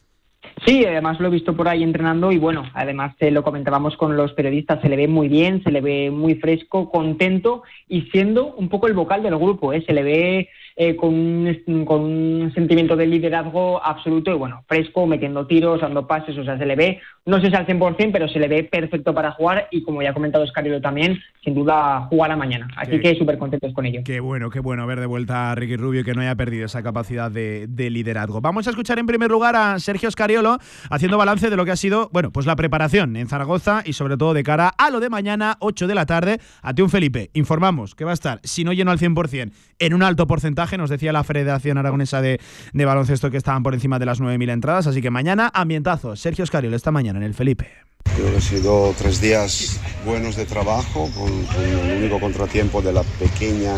[0.65, 4.17] Sí, además lo he visto por ahí entrenando y bueno, además se lo comentábamos con
[4.17, 8.53] los periodistas, se le ve muy bien, se le ve muy fresco, contento y siendo
[8.55, 9.83] un poco el vocal del grupo, ¿eh?
[9.85, 10.49] se le ve
[10.79, 16.05] eh, con, un, con, un, sentimiento de liderazgo absoluto y bueno, fresco, metiendo tiros, dando
[16.05, 18.63] pases, o sea, se le ve, no sé si al 100%, pero se le ve
[18.63, 22.67] perfecto para jugar y como ya ha comentado Escarilo también, sin duda jugará mañana.
[22.77, 24.01] Así que súper contentos con ello.
[24.05, 26.83] Qué bueno, qué bueno ver de vuelta a Ricky Rubio que no haya perdido esa
[26.83, 28.39] capacidad de, de liderazgo.
[28.39, 30.59] Vamos a escuchar en primer lugar a Sergio Escariolo
[30.91, 34.15] haciendo balance de lo que ha sido, bueno, pues la preparación en Zaragoza y sobre
[34.15, 37.31] todo de cara a lo de mañana, 8 de la tarde, a un Felipe.
[37.33, 40.89] Informamos que va a estar, si no lleno al 100%, en un alto porcentaje nos
[40.89, 42.39] decía la Federación Aragonesa de,
[42.73, 46.15] Baloncesto que estaban por encima de las 9.000 entradas, así que mañana ambientazo.
[46.15, 47.71] Sergio Escariol esta mañana en el Felipe.
[48.15, 51.31] Creo que han sido tres días buenos de trabajo, con,
[51.63, 53.75] el único contratiempo de la pequeña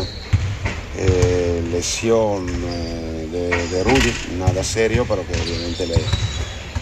[0.96, 5.96] eh, lesión eh, de, de, Rudy, nada serio, pero que obviamente le,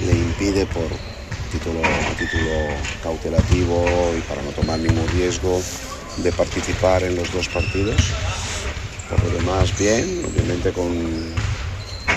[0.07, 0.89] le impide por
[1.51, 1.81] título,
[2.19, 2.51] título
[3.03, 3.85] cautelativo
[4.17, 5.61] y para no tomar ningún riesgo
[6.19, 7.97] de participar en los dos partidos.
[9.09, 10.93] Por lo demás, bien, obviamente con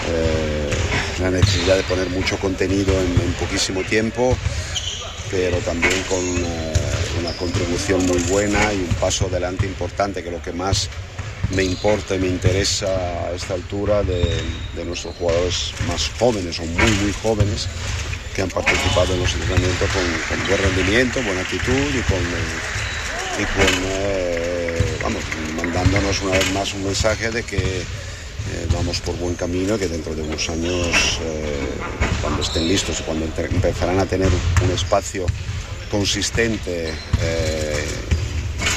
[0.09, 0.71] eh,
[1.19, 4.35] la necesidad de poner mucho contenido en, poquísimo tiempo,
[5.29, 6.73] pero también con eh,
[7.21, 10.89] una contribución muy buena y un paso adelante importante, que lo que más
[11.55, 16.91] me importa y me interesa a esta altura de, nuestros jugadores más jóvenes o muy,
[16.91, 17.69] muy jóvenes
[18.35, 22.19] que han participado en los entrenamientos con, buen rendimiento, buena actitud y con,
[23.39, 25.23] y con vamos,
[25.73, 27.57] dándonos una vez más un mensaje de que
[28.49, 31.59] eh, vamos por buen camino y que dentro de unos años, eh,
[32.21, 34.29] cuando estén listos y cuando empezarán a tener
[34.63, 35.25] un espacio
[35.91, 36.89] consistente
[37.21, 37.85] eh,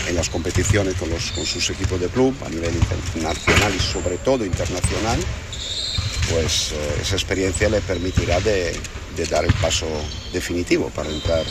[0.08, 2.74] en las competiciones con, los, con sus equipos de club a nivel
[3.22, 5.18] nacional y sobre todo internacional,
[6.30, 8.76] pues esa experiencia le permitirá de,
[9.16, 9.86] de, dar el paso
[10.32, 11.44] definitivo para entrar,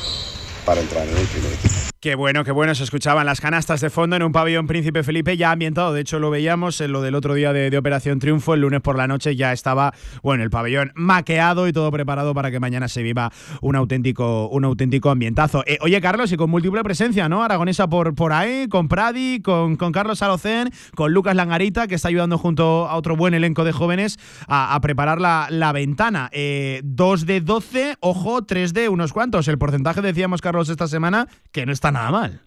[0.65, 1.92] para entrar en el primer equipo.
[2.03, 2.75] Qué bueno, qué bueno.
[2.75, 5.93] Se escuchaban las canastas de fondo en un pabellón Príncipe Felipe ya ambientado.
[5.93, 8.55] De hecho, lo veíamos en lo del otro día de, Operación Triunfo.
[8.55, 12.51] El lunes por la noche ya estaba, bueno, el pabellón maqueado y todo preparado para
[12.51, 13.31] que mañana se viva
[13.61, 15.63] un auténtico, un auténtico ambientazo.
[15.65, 17.41] Eh, oye, Carlos, y con múltiple presencia, ¿no?
[17.41, 22.09] Aragonesa por, por ahí, con Pradi, con, con Carlos Salocén, con Lucas Langarita, que está
[22.09, 26.27] ayudando junto a otro buen elenco de jóvenes a, preparar la, la ventana.
[26.33, 29.47] Eh, 2 de 12, ojo, 3 de unos cuantos.
[29.47, 32.39] El porcentaje, decíamos, Carlos, esta semana, que no está nada mal.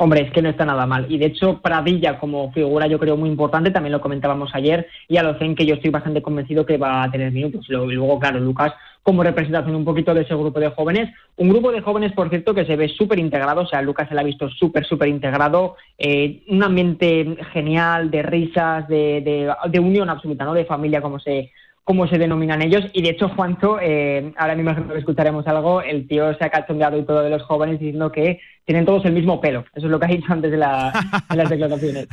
[0.00, 1.06] Hombre, es que no está nada mal.
[1.08, 5.16] Y de hecho, Pradilla como figura yo creo muy importante, también lo comentábamos ayer, y
[5.16, 7.66] a en que yo estoy bastante convencido que va a tener minutos.
[7.68, 8.72] Y luego, claro, Lucas
[9.08, 11.08] como representación un poquito de ese grupo de jóvenes.
[11.36, 14.14] Un grupo de jóvenes, por cierto, que se ve súper integrado, o sea, Lucas se
[14.14, 19.80] la ha visto súper, súper integrado, eh, un ambiente genial de risas, de, de, de
[19.80, 20.52] unión absoluta, ¿no?
[20.52, 21.50] De familia, como se
[21.88, 22.84] cómo se denominan ellos.
[22.92, 26.98] Y de hecho, Juancho, eh, ahora mismo que escucharemos algo, el tío se ha cachondeado
[26.98, 29.64] y todo de los jóvenes diciendo que tienen todos el mismo pelo.
[29.74, 32.06] Eso es lo que ha dicho antes de, las declaraciones.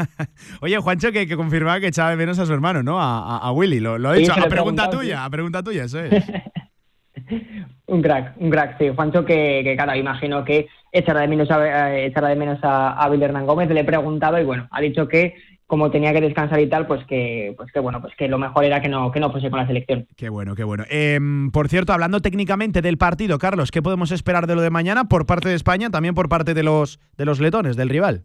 [0.62, 2.96] Oye, Juancho, que, que, confirmaba que echaba de menos a su hermano, ¿no?
[2.98, 3.78] A, Willy.
[3.78, 4.32] Lo, lo ha dicho.
[4.32, 6.24] a pregunta tuya, a pregunta tuya, eso es.
[7.88, 8.88] un crack, un crack, sí.
[8.88, 13.14] Juancho, que, que claro, imagino que echará de menos a, echará de menos a, a
[13.14, 13.68] Hernán Gómez.
[13.68, 15.34] Le he preguntado y bueno, ha dicho que
[15.70, 18.64] como tenía que descansar y tal, pues que, pues que bueno, pues que lo mejor
[18.64, 20.08] era que no, que no fuese con la selección.
[20.16, 20.82] Qué bueno, qué bueno.
[20.90, 25.04] Em, por cierto, hablando técnicamente del partido, Carlos, ¿qué podemos esperar de lo de mañana
[25.04, 28.24] por parte de España, también por parte de los de los letones, del rival?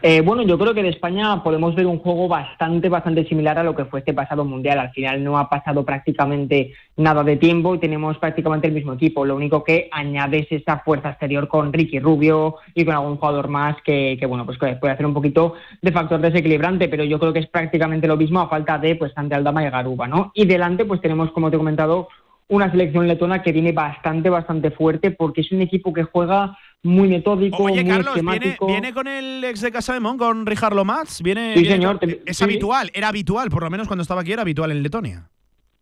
[0.00, 3.64] Eh, bueno, yo creo que de España podemos ver un juego bastante, bastante similar a
[3.64, 4.78] lo que fue este pasado mundial.
[4.78, 9.24] Al final no ha pasado prácticamente nada de tiempo y tenemos prácticamente el mismo equipo.
[9.24, 13.76] Lo único que añades esa fuerza exterior con Ricky Rubio y con algún jugador más
[13.82, 17.48] que, bueno, pues puede hacer un poquito de factor desequilibrante, pero yo creo que es
[17.48, 20.30] prácticamente lo mismo a falta de pues Ante Aldama y Garuba, ¿no?
[20.32, 22.08] Y delante pues tenemos, como te he comentado,
[22.48, 27.08] una selección letona que viene bastante, bastante fuerte porque es un equipo que juega muy
[27.08, 28.66] metódico, Oye, muy Carlos, esquemático.
[28.66, 31.20] ¿viene, viene con el ex de Casa de Mon, con Richard Lomatz?
[31.22, 32.44] ¿Viene, Sí, viene señor, con- te- es sí.
[32.44, 35.28] habitual, era habitual, por lo menos cuando estaba aquí era habitual en Letonia.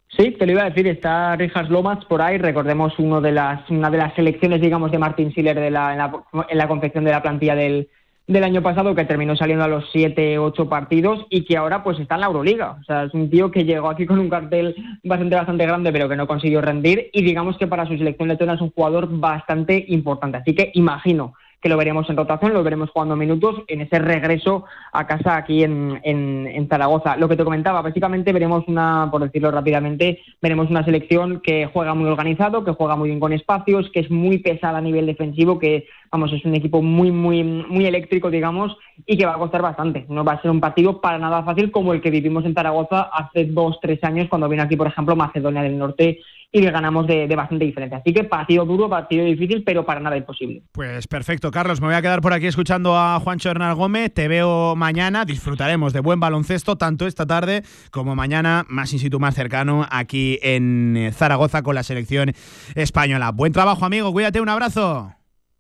[0.09, 3.69] Sí, te lo iba a decir, está Richard Lomas por ahí, recordemos uno de las,
[3.69, 6.13] una de las selecciones, digamos, de Martin Schiller de la, en, la,
[6.49, 7.89] en la confección de la plantilla del,
[8.27, 11.99] del año pasado, que terminó saliendo a los 7, 8 partidos y que ahora pues
[12.01, 12.77] está en la Euroliga.
[12.81, 14.75] O sea, es un tío que llegó aquí con un cartel
[15.05, 18.55] bastante, bastante grande, pero que no consiguió rendir y digamos que para su selección letona
[18.55, 20.39] es un jugador bastante importante.
[20.39, 24.65] Así que imagino que lo veremos en rotación, lo veremos jugando minutos en ese regreso
[24.93, 27.17] a casa aquí en, en, en Zaragoza.
[27.17, 31.95] Lo que te comentaba, básicamente veremos una, por decirlo rápidamente, veremos una selección que juega
[31.95, 35.59] muy organizado, que juega muy bien con espacios, que es muy pesada a nivel defensivo,
[35.59, 38.77] que vamos, es un equipo muy, muy, muy eléctrico, digamos,
[39.07, 40.07] y que va a costar bastante.
[40.09, 43.03] No va a ser un partido para nada fácil como el que vivimos en Zaragoza
[43.03, 46.21] hace dos, tres años, cuando vino aquí, por ejemplo, Macedonia del Norte
[46.53, 47.99] y le ganamos de, de bastante diferencia.
[47.99, 50.63] Así que partido duro, partido difícil, pero para nada imposible.
[50.73, 51.81] Pues perfecto, Carlos.
[51.81, 54.15] Me voy a quedar por aquí escuchando a Juancho Hernán Gómez.
[54.15, 55.25] Te veo mañana.
[55.25, 60.39] Disfrutaremos de buen baloncesto, tanto esta tarde como mañana, más in situ, más cercano, aquí
[60.43, 62.33] en Zaragoza con la selección
[62.75, 63.33] española.
[63.33, 64.13] Buen trabajo, amigo.
[64.13, 65.13] Cuídate, un abrazo.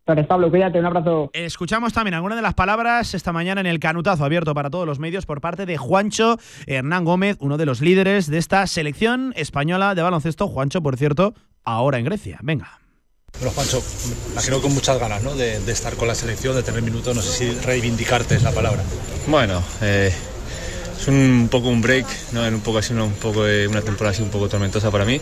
[0.07, 0.51] Gracias, Pablo.
[0.51, 1.31] Cuídate, un abrazo.
[1.33, 5.01] Escuchamos también algunas de las palabras esta mañana en el canutazo abierto para todos los
[5.01, 6.39] medios por parte de Juancho
[6.69, 10.47] Hernán Gómez, uno de los líderes de esta selección española de baloncesto.
[10.47, 11.35] Juancho, por cierto,
[11.65, 12.39] ahora en Grecia.
[12.43, 12.79] Venga.
[13.41, 13.83] Bueno, Juancho,
[14.27, 15.35] me imagino con muchas ganas ¿no?
[15.35, 18.53] de, de estar con la selección, de tener minutos, no sé si reivindicarte es la
[18.53, 18.83] palabra.
[19.27, 20.13] Bueno, eh,
[20.99, 22.47] es un poco un break, ¿no?
[22.47, 25.21] En un poco así, un poco de una temporada así un poco tormentosa para mí.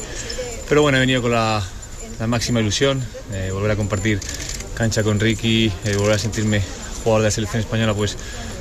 [0.68, 1.62] Pero bueno, he venido con la,
[2.18, 4.20] la máxima ilusión, eh, volver a compartir
[4.74, 6.62] cancha con Ricky, eh, volver a sentirme
[7.02, 8.16] jugador de la selección española, pues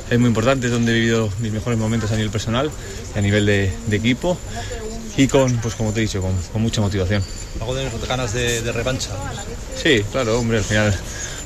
[0.10, 2.70] es muy importante, es donde he vivido mis mejores momentos a nivel personal
[3.16, 4.38] y a nivel de, de equipo.
[5.16, 7.24] Y con, pues como te he dicho, con, con mucha motivación.
[7.60, 9.12] Algo de ganas de, de revancha.
[9.82, 10.94] Sí, claro, hombre, al final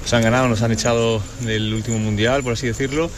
[0.02, 3.12] nos han ganado, nos han echado del último mundial, por así decirlo,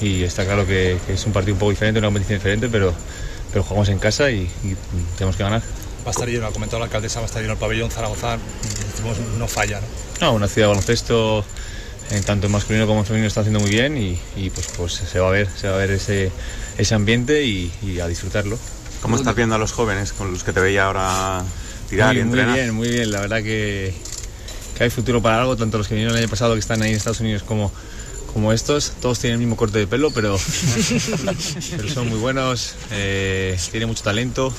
[0.00, 2.94] y está claro que, que es un partido un poco diferente, una competición diferente, pero,
[3.50, 4.76] pero jugamos en casa y, y
[5.18, 5.62] tenemos que ganar.
[6.04, 8.38] Va a estar lleno, ha comentado la alcaldesa, va a estar lleno el pabellón Zaragoza,
[8.90, 9.86] decimos, no falla, ¿no?
[10.26, 11.44] No, una ciudad de baloncesto,
[12.10, 14.92] en tanto en masculino como en femenino, está haciendo muy bien y, y, pues, pues
[14.94, 16.30] se va a ver, se va a ver ese,
[16.78, 18.58] ese ambiente y, y a disfrutarlo.
[19.02, 21.42] ¿Cómo estás viendo a los jóvenes con los que te veía ahora
[21.88, 22.54] tirar muy, y muy entrenar?
[22.58, 23.10] bien, muy bien.
[23.10, 23.94] La verdad que,
[24.76, 26.90] que hay futuro para algo, tanto los que vinieron el año pasado que están ahí
[26.90, 27.72] en Estados Unidos como,
[28.34, 28.92] como estos.
[29.00, 30.38] Todos tienen el mismo corte de pelo, pero,
[31.76, 34.52] pero son muy buenos, eh, tienen mucho talento.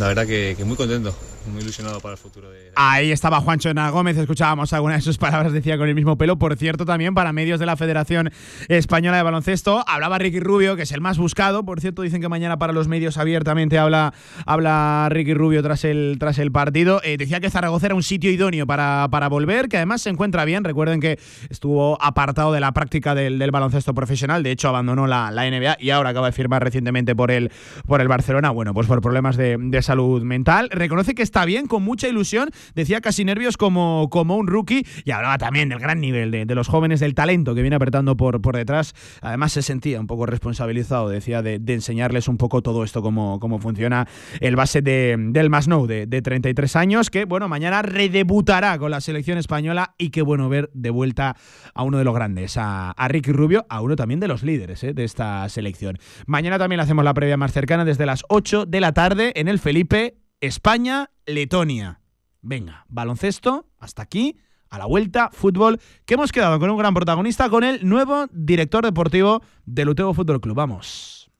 [0.00, 1.14] La verdad que, muy contento,
[1.44, 5.18] muy ilusionado para el futuro de, Ahí estaba Juancho Hernán Gómez, escuchábamos algunas de sus
[5.18, 6.38] palabras, decía con el mismo pelo.
[6.38, 8.30] Por cierto, también para medios de la Federación
[8.68, 11.64] Española de Baloncesto, hablaba Ricky Rubio, que es el más buscado.
[11.64, 14.14] Por cierto, dicen que mañana para los medios abiertamente habla,
[14.46, 17.00] habla Ricky Rubio tras el, tras el partido.
[17.04, 20.44] Eh, decía que Zaragoza era un sitio idóneo para, para volver, que además se encuentra
[20.44, 20.64] bien.
[20.64, 21.18] Recuerden que
[21.48, 25.90] estuvo apartado de la práctica del, baloncesto profesional, de hecho abandonó la, la, NBA y
[25.90, 27.50] ahora acaba de firmar recientemente por el,
[27.84, 30.68] por el Barcelona, bueno, pues por problemas de salud mental.
[30.70, 35.10] Reconoce que está bien, con mucha ilusión decía casi nervios como, como un rookie y
[35.10, 38.40] hablaba también del gran nivel de, de, los jóvenes, del talento que viene apretando por,
[38.40, 38.94] por detrás.
[39.22, 43.58] Además se sentía un poco responsabilizado, decía, de, enseñarles un poco todo esto, cómo, cómo
[43.58, 44.06] funciona
[44.40, 49.00] el base de, del Masnou de, de 33 años, que bueno, mañana redebutará con la
[49.00, 51.36] selección española y qué bueno ver de vuelta
[51.74, 54.82] a uno de los grandes, a, a Ricky Rubio, a uno también de los líderes
[54.84, 55.98] eh, de esta selección.
[56.26, 59.58] Mañana también hacemos la previa más cercana desde las 8 de la tarde en el
[59.58, 61.99] Felipe, España, Letonia.
[62.42, 64.36] Venga, baloncesto, hasta aquí,
[64.70, 68.82] a la vuelta, fútbol, que hemos quedado con un gran protagonista, con el nuevo director
[68.84, 70.56] deportivo del Utebo Fútbol Club.
[70.56, 71.30] Vamos.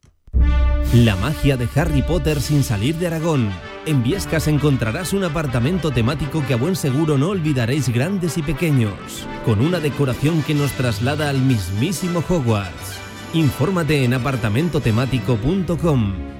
[0.94, 3.48] La magia de Harry Potter sin salir de Aragón.
[3.86, 9.24] En Viescas encontrarás un apartamento temático que a buen seguro no olvidaréis grandes y pequeños,
[9.44, 12.98] con una decoración que nos traslada al mismísimo Hogwarts.
[13.34, 16.39] Infórmate en apartamentotemático.com.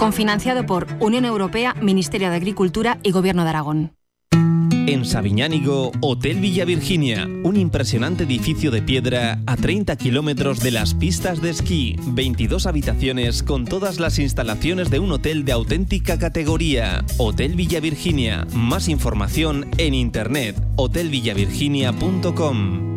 [0.00, 3.92] Confinanciado por Unión Europea, Ministerio de Agricultura y Gobierno de Aragón.
[4.32, 10.94] En Sabiñánigo, Hotel Villa Virginia, un impresionante edificio de piedra a 30 kilómetros de las
[10.94, 17.04] pistas de esquí, 22 habitaciones con todas las instalaciones de un hotel de auténtica categoría.
[17.18, 22.88] Hotel Villa Virginia, más información en internet, hotelvillavirginia.com.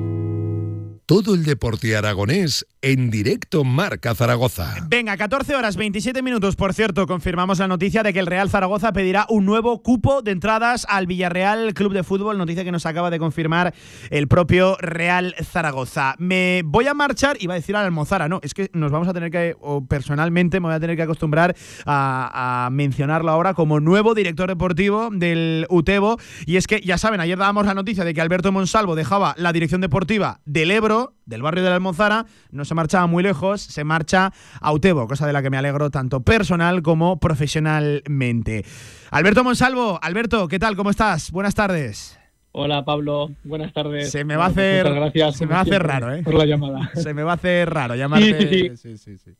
[1.05, 4.75] Todo el deporte aragonés en directo Marca Zaragoza.
[4.89, 6.57] Venga, 14 horas 27 minutos.
[6.57, 10.31] Por cierto, confirmamos la noticia de que el Real Zaragoza pedirá un nuevo cupo de
[10.31, 12.37] entradas al Villarreal Club de Fútbol.
[12.37, 13.73] Noticia que nos acaba de confirmar
[14.09, 16.15] el propio Real Zaragoza.
[16.19, 19.07] Me voy a marchar, iba a decir a la Almozara, no, es que nos vamos
[19.07, 21.55] a tener que, o personalmente me voy a tener que acostumbrar
[21.85, 26.17] a, mencionarlo ahora como nuevo director deportivo del UTEBO.
[26.45, 29.53] Y es que, ya saben, ayer dábamos la noticia de que Alberto Monsalvo dejaba la
[29.53, 32.25] dirección deportiva del Ebro del barrio de la Almozara,
[32.73, 36.21] se marchaba muy lejos, se marcha a Utebo, cosa de la que me alegro tanto
[36.23, 38.65] personal como profesionalmente.
[39.11, 40.75] Alberto Monsalvo, Alberto, ¿qué tal?
[40.75, 41.29] ¿Cómo estás?
[41.31, 42.19] Buenas tardes.
[42.51, 44.09] Hola Pablo, buenas tardes.
[44.09, 46.23] Se me va a hacer, gracias, se me va a hacer raro, ¿eh?
[46.23, 46.89] Por la llamada.
[46.95, 48.75] Se me va a hacer raro llamarte.
[48.75, 49.31] Sí, sí, sí.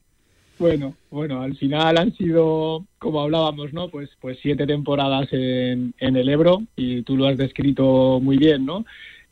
[0.60, 3.90] Bueno, bueno, al final han sido, como hablábamos, ¿no?
[3.90, 8.64] Pues, pues siete temporadas en, en el Ebro y tú lo has descrito muy bien,
[8.64, 8.86] ¿no?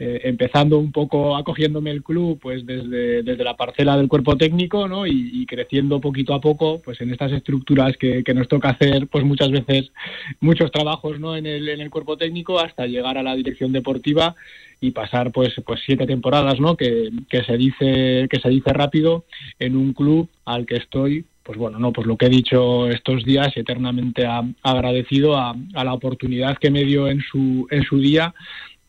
[0.03, 4.87] Eh, empezando un poco acogiéndome el club pues desde, desde la parcela del cuerpo técnico
[4.87, 5.05] ¿no?
[5.05, 9.51] y, creciendo poquito a poco pues en estas estructuras que, nos toca hacer pues muchas
[9.51, 9.91] veces
[10.39, 11.35] muchos trabajos ¿no?
[11.35, 14.35] en, el, en el cuerpo técnico hasta llegar a la dirección deportiva
[14.79, 16.75] y pasar pues pues siete temporadas ¿no?
[16.75, 19.25] que, que se dice que se dice rápido
[19.59, 23.25] en un club al que estoy pues bueno, no, pues lo que he dicho estos
[23.25, 24.27] días, eternamente
[24.61, 28.33] agradecido a, a, la oportunidad que me dio en su, en su día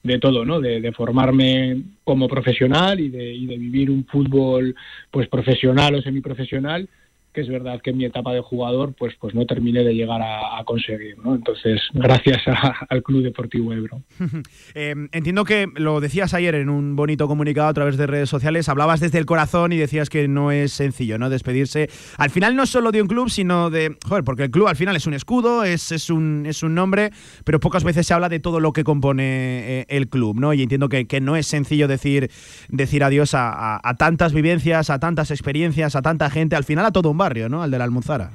[0.03, 0.61] de todo, ¿no?
[0.61, 4.75] De, formarme como profesional y de, y de, vivir un fútbol
[5.11, 6.89] pues profesional o semiprofesional
[7.33, 10.21] que es verdad que en mi etapa de jugador pues pues no terminé de llegar
[10.23, 11.35] a, conseguir ¿no?
[11.35, 12.43] entonces gracias
[12.89, 14.03] al Club Deportivo Ebro.
[14.75, 18.69] Eh, entiendo que lo decías ayer en un bonito comunicado a través de redes sociales
[18.69, 21.89] hablabas desde el corazón y decías que no es sencillo no despedirse.
[22.17, 24.97] Al final no solo de un club sino de joder porque el club al final
[24.97, 27.11] es un escudo es, es un es un nombre
[27.45, 30.63] pero pocas veces se habla de todo lo que compone eh, el club no y
[30.63, 32.31] entiendo que, que, no es sencillo decir
[32.69, 36.57] decir adiós a, a tantas vivencias a tantas experiencias a tanta gente.
[36.57, 37.63] Al final a todo un barrio, ¿no?
[37.63, 38.33] Al de la Almuzara.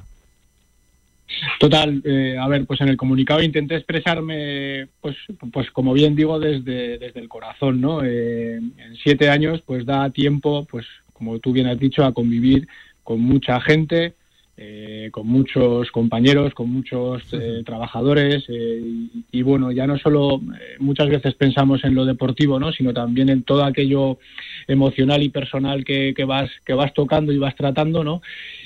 [1.60, 5.16] Total, eh, a ver, pues en el comunicado intenté expresarme, pues,
[5.52, 8.02] pues como bien digo, desde, desde el corazón, ¿no?
[8.02, 12.66] Eh, en siete años, pues da tiempo, pues como tú bien has dicho, a convivir
[13.02, 14.14] con mucha gente,
[14.56, 17.22] eh, con muchos compañeros, con muchos
[17.64, 20.40] trabajadores y, bueno, ya no solo
[20.80, 22.72] muchas veces pensamos en lo deportivo, ¿no?
[22.72, 24.18] Sino también en todo aquello
[24.66, 28.20] emocional y personal que, que vas que vas tocando y vas tratando, ¿no?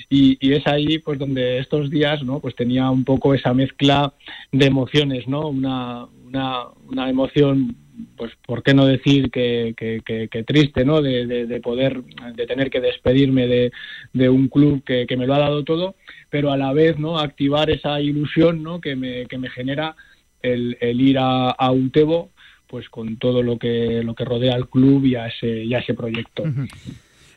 [0.09, 4.13] Y, es ahí pues donde estos días no pues tenía un poco esa mezcla
[4.51, 7.75] de emociones no una, una, una emoción
[8.17, 12.01] pues por qué no decir que, que, triste no de, de, poder
[12.35, 13.71] de tener que despedirme de,
[14.13, 15.95] de un club que, me lo ha dado todo
[16.29, 19.95] pero a la vez no activar esa ilusión no que me, que me genera
[20.41, 22.31] el, el ir a, a Utebo
[22.73, 25.77] pues con todo lo que lo que rodea al club y a ese, y a
[25.77, 26.43] ese proyecto.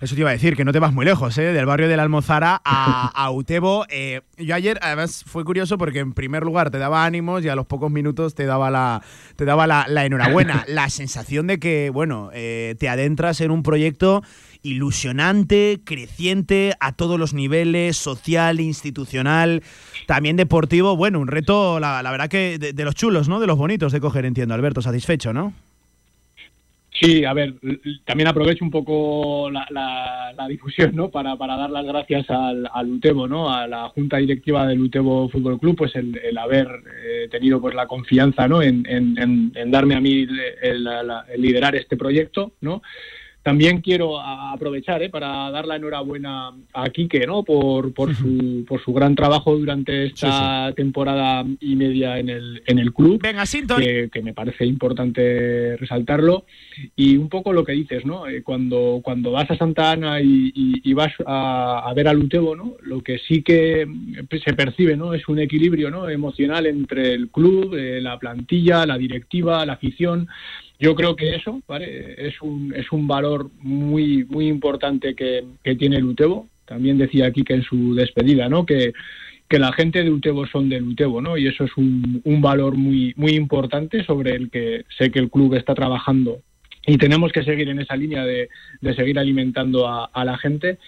[0.01, 1.52] Eso te iba a decir, que no te vas muy lejos, ¿eh?
[1.55, 3.86] Del barrio de la Almozara a, a Utebo.
[3.89, 7.55] Eh, yo ayer, además, fue curioso porque en primer lugar te daba ánimos y a
[7.55, 9.02] los pocos minutos te daba la,
[9.36, 10.64] te daba la, enhorabuena.
[10.68, 14.23] la sensación de que, bueno, eh, te adentras en un proyecto
[14.62, 19.62] ilusionante, creciente a todos los niveles, social, institucional,
[20.06, 20.97] también deportivo.
[20.97, 23.40] Bueno, un reto, la, verdad que de, de, los chulos, ¿no?
[23.40, 25.55] De los bonitos de coger, entiendo, Alberto, satisfecho, ¿no?
[27.01, 27.55] Sí, a ver,
[28.05, 31.10] también aprovecho un poco la, difusión, ¿no?
[31.10, 33.52] Para, para, dar las gracias al, al, UTEBO, ¿no?
[33.52, 36.68] A la Junta Directiva del UTEBO Fútbol Club, pues el, haber
[37.05, 38.62] eh, tenido pues la confianza, ¿no?
[38.62, 40.27] En, en, darme a mí
[40.62, 42.82] el, el, liderar este proyecto, ¿no?
[43.47, 45.09] También quiero aprovechar ¿eh?
[45.09, 47.44] para dar la enhorabuena a Quique ¿no?
[47.44, 52.81] por, por, su, por su gran trabajo durante esta temporada y media en el, en
[52.81, 53.20] el club.
[53.23, 53.44] Venga,
[53.78, 56.44] que, que, me parece importante resaltarlo.
[56.97, 58.27] Y un poco lo que dices, ¿no?
[58.27, 62.74] Eh, cuando, cuando vas a Santa Ana y, vas a, ver al Utebo, ¿no?
[62.82, 63.86] lo que sí que
[64.44, 65.14] se percibe ¿no?
[65.14, 66.09] es un equilibrio ¿no?
[66.09, 70.27] emocional entre el club, eh, la plantilla, la directiva, la afición
[70.78, 72.15] yo creo que eso ¿vale?
[72.19, 76.15] es, un, es un valor muy, muy importante que, que tiene el.
[76.66, 78.66] También decía aquí que en su despedida, ¿no?
[78.66, 78.93] Que,
[79.48, 81.39] que la gente de Utebo son del Utebo, ¿no?
[81.39, 85.31] Y eso es un, un valor muy, muy importante sobre el que sé que el
[85.31, 86.40] club está trabajando
[86.86, 88.48] y tenemos que seguir en esa línea de,
[88.81, 90.78] de seguir alimentando a, a la gente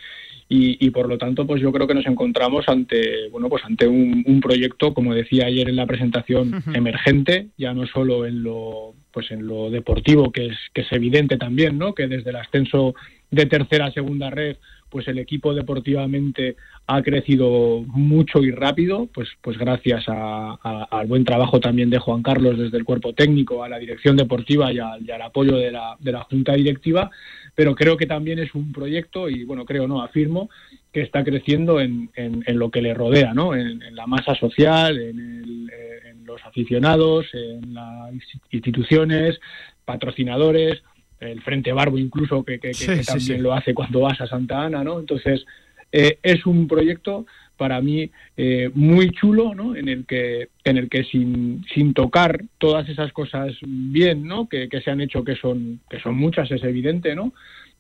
[0.50, 3.86] y, y, por lo tanto pues yo creo que nos encontramos ante bueno pues ante
[3.86, 6.76] un, un proyecto como decía ayer en la presentación uh -huh.
[6.76, 11.36] emergente ya no solo en lo pues en lo deportivo que es que es evidente
[11.36, 12.94] también no que desde el ascenso
[13.30, 14.56] de tercera a segunda red
[14.90, 16.56] pues el equipo deportivamente
[16.86, 22.22] ha crecido mucho y rápido, pues, pues gracias a, al buen trabajo también de Juan
[22.22, 26.12] Carlos desde el cuerpo técnico, a la dirección deportiva y, al apoyo de la, de
[26.12, 27.10] la Junta Directiva,
[27.54, 30.48] pero creo que también es un proyecto, y bueno, creo no, afirmo,
[30.92, 33.54] que está creciendo en, en, lo que le rodea, ¿no?
[33.54, 35.70] En, la masa social, en, el,
[36.06, 38.12] en los aficionados, en las
[38.50, 39.38] instituciones,
[39.84, 40.82] patrocinadores,
[41.20, 43.42] el Frente Barbo incluso, que, que, sí, que sí, también sí.
[43.42, 45.00] lo hace cuando vas a Santa Ana, ¿no?
[45.00, 45.44] Entonces,
[45.92, 47.26] eh, es un proyecto
[47.56, 49.74] para mí eh, muy chulo, ¿no?
[49.76, 54.48] En el que, en el que sin, sin tocar todas esas cosas bien, ¿no?
[54.48, 57.32] Que, que se han hecho, que son, que son muchas, es evidente, ¿no?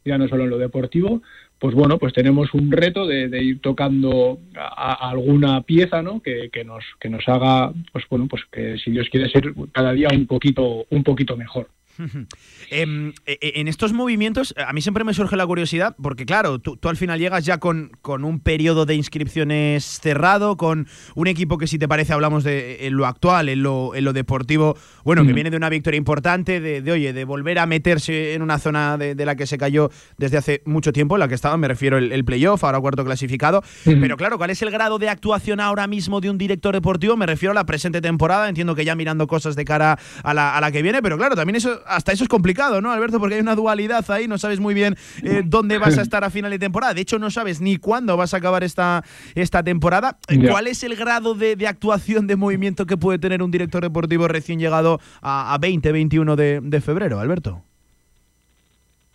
[0.04, 1.22] Ya no solo en lo deportivo,
[1.58, 6.20] pues bueno, pues tenemos un reto de, de ir tocando a, a alguna pieza, ¿no?
[6.20, 9.92] Que, que, nos, que nos haga, pues bueno, pues que si Dios quiere ser cada
[9.92, 11.68] día un poquito, un poquito mejor.
[12.70, 16.58] Em, e, e, en estos movimientos, a mí siempre me surge la curiosidad, porque claro,
[16.58, 21.26] tú, tú al final llegas ya con, con, un periodo de inscripciones cerrado, con un
[21.26, 24.76] equipo que si te parece hablamos de en lo actual, en lo, en lo deportivo,
[25.04, 25.26] bueno, mm.
[25.26, 28.58] que viene de una victoria importante, de, de, oye, de volver a meterse en una
[28.58, 31.56] zona de, de, la que se cayó desde hace mucho tiempo, en la que estaba,
[31.56, 34.00] me refiero el, el playoff, ahora cuarto clasificado, mm.
[34.00, 37.16] pero claro, ¿cuál es el grado de actuación ahora mismo de un director deportivo?
[37.16, 40.56] Me refiero a la presente temporada, entiendo que ya mirando cosas de cara a la,
[40.56, 43.18] a la que viene, pero claro, también eso hasta eso es complicado, ¿no, Alberto?
[43.18, 46.30] Porque hay una dualidad ahí, no sabes muy bien eh, dónde vas a estar a
[46.30, 46.94] final de temporada.
[46.94, 49.04] De hecho, no sabes ni cuándo vas a acabar esta,
[49.34, 50.18] esta temporada.
[50.28, 50.50] Yeah.
[50.50, 54.28] ¿Cuál es el grado de, de, actuación, de movimiento que puede tener un director deportivo
[54.28, 57.64] recién llegado a, a 20, 21 de, de febrero, Alberto?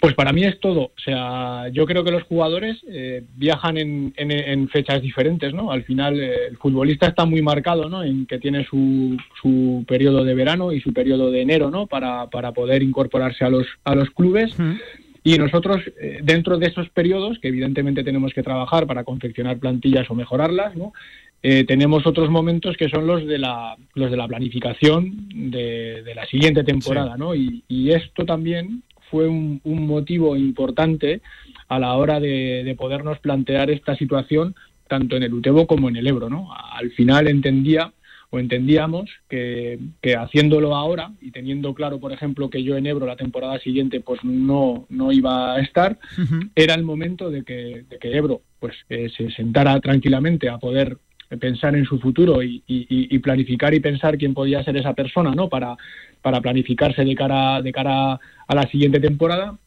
[0.03, 0.81] Pues para mí es todo.
[0.81, 5.71] O sea, yo creo que los jugadores eh, viajan en, en, en, fechas diferentes, ¿no?
[5.71, 8.03] Al final, eh, el futbolista está muy marcado, ¿no?
[8.03, 11.87] En que tiene su, su periodo de verano y su periodo de enero, ¿no?
[11.87, 14.59] Para, para poder incorporarse a los, a los clubes.
[14.59, 14.81] Uh -huh.
[15.23, 20.09] Y nosotros, eh, dentro de esos periodos, que evidentemente tenemos que trabajar para confeccionar plantillas
[20.09, 20.91] o mejorarlas, ¿no?
[21.43, 26.13] Eh, tenemos otros momentos que son los de la, los de la planificación de, de
[26.13, 27.19] la siguiente temporada, sí.
[27.19, 27.33] ¿no?
[27.35, 31.21] Y, y, esto también fue un, un, motivo importante
[31.67, 34.55] a la hora de, de, podernos plantear esta situación
[34.87, 36.31] tanto en el Utebo como en el Ebro.
[36.31, 36.49] ¿no?
[36.51, 37.93] Al final entendía
[38.31, 43.05] o entendíamos que, que, haciéndolo ahora y teniendo claro, por ejemplo, que yo en Ebro
[43.05, 46.49] la temporada siguiente pues no, no iba a estar, uh -huh.
[46.55, 50.97] era el momento de que, de que Ebro pues eh, se sentara tranquilamente a poder
[51.39, 52.85] pensar en su futuro y, y,
[53.15, 55.49] y, planificar y pensar quién podía ser esa persona, ¿no?
[55.49, 55.75] Para,
[56.23, 58.13] para planificarse de cara, de cara
[58.47, 59.59] a la siguiente temporada.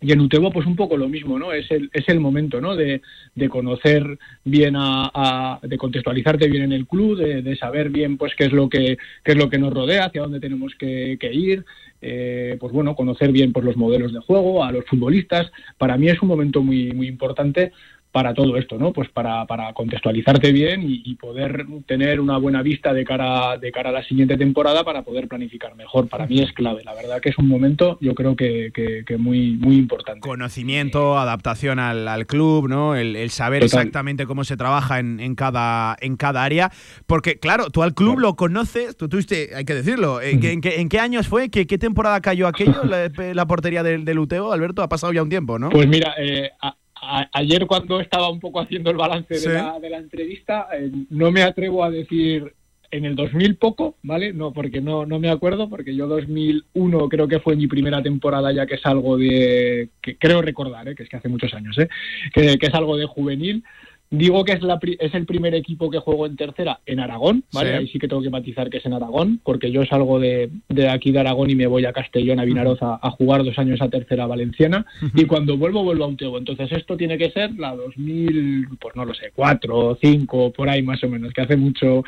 [0.00, 1.52] Y en Utebo, pues un poco lo mismo, ¿no?
[1.52, 2.74] Es el, es el momento, ¿no?
[2.74, 3.02] De,
[3.36, 8.34] de conocer bien a, de contextualizarte bien en el club, de, de, saber bien, pues,
[8.36, 11.32] qué es lo que, qué es lo que nos rodea, hacia dónde tenemos que, que
[11.32, 11.64] ir,
[12.00, 15.52] eh, pues bueno, conocer bien, pues, los modelos de juego, a los futbolistas.
[15.78, 17.70] Para mí es un momento muy, muy importante
[18.12, 18.92] para todo esto, ¿no?
[18.92, 23.72] Pues para, para contextualizarte bien y, y, poder tener una buena vista de cara, de
[23.72, 26.08] cara a la siguiente temporada para poder planificar mejor.
[26.08, 29.16] Para mí es clave, la verdad que es un momento, yo creo que, que, que
[29.16, 30.20] muy, muy importante.
[30.20, 32.94] Conocimiento, adaptación al, al club, ¿no?
[32.96, 33.80] El, el saber Total.
[33.80, 36.70] exactamente cómo se trabaja en, en, cada, en cada área.
[37.06, 38.28] Porque, claro, tú al club claro.
[38.28, 41.48] lo conoces, tú tuviste, hay que decirlo, ¿en, qué, en, qué, en qué, años fue?
[41.48, 44.82] ¿Qué, ¿Qué, temporada cayó aquello, la, la portería del, del Uteo, Alberto?
[44.82, 45.70] Ha pasado ya un tiempo, ¿no?
[45.70, 49.48] Pues mira, eh, a a, ayer cuando estaba un poco haciendo el balance ¿Sí?
[49.48, 52.54] de, la, de, la, entrevista, eh, no me atrevo a decir
[52.92, 54.32] en el 2000 poco, ¿vale?
[54.32, 58.52] No, porque no, no me acuerdo, porque yo 2001 creo que fue mi primera temporada
[58.52, 60.94] ya que es algo de, que creo recordar, ¿eh?
[60.94, 61.88] que es que hace muchos años, ¿eh?
[62.34, 63.64] que, que es algo de juvenil.
[64.12, 67.70] Digo que es, la, es el primer equipo que juego en tercera en Aragón, ¿vale?
[67.70, 67.76] Sí.
[67.76, 70.90] Ahí sí que tengo que matizar que es en Aragón, porque yo salgo de, de
[70.90, 73.80] aquí de Aragón y me voy a Castellón, a Vinaroz, a, a jugar dos años
[73.80, 75.22] a tercera valenciana, uh -huh.
[75.22, 76.36] y cuando vuelvo, vuelvo a Utebo.
[76.36, 80.68] Entonces esto tiene que ser la 2000, pues no lo sé, cuatro o cinco, por
[80.68, 82.04] ahí más o menos, que hace mucho,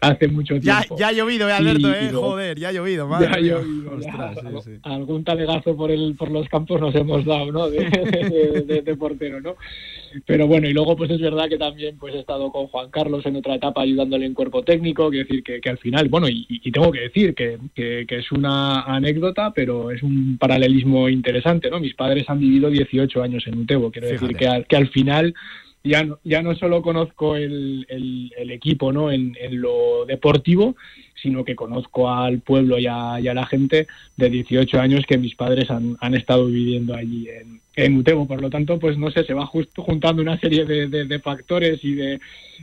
[0.00, 0.96] hace mucho Ya, tiempo.
[0.98, 2.10] ya ha llovido, eh, Alberto, Y- eh.
[2.12, 3.56] Joder, ya ha llovido, Ya madre ha ya.
[3.96, 4.78] Ostras, sí, sí.
[4.82, 8.96] algún talegazo por el por los campos nos hemos dado no de, de- de- de
[8.96, 9.56] portero no
[10.24, 13.24] pero bueno y luego pues es verdad que también pues he estado con Juan Carlos
[13.26, 16.46] en otra etapa ayudándole en cuerpo técnico quiero decir que, que al final bueno y,
[16.48, 21.70] y tengo que decir que, que- que es una anécdota pero es un paralelismo interesante
[21.70, 24.38] no mis padres han vivido 18 años en Utebo quiero decir Fíjate.
[24.44, 25.34] que al, que al final
[25.86, 29.10] ya no, ya no solo conozco el, el- el equipo ¿no?
[29.10, 30.76] en, lo deportivo,
[31.22, 33.86] sino que conozco al pueblo y a, y a la gente
[34.16, 38.26] de 18 años que mis padres han, han estado viviendo allí en, en Utebo.
[38.26, 41.18] Por lo tanto, pues no sé, se va justo juntando una serie de, de- de
[41.20, 42.20] factores y de,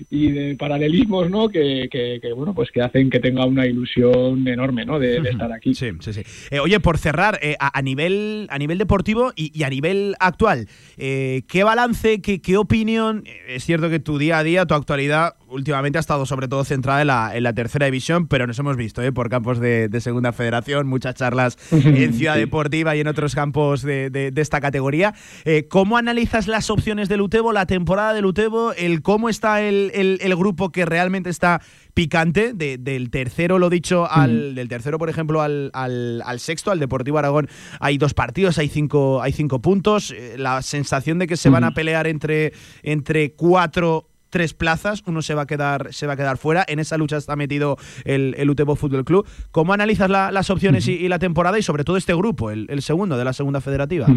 [0.10, 1.50] y de paralelismos ¿no?
[1.50, 5.00] que, que- que, bueno, pues que hacen que tenga una ilusión enorme ¿no?
[5.00, 5.74] de, de estar aquí.
[5.76, 6.24] Sí, sí, sí.
[6.52, 10.16] Eh, oye, por cerrar, eh, a, a nivel, a nivel deportivo y, y a nivel
[10.20, 10.68] actual,
[10.98, 13.24] eh, ¿qué balance, qué, qué opinión?
[13.48, 17.02] Es cierto que tu día a día, tu actualidad, últimamente ha estado sobre todo centrada
[17.02, 20.02] en la, en la tercera división, pero nos hemos visto eh, por campos de, de
[20.02, 22.40] Segunda Federación, muchas charlas en Ciudad Sí.
[22.40, 25.03] Deportiva y en otros campos de, de- de esta categoría.
[25.46, 29.92] Eh, ¿Cómo analizas las opciones del Utebo, la temporada del Utebo, el cómo está el,
[29.94, 31.62] el- el grupo que realmente está
[31.94, 36.72] picante, de- del tercero, lo dicho, al, del tercero, por ejemplo, al, al- al sexto,
[36.72, 37.50] al Deportivo Aragón,
[37.80, 40.12] hay dos partidos, hay cinco, hay cinco puntos.
[40.12, 42.54] eh, la sensación de que se van a pelear entre,
[42.84, 46.66] entre cuatro tres plazas, uno se va a quedar, se va a quedar fuera.
[46.68, 49.28] En esa lucha está metido el, el Utebo Fútbol Club.
[49.52, 52.66] ¿Cómo analizas la- las opciones y, y la temporada y sobre todo este grupo, el,
[52.72, 54.08] el segundo de la segunda federativa?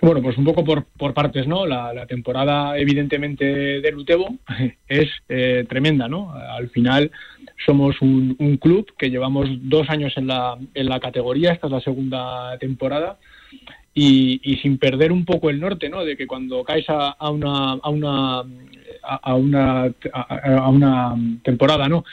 [0.00, 1.66] Bueno, pues un poco por, por partes, ¿no?
[1.66, 4.36] La, temporada, evidentemente, del Utebo
[4.88, 6.32] es eh, tremenda, ¿no?
[6.32, 7.10] Al final
[7.66, 11.80] somos un, club que llevamos dos años en la, en la categoría, esta es la
[11.80, 13.18] segunda temporada,
[13.92, 16.04] y, sin perder un poco el norte, ¿no?
[16.04, 18.44] De que cuando caes a, una, a una,
[19.02, 22.04] a, una, a una temporada, ¿no?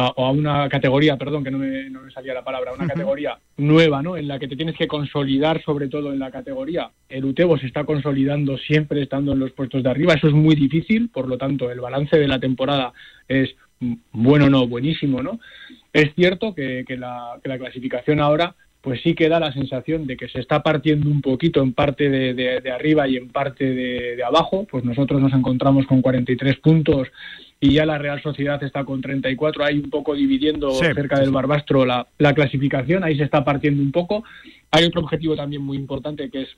[0.00, 2.86] A, o a una categoría, perdón, que no me, no me salía la palabra, una
[2.86, 4.16] categoría nueva, ¿no?
[4.16, 6.90] En la que te tienes que consolidar sobre todo en la categoría.
[7.08, 10.54] El Utebo se está consolidando siempre estando en los puestos de arriba, eso es muy
[10.54, 12.92] difícil, por lo tanto el balance de la temporada
[13.26, 13.54] es
[14.12, 15.38] bueno, no, buenísimo, ¿no?
[15.92, 20.06] Es cierto que, que la, que la clasificación ahora pues sí que da la sensación
[20.06, 23.28] de que se está partiendo un poquito en parte de, de- de arriba y en
[23.28, 24.66] parte de, de abajo.
[24.70, 27.08] Pues nosotros nos encontramos con 43 puntos
[27.60, 31.30] y ya la Real Sociedad está con 34, ahí un poco dividiendo Sí, cerca del.
[31.30, 34.22] Barbastro la, la clasificación, ahí se está partiendo un poco.
[34.70, 36.48] Hay otro objetivo también muy importante que es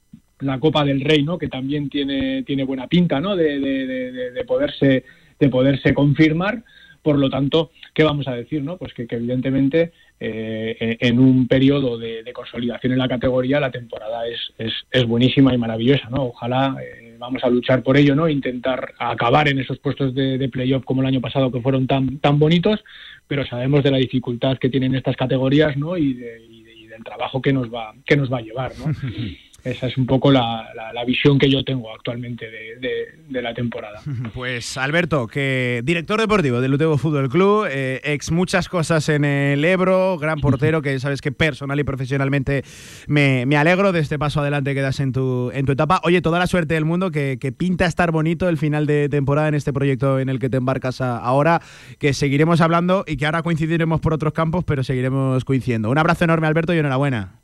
[0.41, 1.39] la Copa del Rey, ¿no?
[1.39, 3.37] que también tiene, tiene buena pinta ¿no?
[3.37, 5.05] de, de- de- de- de poderse,
[5.39, 6.63] de poderse confirmar.
[7.03, 8.63] Por lo tanto, ¿qué vamos a decir?
[8.63, 8.77] No?
[8.77, 13.71] Pues que, que evidentemente eh, en un periodo de, de consolidación en la categoría la
[13.71, 16.11] temporada es, es, es buenísima y maravillosa.
[16.11, 16.25] ¿no?
[16.25, 18.29] Ojalá eh, vamos a luchar por ello, ¿no?
[18.29, 22.39] intentar acabar en esos puestos de, playoff como el año pasado que fueron tan, tan
[22.41, 22.83] bonitos,
[23.29, 25.97] pero sabemos de la dificultad que tienen estas categorías ¿no?
[25.97, 28.73] y, y de- y del trabajo que nos va, que nos va a llevar.
[28.79, 28.87] ¿no?
[29.65, 33.43] Esa es un poco la, la- la visión que yo tengo actualmente de, de- de
[33.43, 34.01] la temporada.
[34.35, 39.65] Pues Alberto, que director deportivo del Utebo Fútbol Club, eh, ex muchas cosas en el
[39.65, 42.63] Ebro, gran portero que sabes que personal y profesionalmente
[43.07, 46.01] me, me alegro de este paso adelante que das en tu, en tu etapa.
[46.05, 49.49] Oye, toda la suerte del mundo, que, que pinta estar bonito el final de temporada
[49.49, 51.61] en este proyecto en el que te embarcas a- ahora,
[51.99, 55.91] que seguiremos hablando y que ahora coincidiremos por otros campos, pero seguiremos coincidiendo.
[55.91, 57.40] Un abrazo enorme Alberto y enhorabuena.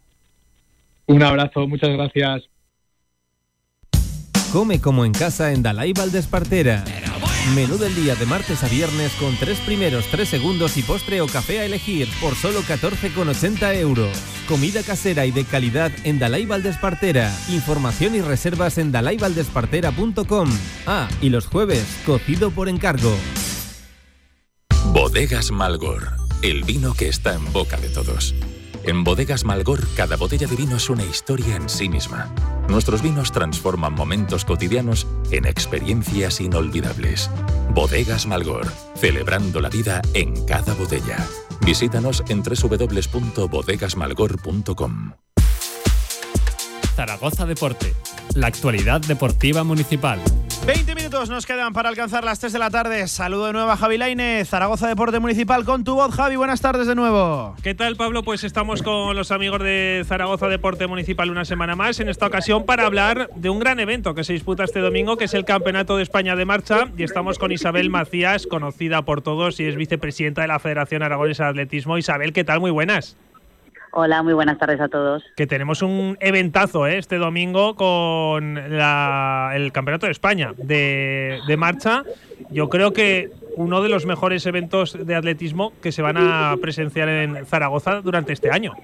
[1.06, 2.48] Un abrazo, muchas gracias.
[4.52, 6.84] Come como en casa en Dalai Valdespartera.
[7.54, 11.26] Menú del día de martes a viernes con tres primeros, tres segundos y postre o
[11.26, 14.16] café a elegir por solo 14,80 euros.
[14.48, 17.32] Comida casera y de calidad en Dalai Valdespartera.
[17.50, 20.48] Información y reservas en dalaivaldespartera.com.
[20.86, 23.14] Ah, y los jueves, cocido por encargo.
[24.92, 28.34] Bodegas Malgor, el vino que está en boca de todos.
[28.86, 32.32] En Bodegas Malgor, cada botella de vino es una historia en sí misma.
[32.68, 37.28] Nuestros vinos transforman momentos cotidianos en experiencias inolvidables.
[37.74, 41.16] Bodegas Malgor, celebrando la vida en cada botella.
[41.62, 45.14] Visítanos en www.bodegasmalgor.com.
[46.94, 47.92] Zaragoza Deporte,
[48.36, 50.20] la actualidad deportiva municipal.
[50.66, 53.06] 20 minutos nos quedan para alcanzar las 3 de la tarde.
[53.06, 56.12] Saludo de nuevo a Javi Lainez, Zaragoza Deporte Municipal con tu voz.
[56.12, 57.54] Javi, buenas tardes de nuevo.
[57.62, 58.24] ¿Qué tal, Pablo?
[58.24, 62.66] Pues estamos con los amigos de Zaragoza Deporte Municipal una semana más, en esta ocasión
[62.66, 65.98] para hablar de un gran evento que se disputa este domingo, que es el Campeonato
[65.98, 66.88] de España de Marcha.
[66.98, 71.44] Y estamos con Isabel Macías, conocida por todos y es vicepresidenta de la Federación Aragonesa
[71.44, 71.96] de Atletismo.
[71.96, 72.58] Isabel, ¿qué tal?
[72.58, 73.16] Muy buenas.
[73.98, 75.24] Hola, muy buenas tardes a todos.
[75.36, 76.98] Que tenemos un eventazo ¿eh?
[76.98, 82.02] este domingo con la- el Campeonato de España de, de marcha.
[82.50, 87.08] Yo creo que uno de los mejores eventos de atletismo que se van a presenciar
[87.08, 88.74] en Zaragoza durante este año.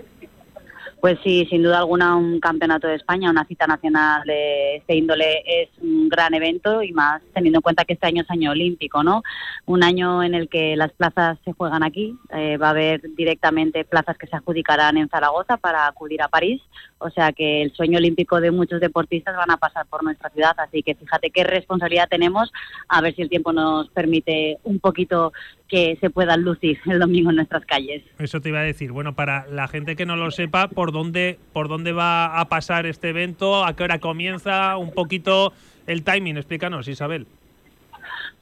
[1.03, 5.43] Pues sí, sin duda alguna un campeonato de España, una cita nacional de este índole
[5.45, 9.03] es un gran evento y más teniendo en cuenta que este año es año olímpico,
[9.03, 9.25] ¿no?
[9.67, 13.85] Un año en el que las plazas se juegan aquí, eh, va a haber directamente
[13.85, 16.63] plazas que se adjudicarán en Zaragoza para acudir a París,
[17.03, 20.55] o sea que el sueño olímpico de muchos deportistas van a pasar por nuestra ciudad,
[20.59, 22.53] así que fíjate qué responsabilidad tenemos,
[22.89, 25.33] a ver si el tiempo nos permite un poquito
[25.69, 28.03] que se puedan lucir el domingo en nuestras calles.
[28.19, 28.93] Eso te iba a decir.
[28.93, 32.87] Bueno, para la gente que no lo sepa, ¿por dónde, por dónde va a pasar
[32.87, 33.65] este evento?
[33.65, 34.77] ¿A qué hora comienza?
[34.77, 35.53] Un poquito
[35.87, 37.27] el timing, explícanos, Isabel.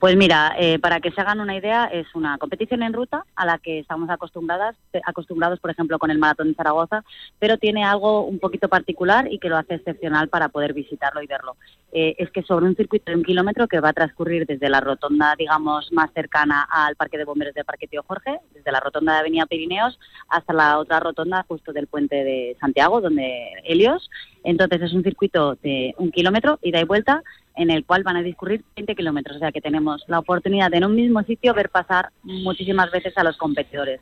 [0.01, 3.45] Pues mira, eh, para que se hagan una idea, es una competición en ruta a
[3.45, 4.75] la que estamos acostumbradas,
[5.05, 7.05] acostumbrados, por ejemplo, con el Maratón de Zaragoza,
[7.39, 11.27] pero tiene algo un poquito particular y que lo hace excepcional para poder visitarlo y
[11.27, 11.55] verlo.
[11.93, 14.81] Eh, es que sobre un circuito de un kilómetro que va a transcurrir desde la
[14.81, 19.13] rotonda, digamos, más cercana al Parque de Bomberos del Parque Tío Jorge, desde la rotonda
[19.13, 19.99] de Avenida Pirineos
[20.31, 24.09] hasta la otra rotonda justo del puente de Santiago, donde Helios.
[24.45, 27.23] Entonces es un circuito de un kilómetro, ida y vuelta,
[27.57, 29.37] en el cual van a discurrir 20 kilómetros.
[29.37, 33.17] O sea que tenemos la oportunidad de en un mismo sitio ver pasar muchísimas veces
[33.19, 34.01] a los competidores.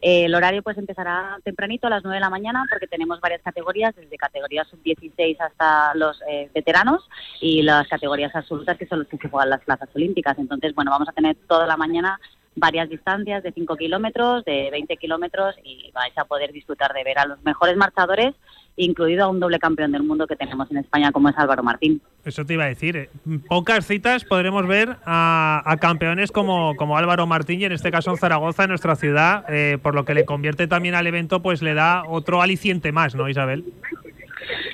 [0.00, 3.42] Eh, el horario pues empezará tempranito a las 9 de la mañana porque tenemos varias
[3.42, 7.08] categorías, desde categorías sub-16 hasta los eh, veteranos
[7.40, 10.38] y las categorías absolutas que son los que se juegan las plazas olímpicas.
[10.38, 12.20] Entonces, bueno, vamos a tener toda la mañana
[12.58, 17.18] varias distancias de 5 kilómetros, de 20 kilómetros y vais a poder disfrutar de ver
[17.18, 18.34] a los mejores marchadores,
[18.76, 22.00] incluido a un doble campeón del mundo que tenemos en España como es Álvaro Martín.
[22.24, 22.96] Eso te iba a decir.
[22.96, 23.10] Eh,
[23.48, 28.18] pocas citas podremos ver a, campeones como, como Álvaro Martín y en este caso en
[28.18, 31.74] Zaragoza, en nuestra ciudad, eh, por lo que le convierte también al evento, pues le
[31.74, 33.64] da otro aliciente más, ¿no, Isabel?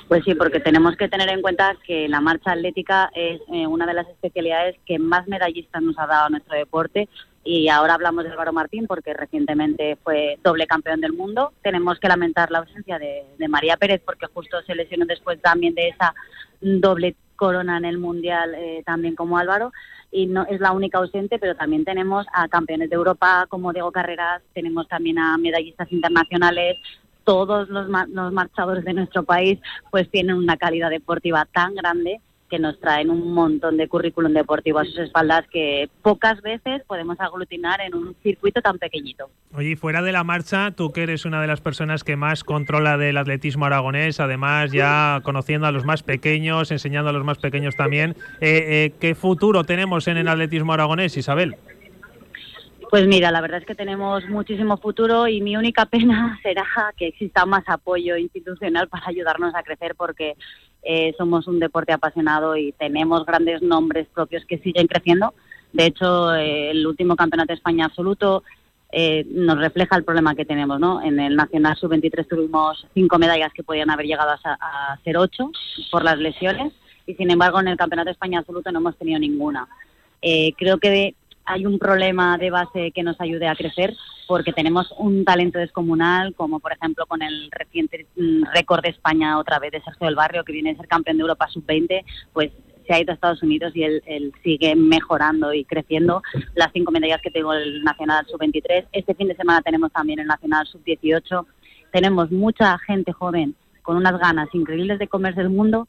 [0.08, 3.86] Pues sí, porque tenemos que tener en cuenta que la marcha atlética es eh, una
[3.86, 7.08] de las especialidades que más medallistas nos ha dado a nuestro deporte
[7.44, 11.52] y ahora hablamos de Álvaro Martín porque recientemente fue doble campeón del mundo.
[11.62, 15.88] Tenemos que lamentar la ausencia de, María Pérez porque justo se lesionó después también de
[15.88, 16.14] esa
[16.60, 19.72] doble corona en el Mundial eh, también como Álvaro
[20.10, 23.92] y no es la única ausente, pero también tenemos a campeones de Europa como Diego
[23.92, 26.78] Carreras, tenemos también a medallistas internacionales,
[27.24, 29.58] todos los, los marchadores de nuestro país
[29.90, 34.78] pues tienen una calidad deportiva tan grande que nos traen un montón de currículum deportivo
[34.78, 39.30] a sus espaldas que pocas veces podemos aglutinar en un circuito tan pequeñito.
[39.54, 42.98] Oye, fuera de la marcha, tú que eres una de las personas que más controla
[42.98, 47.74] del atletismo aragonés, además ya conociendo a los más pequeños, enseñando a los más pequeños
[47.76, 51.56] también, eh, eh, ¿qué futuro tenemos en el atletismo aragonés, Isabel?
[52.94, 56.64] Pues mira, la verdad es que tenemos muchísimo futuro y mi única pena será
[56.96, 60.36] que exista más apoyo institucional para ayudarnos a crecer porque
[60.84, 65.32] eh, somos un deporte apasionado y tenemos grandes nombres propios que siguen creciendo.
[65.72, 68.42] De hecho, eh, el último campeonato de España absoluto
[68.92, 70.78] eh, nos refleja el problema que tenemos.
[70.78, 71.02] ¿no?
[71.02, 75.50] En el Nacional Sub-23 tuvimos cinco medallas que podían haber llegado a, a ser ocho
[75.90, 76.72] por las lesiones
[77.06, 79.66] y, sin embargo, en el Campeonato de España absoluto no hemos tenido ninguna.
[80.20, 83.94] creo que hay un problema de base que nos ayude a crecer
[84.26, 88.06] porque tenemos un talento descomunal, como por ejemplo con el reciente
[88.54, 91.22] récord de España otra vez de Sergio del Barrio, que viene a ser campeón de
[91.22, 92.50] Europa sub-20, pues
[92.86, 96.22] se ha ido a Estados Unidos y él, sigue mejorando y creciendo.
[96.54, 98.86] Las cinco medallas que tengo el Nacional sub-23.
[98.92, 101.46] Este fin de semana tenemos también el Nacional sub-18.
[101.92, 105.86] Tenemos mucha gente joven con unas ganas increíbles de comerse el mundo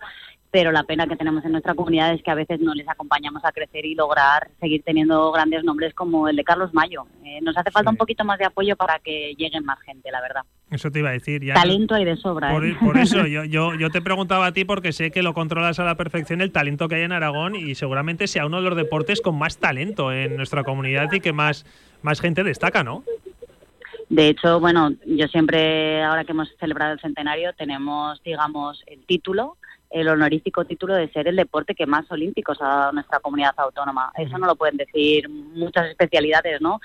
[0.55, 3.43] pero la pena que tenemos en nuestra comunidad es que a veces no les acompañamos
[3.43, 7.07] a crecer y lograr seguir teniendo grandes nombres como el de Carlos Mayo.
[7.25, 10.21] Eh, nos hace falta un poquito más de apoyo para que lleguen más gente, la
[10.21, 10.43] verdad.
[10.71, 11.43] Eso te iba a decir.
[11.43, 12.51] Ya talento hay de sobra.
[12.51, 12.77] Por, ¿eh?
[12.79, 15.83] por eso, yo, yo, yo te preguntaba a ti porque sé que lo controlas a
[15.83, 19.19] la perfección el talento que hay en Aragón y seguramente sea uno de los deportes
[19.19, 21.65] con más talento en nuestra comunidad y que más,
[22.01, 23.03] más gente destaca, ¿no?
[24.07, 29.57] De hecho, bueno, yo siempre, ahora que hemos celebrado el centenario, tenemos, digamos, el título
[29.95, 34.11] el honorífico título de ser el deporte que más olímpicos ha dado nuestra comunidad autónoma.
[34.17, 36.81] Eso no lo pueden decir muchas especialidades, ¿no?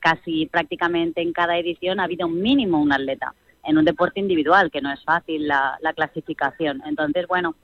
[0.00, 3.34] Casi prácticamente en cada edición ha habido un mínimo un atleta
[3.64, 6.82] en un deporte individual, que no es fácil la, clasificación.
[6.86, 7.54] Entonces, bueno,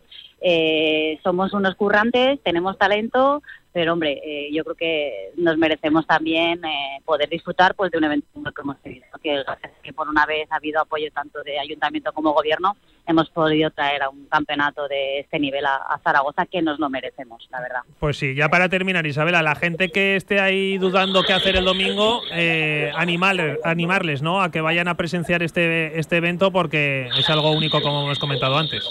[0.41, 3.43] eh, somos unos currantes, tenemos talento,
[3.73, 8.05] pero hombre, eh, yo creo que nos merecemos también eh, poder disfrutar pues de un
[8.05, 11.59] evento como hemos tenido, que gracias que por una vez ha habido apoyo tanto de
[11.59, 12.77] ayuntamiento como gobierno,
[13.07, 17.47] hemos podido traer a un campeonato de este nivel a, Zaragoza que nos lo merecemos,
[17.51, 17.81] la verdad.
[17.99, 21.65] Pues sí, ya para terminar, Isabela, la gente que esté ahí dudando qué hacer el
[21.65, 24.43] domingo, eh, animarles, ¿no?
[24.43, 28.57] A que vayan a presenciar este, este evento porque es algo único como hemos comentado
[28.57, 28.89] antes.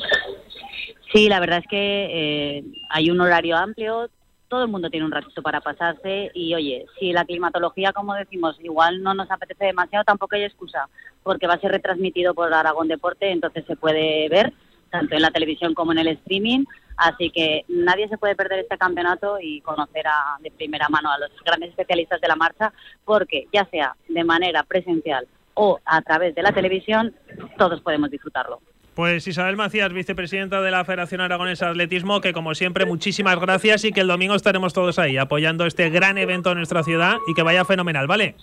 [1.13, 4.09] Sí, la verdad es que hay un horario amplio,
[4.49, 8.57] todo el mundo tiene un ratito para pasarse y oye, si la climatología, como decimos,
[8.61, 10.89] igual no nos apetece demasiado, tampoco hay excusa,
[11.23, 14.51] porque va a ser retransmitido por Aragón Deporte, entonces se puede ver
[14.89, 16.65] tanto en la televisión como en el streaming,
[16.97, 21.19] así que nadie se puede perder este campeonato y conocer a, de primera mano a
[21.19, 22.73] los grandes especialistas de la marcha,
[23.05, 27.13] porque ya sea de manera presencial o a través de la televisión,
[27.57, 28.61] todos podemos disfrutarlo.
[28.99, 33.85] Pues Isabel Macías, vicepresidenta de la Federación Aragonesa de Atletismo, que como siempre, muchísimas gracias
[33.85, 37.33] y que el domingo estaremos todos ahí apoyando este gran evento en nuestra ciudad y
[37.33, 38.35] que vaya fenomenal, ¿vale?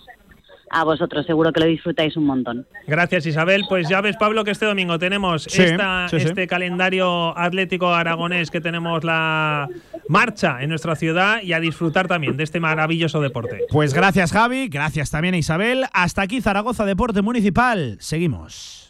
[0.71, 2.65] A vosotros, seguro que lo disfrutáis un montón.
[2.87, 3.65] Gracias, Isabel.
[3.69, 6.25] Pues ya ves, Pablo, que este domingo tenemos Sí, esta- sí, sí.
[6.25, 9.67] este calendario atlético aragonés, que tenemos la
[10.09, 13.59] marcha en nuestra ciudad y a disfrutar también de este maravilloso deporte.
[13.69, 14.69] Pues gracias, Javi.
[14.69, 15.85] Gracias también a Isabel.
[15.93, 17.97] Hasta aquí Zaragoza Deporte Municipal.
[17.99, 18.86] Seguimos.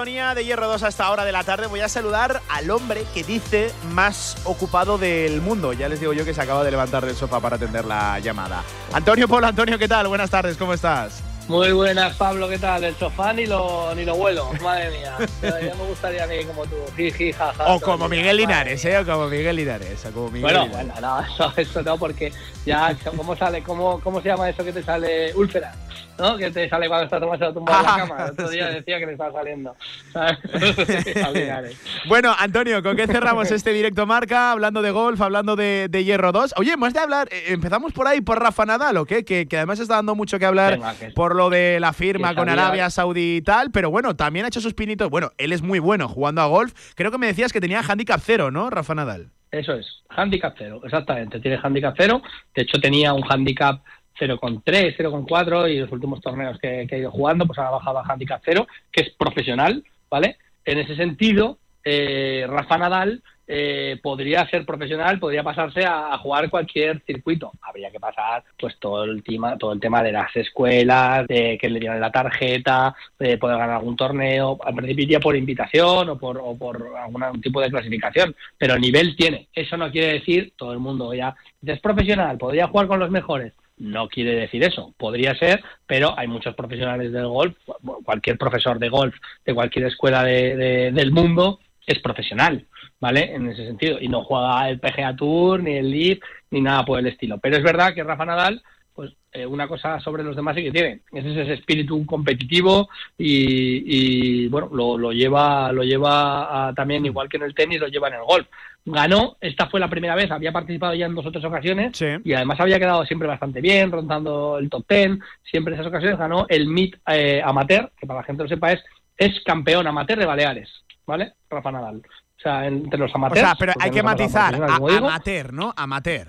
[0.00, 1.66] De Hierro 2 hasta hora de la tarde.
[1.66, 5.74] Voy a saludar al hombre que dice más ocupado del mundo.
[5.74, 8.64] Ya les digo yo que se acaba de levantar del sofá para atender la llamada.
[8.94, 10.08] Antonio Polo, Antonio, ¿qué tal?
[10.08, 11.22] Buenas tardes, ¿cómo estás?
[11.48, 12.84] Muy buenas, Pablo, ¿qué tal?
[12.84, 15.16] El sofá ni lo, ni lo vuelo, madre mía.
[15.42, 17.66] Ya me gustaría a mí como tú, jiji, jaja.
[17.74, 18.98] O como Miguel Linares, ¿eh?
[18.98, 20.06] O como Miguel Linares.
[20.06, 20.92] O como Miguel Bueno, Linares.
[20.92, 22.32] bueno, no, eso, eso no, porque
[22.64, 23.64] ya, ¿cómo sale?
[23.64, 25.34] ¿Cómo, ¿Cómo se llama eso que te sale?
[25.34, 25.74] Úlcera,
[26.18, 26.36] ¿no?
[26.36, 28.24] Que te sale cuando estás demasiado tumbado en la cama.
[28.26, 29.74] El otro día decía que me estaba saliendo.
[32.08, 34.52] Bueno, Antonio, ¿con qué cerramos este directo marca?
[34.52, 36.54] Hablando de golf, hablando de, de Hierro 2.
[36.58, 39.24] Oye, hemos de hablar, eh, empezamos por ahí, por Rafa Nadal, ¿o qué?
[39.24, 42.34] Que, que además está dando mucho que hablar Venga, que- por lo de la firma
[42.34, 45.10] con Arabia Saudí y tal, pero bueno, también ha hecho sus pinitos.
[45.10, 46.72] Bueno, él es muy bueno jugando a golf.
[46.94, 49.30] Creo que me decías que tenía handicap cero, ¿no, Rafa Nadal?
[49.50, 51.40] Eso es, handicap cero, exactamente.
[51.40, 52.22] Tiene handicap cero.
[52.54, 53.82] De hecho, tenía un handicap
[54.18, 58.04] 0,3, 0,4 y los últimos torneos que, que ha ido jugando, pues ha bajado a
[58.06, 60.36] handicap cero, que es profesional, ¿vale?
[60.64, 67.02] En ese sentido, eh, Rafa Nadal eh, podría ser profesional, podría pasarse a, jugar cualquier
[67.04, 67.50] circuito.
[67.62, 71.68] Habría que pasar pues todo el tema, todo el tema de las escuelas, de que
[71.68, 74.56] le dieran la tarjeta, de poder ganar algún torneo.
[74.62, 79.16] Al principio iría por invitación o por, o por algún tipo de clasificación, pero nivel
[79.16, 79.48] tiene.
[79.52, 81.34] Eso no quiere decir, todo el mundo ya
[81.66, 83.52] es profesional, podría jugar con los mejores.
[83.78, 87.56] No quiere decir eso, podría ser, pero hay muchos profesionales del golf,
[88.04, 92.66] cualquier profesor de golf de cualquier escuela de- de- del mundo es profesional,
[93.00, 93.34] ¿vale?
[93.34, 96.20] En ese sentido, y no juega el PGA Tour, ni el LIV,
[96.50, 97.38] ni nada por el estilo.
[97.38, 98.62] Pero es verdad que Rafa Nadal,
[98.94, 104.44] pues eh, una cosa sobre los demás sí que tiene, es ese espíritu competitivo y,
[104.44, 107.88] y, bueno, lo, lo lleva, lo lleva a- también, igual que en el tenis, lo
[107.88, 108.46] lleva en el golf.
[108.84, 111.92] Ganó, esta fue la primera vez, había participado ya en dos o tres ocasiones
[112.24, 116.18] y además había quedado siempre bastante bien, rondando el top ten, siempre en esas ocasiones
[116.18, 118.82] ganó el MIT eh, Amateur, que para la gente lo sepa es,
[119.18, 120.68] es campeón amateur de Baleares,
[121.06, 121.34] ¿vale?
[121.50, 122.02] Rafa Nadal.
[122.40, 123.40] O sea, entre los O amateurs.
[123.40, 124.54] sea, pero hay que matizar.
[124.54, 125.74] a- amateur, ¿no?
[125.76, 126.28] Amateur.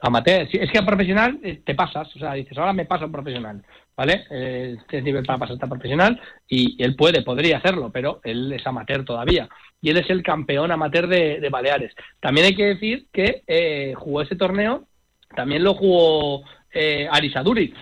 [0.00, 3.06] Amateur, sí, es que a profesional eh, te pasas, o sea, dices, ahora me paso
[3.06, 3.62] a profesional,
[3.96, 4.24] ¿vale?
[4.30, 8.66] Eh, tienes nivel para pasarte a profesional y él puede, podría hacerlo, pero él es
[8.66, 9.48] amateur todavía.
[9.80, 11.94] Y él es el campeón amateur de, de Baleares.
[12.20, 14.86] También hay que decir que eh, jugó ese torneo,
[15.34, 17.72] también lo jugó eh, Arisa Duriz,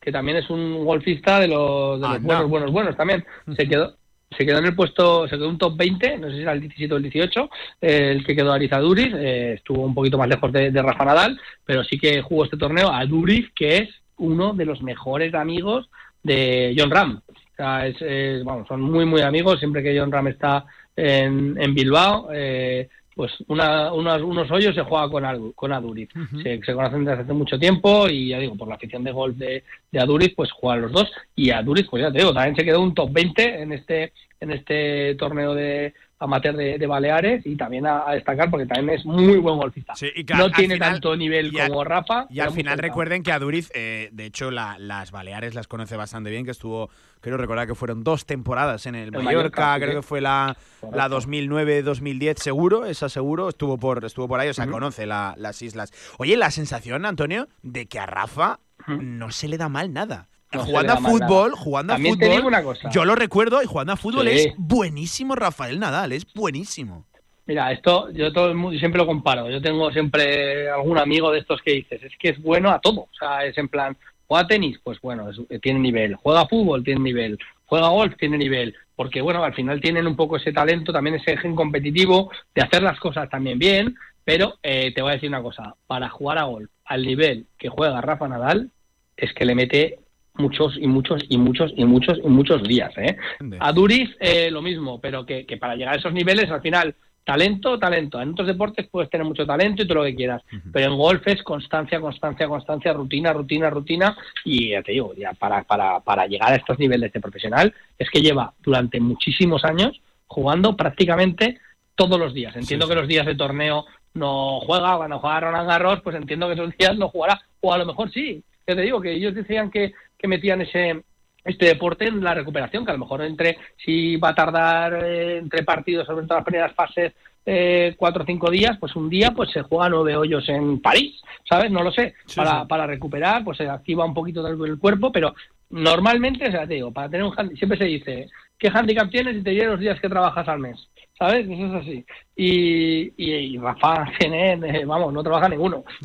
[0.00, 3.24] que también es un golfista de los, de los buenos, buenos, buenos también.
[3.56, 3.96] Se quedó,
[4.36, 6.60] se quedó en el puesto, se quedó un top 20, no sé si era el
[6.60, 7.50] 17 o el 18,
[7.80, 11.04] eh, el que quedó Ariza Duriz, eh, estuvo un poquito más lejos de, de Rafa
[11.04, 15.34] Nadal, pero sí que jugó este torneo a Duriz, que es uno de los mejores
[15.34, 15.88] amigos
[16.22, 17.20] de John Ram.
[17.28, 20.64] O sea, es, es- vamos, son muy, muy amigos, siempre que John Ram está
[20.96, 26.08] en, en Bilbao, eh, pues una- unos, unos hoyos se juega con, con Aduriz.
[26.42, 29.36] se, se conocen desde hace mucho tiempo y ya digo, por la afición de golf
[29.36, 29.62] de,
[29.92, 31.10] de Aduriz, pues juegan los dos.
[31.36, 34.50] Y Aduriz, pues ya te digo, también se quedó un top 20 en este, en
[34.50, 39.04] este torneo de amateur de, de Baleares y también a, a destacar porque también es
[39.06, 39.94] muy buen golfista.
[40.36, 42.26] no tiene final- tanto nivel y como Rafa.
[42.30, 45.96] Y al final recuerden que a Duriz, eh, de hecho, la- las Baleares las conoce
[45.96, 46.90] bastante bien, que estuvo,
[47.20, 49.96] creo recordar que fueron dos temporadas en el Mallorca, Mallorca, creo sí.
[49.96, 50.56] que fue la,
[50.92, 55.62] la 2009-2010 seguro, esa seguro, estuvo por, estuvo por ahí, o sea, conoce la- las
[55.62, 55.92] islas.
[56.18, 60.28] Oye, la sensación, Antonio, de que a Rafa no se le da mal nada.
[60.58, 61.62] No jugando a fútbol, nada.
[61.62, 62.28] jugando a También fútbol.
[62.28, 62.90] te digo una cosa.
[62.90, 64.34] Yo lo recuerdo y jugando a fútbol Sí.
[64.48, 67.04] es buenísimo Rafael Nadal, es buenísimo.
[67.46, 69.50] Mira, esto yo todo el mundo siempre lo comparo.
[69.50, 73.00] Yo tengo siempre algún amigo de estos que dices, es que es bueno a todo.
[73.02, 76.14] O sea, es en plan, juega tenis, pues bueno, es- tiene nivel.
[76.16, 77.38] Juega fútbol, tiene nivel.
[77.66, 81.36] juega golf, tiene nivel, porque bueno, al final tienen un poco ese talento, también ese
[81.38, 85.42] gen competitivo de hacer las cosas también bien, pero eh, te voy a decir una
[85.42, 88.70] cosa, para jugar a golf al nivel que juega Rafa Nadal,
[89.16, 89.98] es que le mete
[90.34, 92.92] muchos y muchos y muchos y muchos y muchos días.
[92.96, 93.16] ¿eh?
[93.60, 96.94] A Duris eh, lo mismo, pero que, que para llegar a esos niveles al final
[97.24, 98.20] talento, talento.
[98.20, 100.42] En otros deportes puedes tener mucho talento y todo lo que quieras,
[100.72, 105.32] pero en golf es constancia, constancia, constancia, rutina, rutina, rutina y ya te digo, ya
[105.32, 110.00] para, para, para llegar a estos niveles de profesional es que lleva durante muchísimos años
[110.26, 111.58] jugando prácticamente
[111.94, 112.54] todos los días.
[112.56, 116.54] Entiendo que los días de torneo no juega, cuando juega Roland Garros, pues entiendo que
[116.54, 118.42] esos días no jugará, o a lo mejor sí.
[118.66, 119.92] Ya te digo que ellos decían que,
[120.24, 121.02] que metían ese
[121.44, 125.36] este deporte en la recuperación, que a lo mejor entre si va a tardar eh,
[125.36, 127.12] entre partidos, sobre todo las primeras fases,
[127.44, 131.20] eh, cuatro o cinco días, pues un día pues se juega nueve hoyos en París,
[131.46, 131.70] ¿sabes?
[131.70, 132.14] No lo sé.
[132.34, 135.34] para, para recuperar, pues se activa un poquito el cuerpo, pero
[135.68, 139.42] normalmente, o sea, te digo, para tener un siempre se dice, ¿qué handicap tienes y
[139.42, 140.88] te llegan los días que trabajas al mes?
[141.18, 141.48] ¿Sabes?
[141.48, 142.06] Eso es así.
[142.36, 145.84] Y, y, Rafa CNN, vamos, no trabaja ninguno.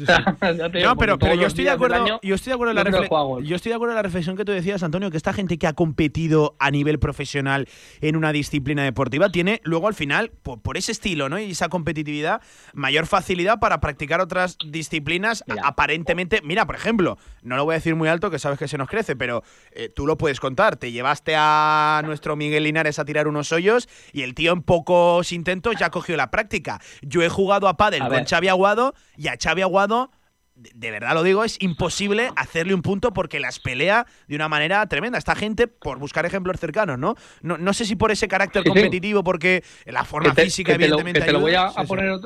[0.83, 3.71] no, pero, pero yo estoy de acuerdo, yo estoy de acuerdo en la yo estoy
[3.71, 6.55] de acuerdo en la reflexión que tú decías, Antonio, que esta gente que ha competido
[6.59, 7.67] a nivel profesional
[8.01, 11.39] en una disciplina deportiva tiene luego al final, por, ese estilo, ¿no?
[11.39, 12.41] Y esa competitividad,
[12.73, 16.41] mayor facilidad para practicar otras disciplinas aparentemente.
[16.43, 18.87] Mira, por ejemplo, no lo voy a decir muy alto, que sabes que se nos
[18.87, 19.41] crece, pero
[19.71, 20.77] eh, tú lo puedes contar.
[20.77, 24.98] Te llevaste a nuestro Miguel Linares a tirar unos hoyos y el tío en poco
[25.31, 26.79] intentos ya cogió la práctica.
[27.01, 30.11] Yo he jugado a pádel con Xavi Aguado y a Xavi Aguado
[30.59, 34.85] de verdad lo digo, es imposible hacerle un punto porque las pelea de una manera
[34.87, 35.17] tremenda.
[35.17, 37.15] Esta gente, por buscar ejemplos cercanos, ¿no?
[37.41, 41.21] No, no sé si por ese carácter competitivo, porque la forma física, evidentemente.
[41.21, 42.19] te lo voy a, poner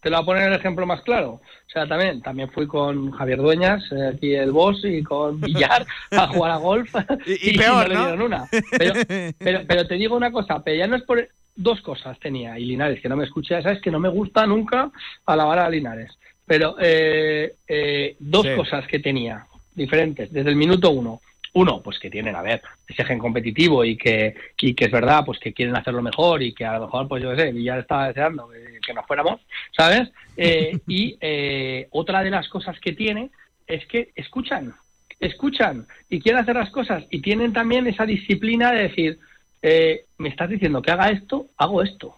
[0.00, 1.32] te lo voy a poner el ejemplo más claro.
[1.32, 5.86] O sea, también, también fui con Javier Dueñas, eh, aquí el boss, y con Villar
[6.10, 6.94] a jugar a golf.
[7.26, 8.44] y, peor, no, le dieron una.
[8.78, 8.94] Pero,
[9.38, 11.26] pero, pero, te digo una cosa, pero ya no es por
[11.56, 14.90] dos cosas tenía, y Linares, que no me escucha, sabes que no me gusta nunca
[15.26, 21.20] alabar a Linares, pero eh, eh, dos cosas que tenía diferentes desde el minuto uno.
[21.56, 25.24] Uno, pues que tienen, a ver, ese gen competitivo y que, y que es verdad,
[25.24, 27.78] pues que quieren hacerlo mejor y que a lo mejor, pues yo qué sé, ya
[27.78, 28.48] estaba deseando
[28.84, 29.40] que, nos fuéramos,
[29.70, 30.10] ¿sabes?
[30.36, 31.16] Eh, y
[31.90, 33.30] otra de las cosas que tiene
[33.68, 34.74] es que escuchan,
[35.20, 39.20] escuchan y quieren hacer las cosas y tienen también esa disciplina de decir,
[39.66, 42.14] eh, me estás diciendo que haga esto, hago esto.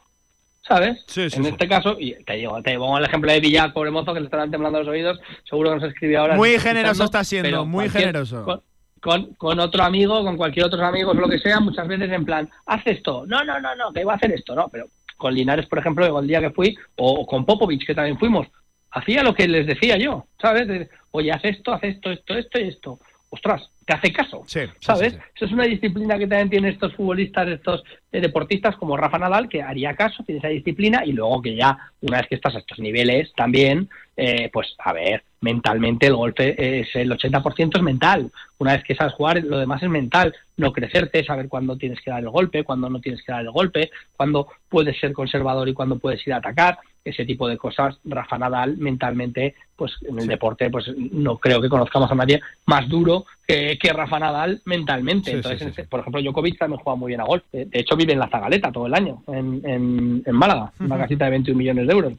[0.67, 0.99] ¿Sabes?
[1.17, 4.19] en este caso, y te digo, te pongo el ejemplo de Villar, pobre mozo, que
[4.19, 6.35] le están temblando los oídos, seguro que nos escribe ahora.
[6.35, 8.65] Muy generoso está siendo, muy generoso.
[9.01, 12.51] Con, con, otro amigo, con cualquier otro amigo, lo que sea, muchas veces en plan,
[12.67, 15.67] haz esto, no, no, no, no, que iba a hacer esto, no, pero con Linares,
[15.67, 18.49] por ejemplo, el día que fui, o con Popovich, que también fuimos,
[18.91, 20.89] hacía lo que les decía yo, ¿sabes?
[21.13, 22.99] Oye, haz esto, haz esto, esto, esto y esto.
[23.31, 24.43] Ostras, te hace caso.
[24.81, 25.15] ¿Sabes?
[25.15, 29.49] Esa es una disciplina que también tienen estos futbolistas, estos eh, deportistas como Rafa Nadal,
[29.49, 32.59] que haría caso, tiene esa disciplina, y luego que ya, una vez que estás a
[32.59, 38.33] estos niveles, también, eh, pues a ver, mentalmente el golpe es el 80% es mental.
[38.59, 40.35] Una vez que sabes jugar, lo demás es mental.
[40.57, 43.53] No crecerte, saber cuándo tienes que dar el golpe, cuándo no tienes que dar el
[43.53, 47.97] golpe, cuándo puedes ser conservador y cuándo puedes ir a atacar ese tipo de cosas,
[48.05, 52.89] Rafa Nadal mentalmente, pues en el deporte, pues no creo que conozcamos a nadie más
[52.89, 55.31] duro que, Rafa Nadal mentalmente.
[55.31, 57.45] Entonces, por ejemplo, Djokovic también juega muy bien a golf.
[57.53, 61.31] De, hecho, vive en la Zagaleta todo el año, en, en, Málaga, una casita de
[61.33, 62.13] 21 millones de euros.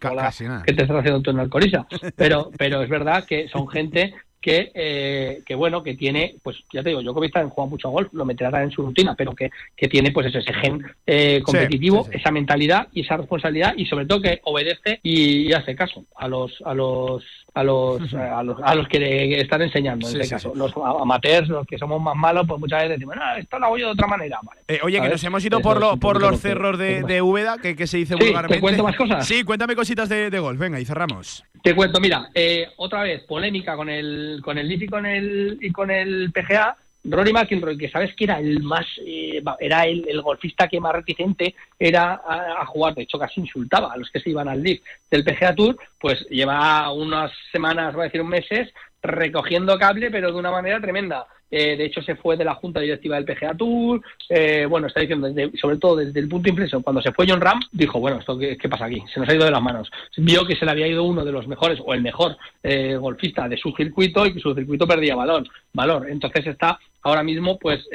[0.66, 1.86] que te estás haciendo tú en Alcoriza.
[2.16, 6.84] Pero, pero es verdad que son gente que, eh, que bueno, que tiene, pues ya
[6.84, 9.50] te digo, Djokovic también juega mucho golf, lo meterá también en su rutina, pero que,
[9.76, 14.22] que tiene pues ese gen eh, competitivo, esa mentalidad y esa responsabilidad y sobre todo
[14.22, 17.24] que obedece y, hace caso a los a los
[17.58, 20.54] a los, a los, a los que están enseñando en este caso.
[20.56, 23.78] Los amateurs, los que somos más malos, pues muchas veces decimos, no, esto lo hago
[23.78, 24.40] yo de otra manera.
[24.68, 27.76] Eh, oye, que nos hemos ido por, lo, por los cerros de, de Úbeda, que,
[27.76, 28.56] que, se dice vulgarmente.
[28.56, 29.26] ¿Te cuento más cosas?
[29.26, 31.44] Sí, cuéntame cositas de, de golf, venga, y cerramos.
[31.64, 35.58] Te cuento, mira, eh, otra vez, polémica con el, con el LIF y con el,
[35.60, 36.78] y con el PGA.
[37.04, 41.56] Rory McIlroy, que sabes que era el más, eh, era el, golfista que más reticente
[41.80, 45.24] era a, jugar, de hecho casi insultaba a los que se iban al LIF del
[45.24, 50.38] PGA Tour, pues lleva unas semanas, voy a decir un meses, recogiendo cable, pero de
[50.38, 51.28] una manera tremenda.
[51.50, 54.02] Eh, de hecho, se fue de la junta directiva del PGA Tour.
[54.30, 55.30] Eh, bueno, está diciendo,
[55.60, 58.38] sobre todo desde el punto de inflexión, cuando se fue John Ram, dijo, bueno, ¿esto
[58.38, 59.02] qué, pasa aquí?
[59.14, 59.90] Se nos ha ido de las manos.
[60.18, 63.48] Vio que se le había ido uno de los mejores o el mejor eh, golfista
[63.48, 65.48] de su circuito y que su circuito perdía valor.
[65.74, 66.10] valor.
[66.10, 67.88] Entonces está ahora mismo, pues,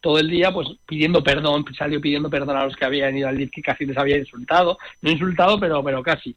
[0.00, 3.36] todo el día pues pidiendo perdón, salió pidiendo perdón a los que habían ido al
[3.36, 6.36] lift que casi les había insultado, no insultado, pero pero casi.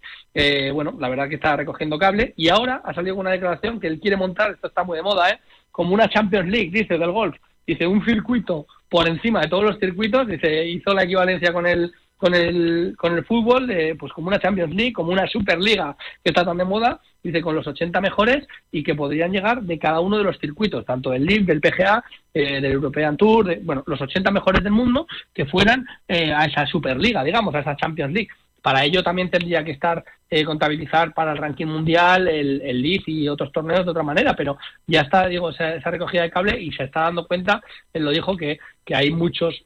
[0.74, 4.00] bueno, la verdad que está recogiendo cable y ahora ha salido una declaración que él
[4.00, 5.40] quiere montar, esto está muy de moda, ¿eh?
[5.80, 7.38] Como una Champions League, dice, del golf.
[7.66, 11.94] dice, un circuito por encima de todos los circuitos, dice, hizo la equivalencia con el
[12.18, 16.32] con el, con el fútbol, eh, pues como una Champions League, como una Superliga que
[16.32, 20.02] está tan de moda, dice con los 80 mejores y que podrían llegar de cada
[20.02, 22.04] uno de los circuitos, tanto del LIV, del PGA,
[22.34, 26.44] eh, del European Tour, de, bueno, los 80 mejores del mundo que fueran eh, a
[26.44, 28.30] esa Superliga, digamos, a esa Champions League.
[28.62, 33.04] Para ello también tendría que estar eh, contabilizar para el ranking mundial el, el LIV
[33.08, 36.60] y otros torneos de otra manera, pero ya está, digo, esa, esa recogida de cable
[36.60, 37.62] y se está dando cuenta,
[37.94, 39.64] él lo dijo, que, que hay muchos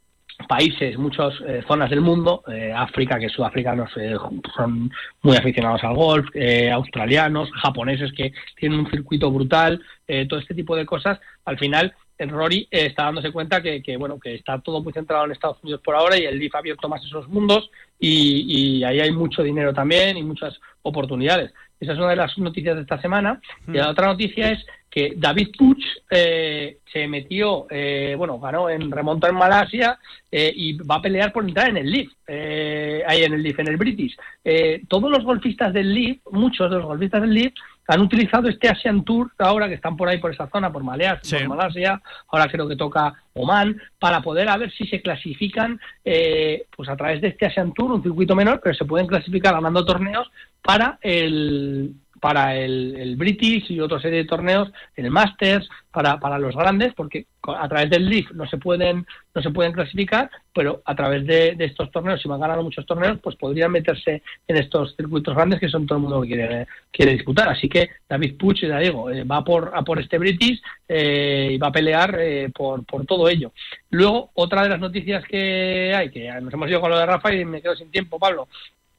[0.48, 4.16] países, muchas eh, zonas del mundo, eh, África, que sudafricanos eh,
[4.56, 4.92] son
[5.22, 9.82] muy aficionados al golf, eh, australianos, japoneses que tienen un circuito brutal,
[10.28, 11.94] todo este tipo de cosas, al final
[12.24, 15.32] el Rory eh, está dándose cuenta que, que, bueno que está todo muy centrado en
[15.32, 17.70] Estados Unidos por ahora y el LIF ha abierto más esos mundos
[18.00, 21.54] y, y ahí hay mucho dinero también y muchas oportunidades.
[21.80, 23.42] Esa es una de las noticias de esta semana.
[23.68, 28.92] Y la otra noticia es que David Puig eh, se metió, eh, bueno, ganó en
[28.92, 30.00] remonta en Malasia
[30.32, 33.60] eh, y va a pelear por entrar en el Leaf, eh, ahí en el Leaf,
[33.60, 34.16] en el British.
[34.46, 37.54] Eh, todos los golfistas del Leaf, muchos de los golfistas del Leaf,
[37.88, 41.20] han utilizado este Asian Tour ahora que están por ahí por esa zona, por Malasia,
[41.40, 46.66] por Malasia ahora creo que toca Oman, para poder a ver si se clasifican eh,
[46.76, 49.86] pues a través de este Asian Tour, un circuito menor, pero se pueden clasificar ganando
[49.86, 50.32] torneos
[50.62, 51.94] para el
[52.24, 56.94] para el, el British y otra serie de torneos, el Masters, para, para los grandes,
[56.94, 59.06] porque a través del Leaf no se pueden
[59.36, 63.20] no se pueden clasificar, pero a través de, estos torneos, si van ganando muchos torneos,
[63.22, 67.12] pues podrían meterse en estos circuitos grandes que son todo el mundo que quiere, quiere
[67.12, 67.50] disputar.
[67.50, 71.58] Así que David Puig, ya digo, eh, va por, a por este British eh, y
[71.58, 73.52] va a pelear eh, por, por todo ello.
[73.90, 77.34] Luego, otra de las noticias que hay, que nos hemos ido con lo de Rafa
[77.34, 78.48] y me quedo sin tiempo, Pablo,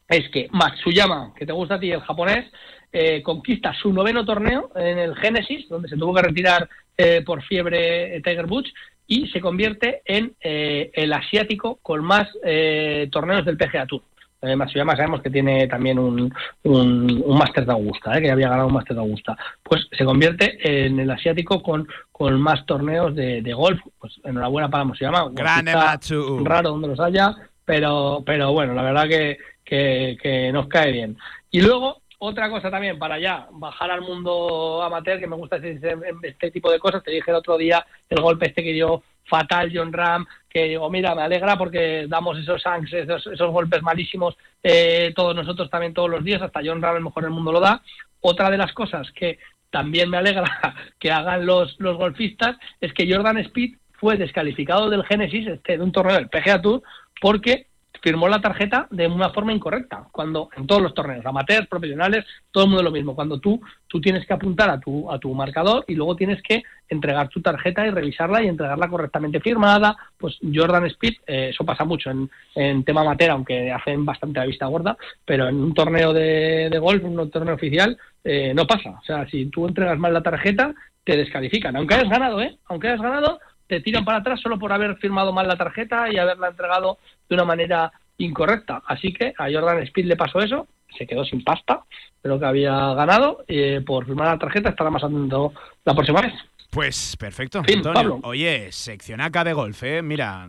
[0.08, 2.46] es que Matsuyama, que te gusta a ti, el japonés,
[2.94, 7.42] eh, conquista su noveno torneo en el Genesis, donde se tuvo que retirar eh, por
[7.42, 8.72] fiebre Tiger Woods,
[9.08, 14.02] y se convierte en eh, el asiático con más eh, torneos del PGA Tour.
[14.40, 18.34] Eh, Matsuyama sabemos que tiene también un, un, un Master de Augusta, eh, que ya
[18.34, 19.36] había ganado un Master de Augusta.
[19.62, 23.80] Pues se convierte en el asiático con, con más torneos de, de golf.
[23.98, 25.30] Pues enhorabuena para Matsuyama.
[25.32, 26.44] Grande Matsu.
[26.44, 27.34] Raro donde los haya,
[27.64, 31.16] pero, pero bueno, la verdad que, que, que nos cae bien.
[31.50, 36.50] Y luego, otra cosa también para ya bajar al mundo amateur, que me gusta este,
[36.50, 37.02] tipo de cosas.
[37.02, 40.90] Te dije el otro día el golpe este que dio fatal John Ram, que digo,
[40.90, 45.94] mira, me alegra porque damos esos sanks, esos, esos golpes malísimos eh, todos nosotros también
[45.94, 47.82] todos los días, hasta John Ram el mejor del mundo lo da.
[48.20, 49.38] Otra de las cosas que
[49.70, 50.44] también me alegra
[50.98, 55.82] que hagan los, los golfistas es que Jordan Speed fue descalificado del Genesis, este, de
[55.82, 56.82] un torneo del PGA Tour,
[57.20, 57.66] porque
[58.04, 62.64] firmó la tarjeta de una forma incorrecta, cuando en todos los torneos, amateurs, profesionales, todo
[62.64, 63.58] el mundo lo mismo, cuando tú,
[63.88, 67.40] tú tienes que apuntar a tu, a tu marcador y luego tienes que entregar tu
[67.40, 72.30] tarjeta y revisarla y entregarla correctamente firmada, pues Jordan Speed, eh, eso pasa mucho en,
[72.54, 76.78] en tema amateur, aunque hacen bastante la vista gorda, pero en un torneo de, de
[76.78, 80.74] golf, un torneo oficial, eh, no pasa, o sea, si tú entregas mal la tarjeta,
[81.04, 82.58] te descalifican, aunque hayas ganado, ¿eh?
[82.66, 86.18] Aunque hayas ganado, te tiran para atrás solo por haber firmado mal la tarjeta y
[86.18, 86.98] haberla entregado
[87.28, 88.82] de una manera incorrecta.
[88.86, 91.84] Así que a Jordan Speed le pasó eso, se quedó sin pasta
[92.22, 95.52] de lo que había ganado eh, por firmar la tarjeta, estará más atento
[95.84, 96.32] la próxima vez.
[96.70, 97.94] Pues perfecto, Fin, Antonio.
[97.94, 98.20] Pablo.
[98.24, 100.02] Oye, seccionaca de golf, ¿eh?
[100.02, 100.48] Mira,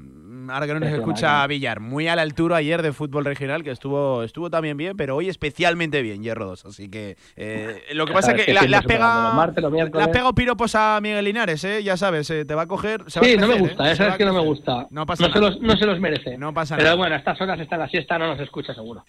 [0.49, 3.71] ahora que no nos escucha Villar, muy a la altura ayer de fútbol regional, que
[3.71, 6.65] estuvo estuvo también bien, pero hoy especialmente bien, Hierro 2.
[6.65, 9.33] Así que eh, lo que pasa es que que la- le has superando pegado los
[9.35, 10.07] martes, los le miércoles.
[10.07, 11.83] has pegado piropos a Miguel Linares, ¿eh?
[11.83, 13.03] Ya sabes, eh, te va a coger.
[13.07, 13.95] se va a Sí, no me gusta, ¿eh?
[13.95, 14.87] sabes a que no me gusta.
[14.89, 15.51] No pasa no Se nada.
[15.51, 16.37] los, no se los merece.
[16.37, 16.95] No pasa Pero nada.
[16.97, 19.03] bueno, a estas horas está en la siesta, no nos escucha seguro.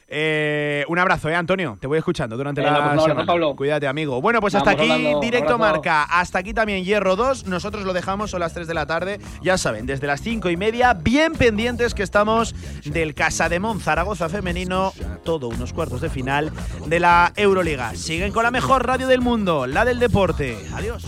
[0.88, 1.78] Un abrazo, ¿eh, Antonio?
[1.80, 3.26] Te voy escuchando durante Venga, la pues semana.
[3.26, 3.56] Pablo.
[3.56, 4.20] Cuídate, amigo.
[4.20, 5.20] Bueno, pues Vamos hasta aquí, hablando.
[5.20, 6.04] directo marca.
[6.04, 7.46] Hasta aquí también Hierro 2.
[7.46, 9.18] Nosotros lo dejamos, son las 3 de la tarde.
[9.42, 10.94] Ya saben, desde las 5 y media,
[11.34, 12.54] pendientes que estamos
[12.84, 14.92] del Casa de Mon Zaragoza femenino,
[15.24, 16.52] todo unos cuartos de final
[16.86, 17.94] de la Euroliga.
[17.94, 20.56] Siguen con la mejor radio del mundo, la del deporte.
[20.74, 21.04] Adiós.